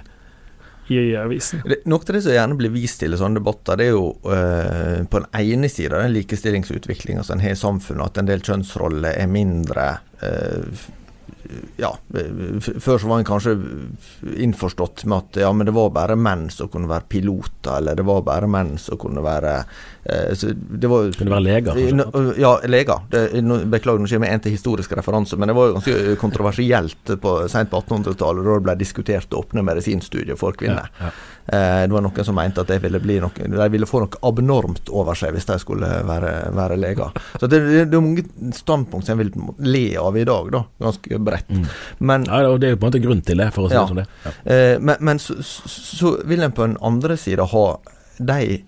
i 0.99 1.15
avisen. 1.19 1.63
Noe 1.85 2.01
av 2.03 2.15
det 2.15 2.23
som 2.25 2.35
gjerne 2.35 2.57
blir 2.59 2.73
vist 2.73 2.99
til 3.01 3.15
i 3.15 3.19
sånne 3.19 3.39
debatter, 3.41 3.79
det 3.79 3.89
er 3.89 3.93
jo 3.95 4.07
uh, 4.27 5.01
på 5.07 5.21
den 5.21 5.29
ene 5.41 5.69
sida 5.71 6.01
den 6.01 6.15
likestillingsutviklinga 6.15 7.23
som 7.23 7.37
en 7.37 7.45
har 7.45 7.55
i 7.55 7.59
samfunnet, 7.59 8.11
at 8.11 8.21
en 8.21 8.31
del 8.31 8.43
kjønnsroller 8.45 9.15
er 9.15 9.31
mindre 9.31 9.87
uh, 10.23 10.81
ja, 11.77 11.97
Før 12.79 12.97
så 12.97 13.07
var 13.07 13.19
en 13.19 13.27
kanskje 13.27 13.55
innforstått 14.37 15.05
med 15.05 15.17
at 15.17 15.39
ja, 15.43 15.51
men 15.53 15.67
det 15.67 15.75
var 15.75 15.91
bare 15.93 16.17
menn 16.19 16.49
som 16.53 16.69
kunne 16.71 16.89
være 16.91 17.09
piloter, 17.11 17.77
eller 17.79 17.97
det 17.97 18.05
var 18.07 18.23
bare 18.27 18.49
menn 18.51 18.75
som 18.81 18.99
kunne 19.01 19.23
være 19.25 19.55
eh, 19.57 19.65
det 20.03 20.89
var, 20.89 21.11
Kunne 21.13 21.35
være 21.35 21.45
leger? 21.45 21.75
Kanskje? 21.75 22.23
Ja, 22.41 22.55
leger. 22.65 23.03
Det, 23.11 23.25
beklager, 23.69 24.01
nå 24.01 24.09
kommer 24.09 24.31
jeg 24.31 24.37
en 24.39 24.45
til 24.45 24.55
historisk 24.55 24.95
referanse, 24.97 25.37
men 25.37 25.51
det 25.51 25.55
var 25.57 25.69
jo 25.69 25.75
ganske 25.77 26.15
kontroversielt 26.21 27.13
på, 27.21 27.35
sent 27.51 27.69
på 27.69 27.83
1800-tallet, 27.83 28.47
da 28.47 28.55
det 28.57 28.65
ble 28.65 28.75
diskutert 28.79 29.35
å 29.35 29.43
åpne 29.43 29.65
medisinstudier 29.67 30.39
for 30.39 30.57
kvinner. 30.57 30.89
Ja, 30.97 31.11
ja. 31.11 31.13
Eh, 31.45 31.83
det 31.85 31.93
var 31.93 32.03
noen 32.05 32.25
som 32.25 32.37
mente 32.37 32.61
at 32.63 32.69
det 32.69 32.79
ville 32.83 33.01
bli 33.01 33.17
noe, 33.21 33.47
de 33.53 33.69
ville 33.73 33.89
få 33.89 34.03
noe 34.03 34.19
abnormt 34.27 34.91
over 34.93 35.17
seg 35.17 35.33
hvis 35.35 35.49
de 35.49 35.57
skulle 35.61 35.89
være, 36.07 36.33
være 36.55 36.77
leger. 36.81 37.21
Så 37.37 37.49
det, 37.51 37.61
det, 37.91 37.97
er 37.97 38.03
mange 38.03 38.53
standpunkt 38.57 39.07
som 39.07 39.17
jeg 39.17 39.27
vil 39.27 39.49
le 39.65 39.85
av 40.01 40.17
i 40.17 40.25
dag, 40.27 40.51
da, 40.53 40.63
ganske 40.81 41.21
bredt. 41.21 41.49
Mm. 41.49 41.65
Men, 42.09 42.27
ja, 42.29 42.43
og 42.49 42.61
det 42.61 42.69
er 42.69 42.75
jo 42.75 42.81
på 42.81 42.87
en 42.87 42.93
måte 42.93 43.03
grunn 43.03 43.25
til 43.25 43.41
det, 43.41 43.49
for 43.55 43.67
å 43.67 43.71
si 43.71 43.77
det 43.77 43.87
som 43.89 44.01
det. 44.01 44.07
Eh, 44.45 44.75
men, 44.81 44.95
men 45.01 45.21
så, 45.21 45.37
så, 45.41 46.15
vil 46.29 46.45
en 46.45 46.53
på 46.55 46.65
den 46.65 46.77
andre 46.81 47.17
sida 47.19 47.45
ha 47.51 47.65
de 48.21 48.61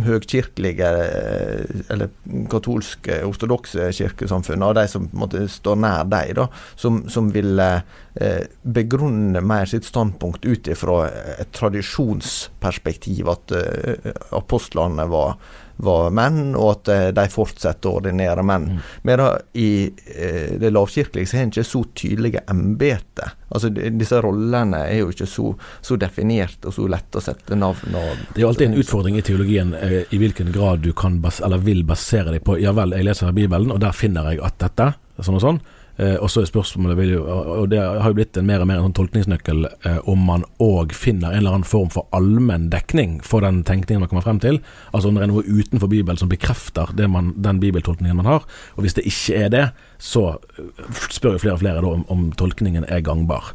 høgkirkelige, 0.00 0.88
eh, 0.88 1.82
eller 1.92 2.08
katolske, 2.50 3.18
ortodokse 3.28 3.90
kirkesamfunnene, 3.92 4.70
og 4.70 4.78
de 4.78 4.86
som 4.88 5.08
måte, 5.12 5.44
står 5.52 5.76
nær 5.82 6.06
dem, 6.08 6.32
da, 6.38 6.46
som, 6.80 7.02
som 7.12 7.28
ville 7.34 7.68
eh, 8.14 8.46
begrunne 8.62 9.42
mer 9.44 9.68
sitt 9.68 9.84
standpunkt 9.88 10.46
ut 10.48 10.70
ifra 10.72 11.04
et 11.36 11.52
tradisjonsperspektiv, 11.56 13.28
at 13.34 13.56
eh, 13.58 14.12
apostlene 14.32 15.08
var 15.12 15.36
var 15.82 16.12
menn, 16.14 16.54
og 16.54 16.68
at 16.76 16.90
eh, 16.92 17.08
de 17.16 17.24
fortsetter 17.32 17.90
å 17.90 17.98
ordinere 17.98 18.44
menn. 18.46 18.68
Mm. 18.78 19.12
da 19.18 19.28
i 19.58 19.70
eh, 19.90 20.54
det 20.60 20.70
lavkirkelige 20.70 21.30
så 21.30 21.38
har 21.38 21.46
en 21.46 21.52
ikke 21.52 21.66
så 21.66 21.82
tydelige 21.98 22.44
embeter. 22.50 23.34
Altså, 23.52 23.68
disse 23.72 24.20
rollene 24.24 24.84
er 24.88 25.02
jo 25.02 25.10
ikke 25.12 25.28
så, 25.28 25.50
så 25.84 25.98
definert 26.00 26.64
og 26.68 26.76
så 26.76 26.86
lett 26.88 27.18
å 27.18 27.20
sette 27.20 27.58
navn 27.58 27.98
og 27.98 28.22
Det 28.32 28.40
er 28.40 28.46
jo 28.46 28.52
alltid 28.52 28.70
en 28.70 28.78
utfordring 28.80 29.18
i 29.18 29.24
teologien 29.26 29.74
eh, 29.76 29.98
i 30.08 30.22
hvilken 30.22 30.52
grad 30.54 30.80
du 30.86 30.92
kan 30.96 31.18
eller 31.22 31.60
vil 31.60 31.82
basere 31.84 32.32
deg 32.32 32.46
på 32.46 32.56
Ja 32.62 32.72
vel, 32.76 32.94
jeg 32.96 33.06
leser 33.06 33.34
Bibelen, 33.36 33.74
og 33.74 33.82
der 33.82 33.92
finner 33.96 34.30
jeg 34.30 34.40
at 34.44 34.58
dette, 34.62 34.92
sånn 35.20 35.38
og 35.38 35.44
sånn. 35.44 35.62
Eh, 36.02 36.16
og 36.18 36.30
så 36.30 36.42
er 36.42 36.48
spørsmålet, 36.48 37.12
og 37.22 37.68
det 37.70 37.78
har 37.78 38.08
jo 38.08 38.16
blitt 38.16 38.36
en 38.38 38.46
mer 38.48 38.62
og 38.62 38.68
mer 38.68 38.80
en 38.80 38.88
sånn 38.88 38.96
tolkningsnøkkel, 38.96 39.66
eh, 39.86 39.98
om 40.08 40.24
man 40.26 40.46
òg 40.62 40.94
finner 40.96 41.30
en 41.30 41.42
eller 41.42 41.58
annen 41.58 41.68
form 41.68 41.92
for 41.94 42.08
allmenn 42.16 42.70
dekning 42.72 43.20
for 43.26 43.44
den 43.44 43.60
tenkningen 43.68 44.02
man 44.02 44.10
kommer 44.10 44.26
frem 44.26 44.40
til. 44.42 44.58
Altså 44.90 45.10
om 45.10 45.18
det 45.18 45.26
er 45.26 45.30
noe 45.30 45.44
utenfor 45.46 45.92
Bibelen 45.92 46.18
som 46.18 46.32
bekrefter 46.32 46.90
man, 47.12 47.34
den 47.44 47.60
bibeltolkningen 47.62 48.18
man 48.18 48.30
har. 48.30 48.48
Og 48.76 48.86
hvis 48.86 48.98
det 48.98 49.06
ikke 49.10 49.44
er 49.44 49.52
det, 49.54 49.66
så 50.02 50.24
eh, 50.58 50.96
spør 51.12 51.36
jo 51.36 51.44
flere 51.44 51.58
og 51.58 51.62
flere 51.62 51.86
om, 51.92 52.06
om, 52.10 52.26
tolkningen 52.32 52.88
er 52.88 53.04
gangbar. 53.04 53.52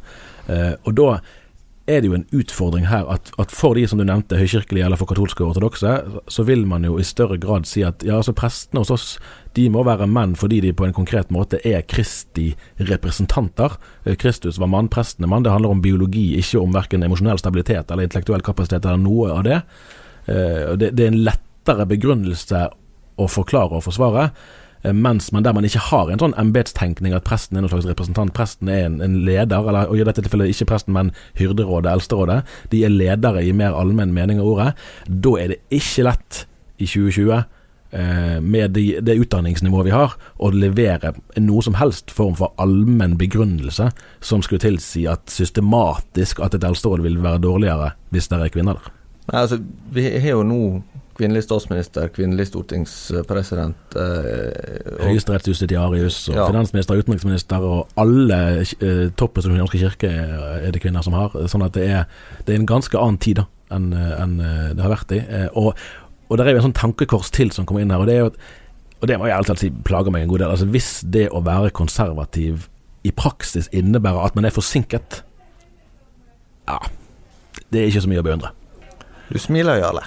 Og 0.47 0.93
da 0.95 1.07
er 1.87 2.01
det 2.03 2.09
jo 2.09 2.15
en 2.17 2.25
utfordring 2.35 2.87
her 2.89 3.07
at, 3.11 3.29
at, 3.39 3.53
for 3.55 3.77
de 3.77 3.85
som 3.87 3.99
du 3.99 4.03
nevnte, 4.07 4.37
høykirkelige 4.39 4.83
eller 4.85 4.99
for 4.99 5.07
katolske 5.07 5.43
og 5.43 5.53
ortodokse, 5.53 5.93
så 6.27 6.43
vil 6.47 6.65
man 6.67 6.83
jo 6.83 6.97
i 6.99 7.05
større 7.07 7.39
grad 7.39 7.67
si 7.69 7.83
at 7.87 8.03
ja, 8.03 8.17
altså 8.19 8.35
prestene 8.35 8.83
hos 8.83 8.91
oss 8.91 9.05
de 9.55 9.69
må 9.73 9.85
være 9.87 10.09
menn 10.11 10.35
fordi 10.37 10.59
de 10.65 10.73
på 10.75 10.85
en 10.85 10.95
konkret 10.95 11.31
måte 11.33 11.61
er 11.65 11.85
Kristi 11.87 12.49
representanter. 12.91 13.79
Eh, 14.03 14.17
Kristus 14.19 14.59
var 14.59 14.71
mann, 14.73 14.91
presten 14.91 15.25
er 15.25 15.31
mann. 15.31 15.47
Det 15.47 15.55
handler 15.55 15.77
om 15.77 15.81
biologi, 15.81 16.27
ikke 16.41 16.61
om 16.61 16.75
verken 16.75 17.07
emosjonell 17.07 17.39
stabilitet 17.41 17.91
eller 17.91 18.09
intellektuell 18.09 18.45
kapasitet 18.45 18.85
eller 18.85 19.01
noe 19.01 19.31
av. 19.33 19.47
Eh, 19.47 20.75
det, 20.77 20.91
det 20.91 21.07
er 21.07 21.13
en 21.13 21.23
lettere 21.23 21.87
begrunnelse 21.89 22.67
å 23.17 23.31
forklare 23.31 23.79
og 23.79 23.87
forsvare. 23.87 24.29
Eh, 24.83 24.93
mens 24.93 25.31
man 25.31 25.43
der 25.43 25.55
man 25.57 25.65
ikke 25.67 25.83
har 25.89 26.11
en 26.11 26.21
sånn 26.21 26.35
embetstenkning 26.39 27.15
at 27.17 27.25
presten 27.27 27.57
er 27.57 27.65
noen 27.65 27.73
slags 27.73 27.89
representant. 27.89 28.35
Presten 28.37 28.71
er 28.71 28.85
en, 28.87 29.01
en 29.03 29.19
leder, 29.27 29.67
eller 29.67 29.91
og 29.91 29.99
i 29.99 30.07
dette 30.07 30.23
tilfellet 30.25 30.53
ikke 30.53 30.71
presten, 30.73 30.95
men 30.97 31.13
hyrderådet, 31.39 31.91
eldsterådet. 31.91 32.41
De 32.73 32.83
er 32.85 32.93
ledere 32.93 33.43
i 33.45 33.53
mer 33.55 33.77
allmenn 33.77 34.15
mening 34.15 34.41
av 34.43 34.51
ordet. 34.53 34.71
Da 35.07 35.37
er 35.41 35.53
det 35.53 35.61
ikke 35.73 36.07
lett 36.09 36.43
i 36.77 36.85
2020 36.85 37.33
eh, 37.91 38.37
med 38.41 38.75
de, 38.77 38.85
det 39.01 39.17
utdanningsnivået 39.23 39.89
vi 39.89 39.95
har, 39.95 40.17
å 40.37 40.51
levere 40.53 41.15
noe 41.41 41.63
som 41.65 41.79
helst 41.79 42.13
form 42.13 42.37
for 42.37 42.53
allmenn 42.61 43.17
begrunnelse 43.19 43.89
som 44.19 44.45
skulle 44.45 44.63
tilsi 44.63 45.07
at 45.09 45.25
systematisk 45.33 46.43
at 46.45 46.57
et 46.57 46.67
eldsteråd 46.67 47.05
vil 47.05 47.19
være 47.23 47.41
dårligere 47.43 47.95
hvis 48.13 48.29
det 48.31 48.41
er 48.41 48.53
kvinner 48.53 48.77
der. 48.77 48.93
Altså, 49.27 49.59
Vi 49.91 50.05
har 50.07 50.37
jo 50.37 50.43
nå 50.47 50.61
kvinnelig 51.17 51.43
statsminister, 51.47 52.07
kvinnelig 52.13 52.47
stortingspresident. 52.51 53.97
Eh, 53.97 55.03
Høyesterettsjustitiarius 55.07 56.19
og 56.31 56.37
ja. 56.37 56.47
finansminister 56.51 57.01
utenriksminister 57.01 57.65
og 57.65 57.99
alle 57.99 58.39
eh, 58.61 59.07
toppen 59.17 59.43
som 59.43 59.53
Den 59.53 59.63
Norske 59.63 59.81
kirke 59.81 60.11
er 60.11 60.71
det 60.73 60.81
kvinner 60.83 61.05
som 61.05 61.17
har. 61.17 61.35
Sånn 61.49 61.65
at 61.65 61.75
det 61.77 61.87
er, 61.89 62.07
det 62.45 62.53
er 62.53 62.61
en 62.61 62.69
ganske 62.69 62.99
annen 63.01 63.21
tid 63.21 63.41
da 63.41 63.47
enn 63.73 63.91
en 63.93 64.37
eh, 64.39 64.69
det 64.75 64.85
har 64.85 64.93
vært 64.93 65.13
i. 65.15 65.19
Eh, 65.23 65.49
og, 65.57 65.73
og 66.27 66.39
der 66.39 66.47
er 66.47 66.55
jo 66.55 66.61
en 66.61 66.69
sånn 66.69 66.79
tankekors 66.79 67.31
til 67.35 67.51
som 67.55 67.67
kommer 67.67 67.83
inn 67.83 67.93
her, 67.93 68.03
og 68.03 68.09
det 68.09 68.17
er 68.17 68.25
jo 68.27 68.31
og 68.97 69.05
det 69.05 69.19
må 69.21 69.27
jeg 69.29 69.37
alltid 69.37 69.59
si 69.61 69.67
plager 69.85 70.09
meg 70.09 70.23
en 70.25 70.31
god 70.31 70.41
del. 70.41 70.51
Altså 70.55 70.65
Hvis 70.73 70.89
det 71.05 71.27
å 71.29 71.43
være 71.45 71.69
konservativ 71.69 72.65
i 73.05 73.11
praksis 73.13 73.69
innebærer 73.69 74.25
at 74.25 74.37
man 74.37 74.47
er 74.49 74.55
forsinket, 74.55 75.21
ja 76.67 76.79
Det 77.69 77.79
er 77.79 77.91
ikke 77.91 78.01
så 78.07 78.09
mye 78.09 78.23
å 78.23 78.25
beundre. 78.25 78.49
Du 79.29 79.37
smiler, 79.39 79.77
Jarle. 79.77 80.01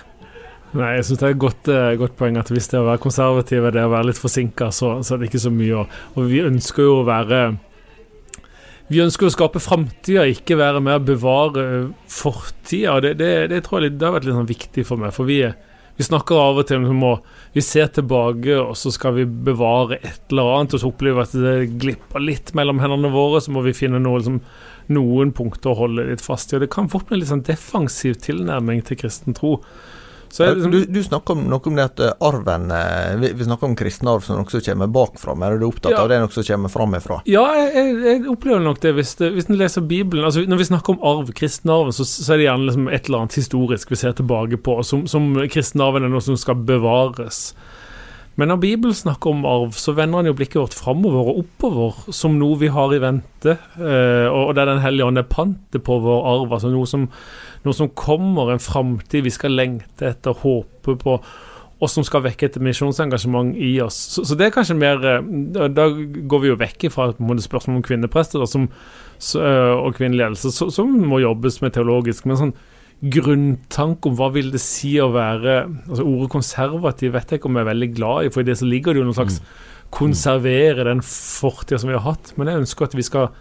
Nei, 0.71 0.93
jeg 1.01 1.07
syns 1.09 1.19
det 1.19 1.27
er 1.27 1.33
et 1.35 1.43
godt, 1.43 1.69
uh, 1.73 1.89
godt, 1.99 2.13
poeng 2.19 2.37
at 2.39 2.51
hvis 2.53 2.69
det 2.71 2.79
å 2.79 2.87
være 2.87 3.03
konservativ 3.03 3.65
er 3.67 3.75
det 3.75 3.83
å 3.89 3.91
være 3.91 4.13
litt 4.13 4.21
forsinka, 4.23 4.69
så, 4.75 5.01
så, 5.03 5.17
er 5.17 5.23
det 5.23 5.31
ikke 5.31 5.43
så 5.43 5.51
mye. 5.55 5.83
Og 6.15 6.29
vi 6.31 6.45
ønsker 6.47 6.87
jo 6.87 7.01
å 7.01 7.09
være 7.09 7.41
Vi 8.91 9.03
ønsker 9.03 9.27
å 9.27 9.33
skape 9.35 9.63
framtida, 9.63 10.27
ikke 10.27 10.59
være 10.59 10.83
med 10.83 10.99
å 10.99 11.09
bevare 11.13 11.65
fortida. 12.11 12.97
Det, 13.03 13.17
det, 13.19 13.33
det, 13.51 13.61
tror 13.67 13.85
jeg 13.85 13.99
det 13.99 14.07
har 14.07 14.17
vært 14.17 14.27
litt 14.27 14.39
sånn 14.39 14.49
viktig 14.51 14.87
for 14.87 14.99
meg. 14.99 15.15
For 15.15 15.27
vi, 15.27 15.45
vi 15.99 16.07
snakker 16.07 16.39
av 16.39 16.59
og 16.59 16.67
til 16.67 16.87
om 16.87 17.05
å 17.07 17.13
vi 17.55 17.63
ser 17.67 17.91
tilbake, 17.95 18.57
og 18.59 18.77
så 18.79 18.91
skal 18.95 19.15
vi 19.17 19.27
bevare 19.27 19.99
et 19.99 20.31
eller 20.31 20.51
annet, 20.57 20.75
og 20.75 20.83
så 20.83 20.91
opplever 20.91 21.23
vi 21.23 21.27
at 21.27 21.39
det 21.47 21.79
glipper 21.83 22.23
litt 22.23 22.51
mellom 22.59 22.83
hendene 22.83 23.11
våre, 23.15 23.43
så 23.43 23.55
må 23.55 23.63
vi 23.67 23.75
finne 23.75 24.03
noe, 24.03 24.23
liksom, 24.23 24.43
noen 24.95 25.31
punkter 25.35 25.71
å 25.73 25.81
holde 25.85 26.07
litt 26.11 26.23
fast 26.23 26.51
i. 26.51 26.59
Og 26.59 26.63
det 26.63 26.71
kan 26.75 26.91
fort 26.91 27.09
bli 27.09 27.19
en 27.19 27.25
litt 27.25 27.31
sånn 27.31 27.47
defensiv 27.47 28.19
tilnærming 28.23 28.83
til 28.87 28.99
kristen 29.03 29.39
tro. 29.39 29.57
Liksom, 30.39 30.71
du, 30.71 30.85
du 30.85 31.03
snakker 31.03 31.35
om 31.35 31.43
noe 31.51 31.67
om 31.67 31.79
det 31.79 31.85
at 31.89 32.01
eh, 32.01 32.13
arven 32.23 32.71
eh, 32.71 33.17
Vi, 33.19 33.33
vi 33.35 33.47
snakker 33.49 33.67
om 33.67 33.75
kristen 33.77 34.09
arv 34.09 34.23
som 34.23 34.39
noe 34.39 34.53
som 34.53 34.63
kommer 34.63 34.91
bakfra. 34.95 35.35
Men 35.35 35.49
er 35.49 35.59
du 35.59 35.67
opptatt 35.67 35.97
ja. 35.97 36.05
av 36.05 36.11
det 36.13 36.21
noe 36.23 36.31
som 36.35 36.47
kommer 36.47 36.73
framifra? 36.73 37.21
Ja, 37.31 37.45
jeg, 37.59 37.97
jeg, 38.05 38.23
opplever 38.31 38.63
nok 38.63 38.79
det 38.85 38.95
hvis, 38.99 39.17
det, 39.19 39.33
hvis 39.35 39.51
en 39.51 39.59
leser 39.59 39.85
Bibelen. 39.91 40.25
Altså, 40.29 40.45
når 40.47 40.63
vi 40.63 40.69
snakker 40.71 40.95
om 40.95 41.05
arv, 41.13 41.35
kristenarven, 41.37 41.97
så, 41.97 42.07
så 42.07 42.35
er 42.35 42.41
det 42.41 42.47
gjerne 42.47 42.71
liksom 42.71 42.89
et 42.89 43.11
eller 43.11 43.25
annet 43.25 43.41
historisk 43.41 43.91
vi 43.91 44.01
ser 44.05 44.17
tilbake 44.21 44.61
på. 44.63 44.79
Som, 44.87 45.05
som 45.11 45.33
kristenarven 45.51 46.07
er 46.07 46.15
noe 46.15 46.25
som 46.25 46.39
skal 46.39 46.63
bevares. 46.69 47.51
Men 48.41 48.49
når 48.49 48.61
Bibelen 48.63 48.97
snakker 48.97 49.35
om 49.35 49.45
arv, 49.45 49.75
så 49.77 49.93
vender 49.93 50.23
han 50.23 50.31
jo 50.31 50.37
blikket 50.39 50.63
vårt 50.63 50.77
framover 50.79 51.29
og 51.29 51.43
oppover, 51.43 51.99
som 52.17 52.39
noe 52.41 52.57
vi 52.63 52.71
har 52.73 52.95
i 52.97 53.01
vente, 53.03 53.59
eh, 53.77 54.27
og 54.33 54.55
der 54.57 54.71
Den 54.71 54.81
hellige 54.81 55.11
ånd 55.11 55.21
er 55.21 55.29
pantet 55.29 55.85
på 55.85 55.99
vår 56.01 56.25
arv. 56.25 56.53
altså 56.57 56.73
noe 56.73 56.89
som 56.89 57.11
noe 57.67 57.77
som 57.77 57.91
kommer, 57.93 58.53
en 58.53 58.63
framtid 58.63 59.27
vi 59.27 59.33
skal 59.35 59.53
lengte 59.53 60.09
etter, 60.09 60.33
håpe 60.33 60.97
på, 61.03 61.19
og 61.81 61.89
som 61.89 62.05
skal 62.05 62.25
vekke 62.25 62.49
et 62.49 62.59
misjonsengasjement 62.61 63.55
i 63.57 63.75
oss. 63.85 63.99
Så, 64.15 64.25
så, 64.29 64.37
det 64.37 64.49
er 64.49 64.57
kanskje 64.57 64.77
mer 64.77 65.05
eh, 65.05 65.31
Da, 65.73 65.89
går 65.93 66.43
vi 66.43 66.53
jo 66.53 66.59
vekk 66.61 66.89
fra 66.93 67.11
spørsmålet 67.13 67.79
om 67.79 67.87
kvinneprester 67.87 68.41
da, 68.41 68.49
som, 68.49 68.69
eh, 69.37 69.73
og 69.77 69.97
kvinnelig 69.97 70.25
ledelse, 70.25 70.73
som 70.73 70.93
må 71.09 71.23
jobbes 71.25 71.61
med 71.65 71.77
teologisk. 71.77 72.29
Men 72.29 72.41
sånn 72.41 72.59
grunntanke 73.01 74.11
om 74.11 74.17
hva 74.19 74.29
vil 74.35 74.51
det 74.53 74.61
si 74.61 74.93
å 75.01 75.09
være 75.15 75.55
altså 75.65 76.05
Ordet 76.05 76.33
konservativ 76.35 77.15
vet 77.15 77.31
jeg 77.33 77.41
ikke 77.41 77.49
om 77.49 77.57
jeg 77.57 77.65
er 77.65 77.71
veldig 77.71 77.91
glad 77.97 78.27
i, 78.27 78.33
for 78.35 78.43
i 78.43 78.49
det 78.51 78.59
så 78.61 78.69
ligger 78.69 78.93
det 78.93 79.01
jo 79.01 79.07
noen 79.09 79.17
slags 79.17 79.39
konservere 79.91 80.85
den 80.87 81.01
fortida 81.03 81.81
som 81.81 81.91
vi 81.91 81.97
har 81.97 82.05
hatt. 82.05 82.33
Men 82.39 82.51
jeg 82.51 82.63
ønsker 82.63 82.87
at 82.87 82.95
vi 82.95 83.07
skal 83.07 83.33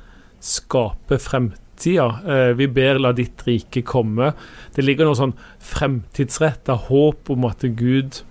skape 0.42 1.20
fremtida. 1.22 2.08
Eh, 2.26 2.54
vi 2.58 2.68
ber 2.72 3.02
la 3.02 3.12
ditt 3.16 3.44
rike 3.48 3.84
komme. 3.86 4.32
Det 4.76 4.86
ligger 4.86 5.10
noe 5.10 5.20
sånn 5.20 5.36
fremtidsretta 5.62 6.78
håp 6.88 7.30
om 7.36 7.46
at 7.50 7.68
Gud 7.78 8.24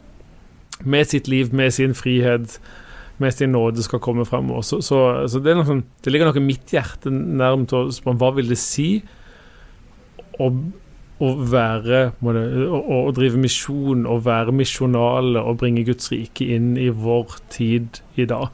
med 0.85 1.09
sitt 1.11 1.29
liv, 1.29 1.55
med 1.55 1.75
sin 1.75 1.95
frihet, 1.95 2.59
med 3.19 3.35
sin 3.35 3.53
nåde 3.55 3.83
skal 3.83 4.03
komme 4.03 4.27
fremover. 4.29 4.63
Så, 4.67 4.81
så, 4.85 5.01
så 5.31 5.43
det, 5.43 5.57
sånn, 5.67 5.85
det, 6.05 6.13
ligger 6.13 6.31
noe 6.31 6.45
mitt 6.45 6.75
hjerte 6.75 7.11
nærmt 7.13 7.75
å 7.75 7.89
spørre 7.95 8.21
hva 8.21 8.35
vil 8.37 8.53
det 8.53 8.61
si 8.63 8.91
å, 10.39 10.53
å 11.19 11.33
være 11.51 11.83
det, 11.89 12.03
å, 12.23 12.79
å, 12.79 12.99
drive 13.15 13.41
misjon, 13.43 14.05
å 14.07 14.19
være 14.23 14.55
misjonale 14.55 15.43
og 15.43 15.59
bringe 15.63 15.83
Guds 15.89 16.13
rike 16.13 16.47
inn 16.55 16.77
i 16.79 16.89
vår 16.95 17.41
tid 17.55 17.99
i 18.19 18.27
dag. 18.31 18.53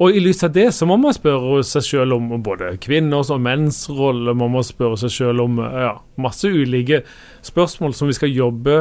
Og 0.00 0.16
i 0.16 0.20
lys 0.22 0.40
av 0.46 0.54
det 0.54 0.70
så 0.72 0.86
må 0.88 0.96
man 0.96 1.12
spørre 1.12 1.60
seg 1.66 1.84
selv 1.84 2.16
om 2.16 2.30
både 2.40 2.72
kvinners 2.80 3.28
og 3.34 3.42
menns 3.44 3.82
rolle. 3.92 4.32
Man 4.32 4.54
må 4.54 4.62
spørre 4.64 4.96
seg 5.02 5.12
selv 5.12 5.44
om 5.44 5.60
ja, 5.60 5.98
masse 6.16 6.48
ulike 6.48 7.02
spørsmål 7.44 7.92
som 7.96 8.08
vi 8.08 8.16
skal 8.16 8.32
jobbe 8.32 8.78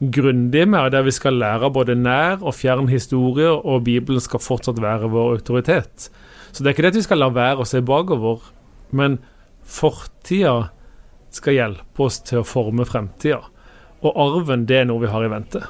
grundig 0.00 0.66
med, 0.68 0.92
der 0.92 1.04
vi 1.04 1.12
skal 1.16 1.40
lære 1.40 1.72
både 1.72 1.96
nær 1.96 2.44
og 2.44 2.54
fjern 2.56 2.88
historier, 2.92 3.56
og 3.56 3.84
Bibelen 3.88 4.20
skal 4.20 4.40
fortsatt 4.40 4.80
være 4.80 5.08
vår 5.12 5.38
autoritet. 5.38 6.10
Så 6.52 6.60
det 6.60 6.70
er 6.70 6.76
ikke 6.76 6.84
det 6.88 6.92
at 6.92 7.00
vi 7.00 7.08
skal 7.08 7.20
la 7.20 7.30
være 7.32 7.64
å 7.64 7.68
se 7.68 7.80
bakover, 7.84 8.44
men 8.96 9.18
fortida 9.64 10.70
skal 11.36 11.56
hjelpe 11.56 12.06
oss 12.06 12.20
til 12.26 12.42
å 12.42 12.46
forme 12.46 12.86
fremtida. 12.88 13.40
Og 14.00 14.16
arven, 14.16 14.64
det 14.68 14.82
er 14.82 14.88
noe 14.88 15.02
vi 15.02 15.12
har 15.12 15.24
i 15.24 15.30
vente. 15.30 15.62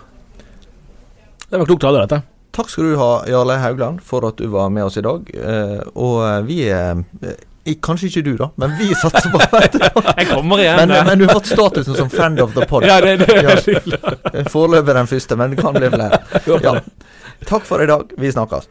Det 1.51 1.59
var 1.59 1.67
klokt 1.67 1.83
tale, 1.83 2.05
dette. 2.05 2.23
Takk 2.55 2.71
skal 2.71 2.91
du 2.91 2.97
ha, 2.99 3.11
Jarle 3.31 3.59
Haugland, 3.63 4.03
for 4.07 4.27
at 4.27 4.39
du 4.39 4.47
var 4.51 4.71
med 4.75 4.87
oss 4.87 4.99
i 4.99 5.05
dag. 5.07 5.31
Eh, 5.35 5.79
og 5.95 6.47
vi 6.47 6.65
er 6.71 7.05
Kanskje 7.85 8.09
ikke 8.09 8.23
du, 8.25 8.31
da, 8.39 8.49
men 8.59 8.73
vi 8.79 8.89
satser 8.99 9.29
på 9.31 9.39
Jeg 10.19 10.27
kommer 10.33 10.63
igjen. 10.63 10.81
Men, 10.81 11.07
men, 11.07 11.21
du 11.21 11.27
har 11.29 11.37
fått 11.39 11.53
statusen 11.53 11.95
som 11.95 12.11
friend 12.11 12.41
of 12.43 12.55
the 12.57 12.67
pod. 12.67 12.87
Ja, 12.89 12.99
det, 13.05 13.21
det 13.21 13.37
er 13.37 13.47
ja. 13.47 14.45
Foreløpig 14.51 14.97
den 14.97 15.11
første, 15.11 15.39
men 15.39 15.55
det 15.55 15.61
kan 15.63 15.77
bli 15.77 15.93
flere. 15.93 16.23
Ja. 16.65 16.79
Takk 17.47 17.69
for 17.69 17.85
i 17.85 17.91
dag. 17.91 18.11
Vi 18.19 18.33
snakkes. 18.33 18.71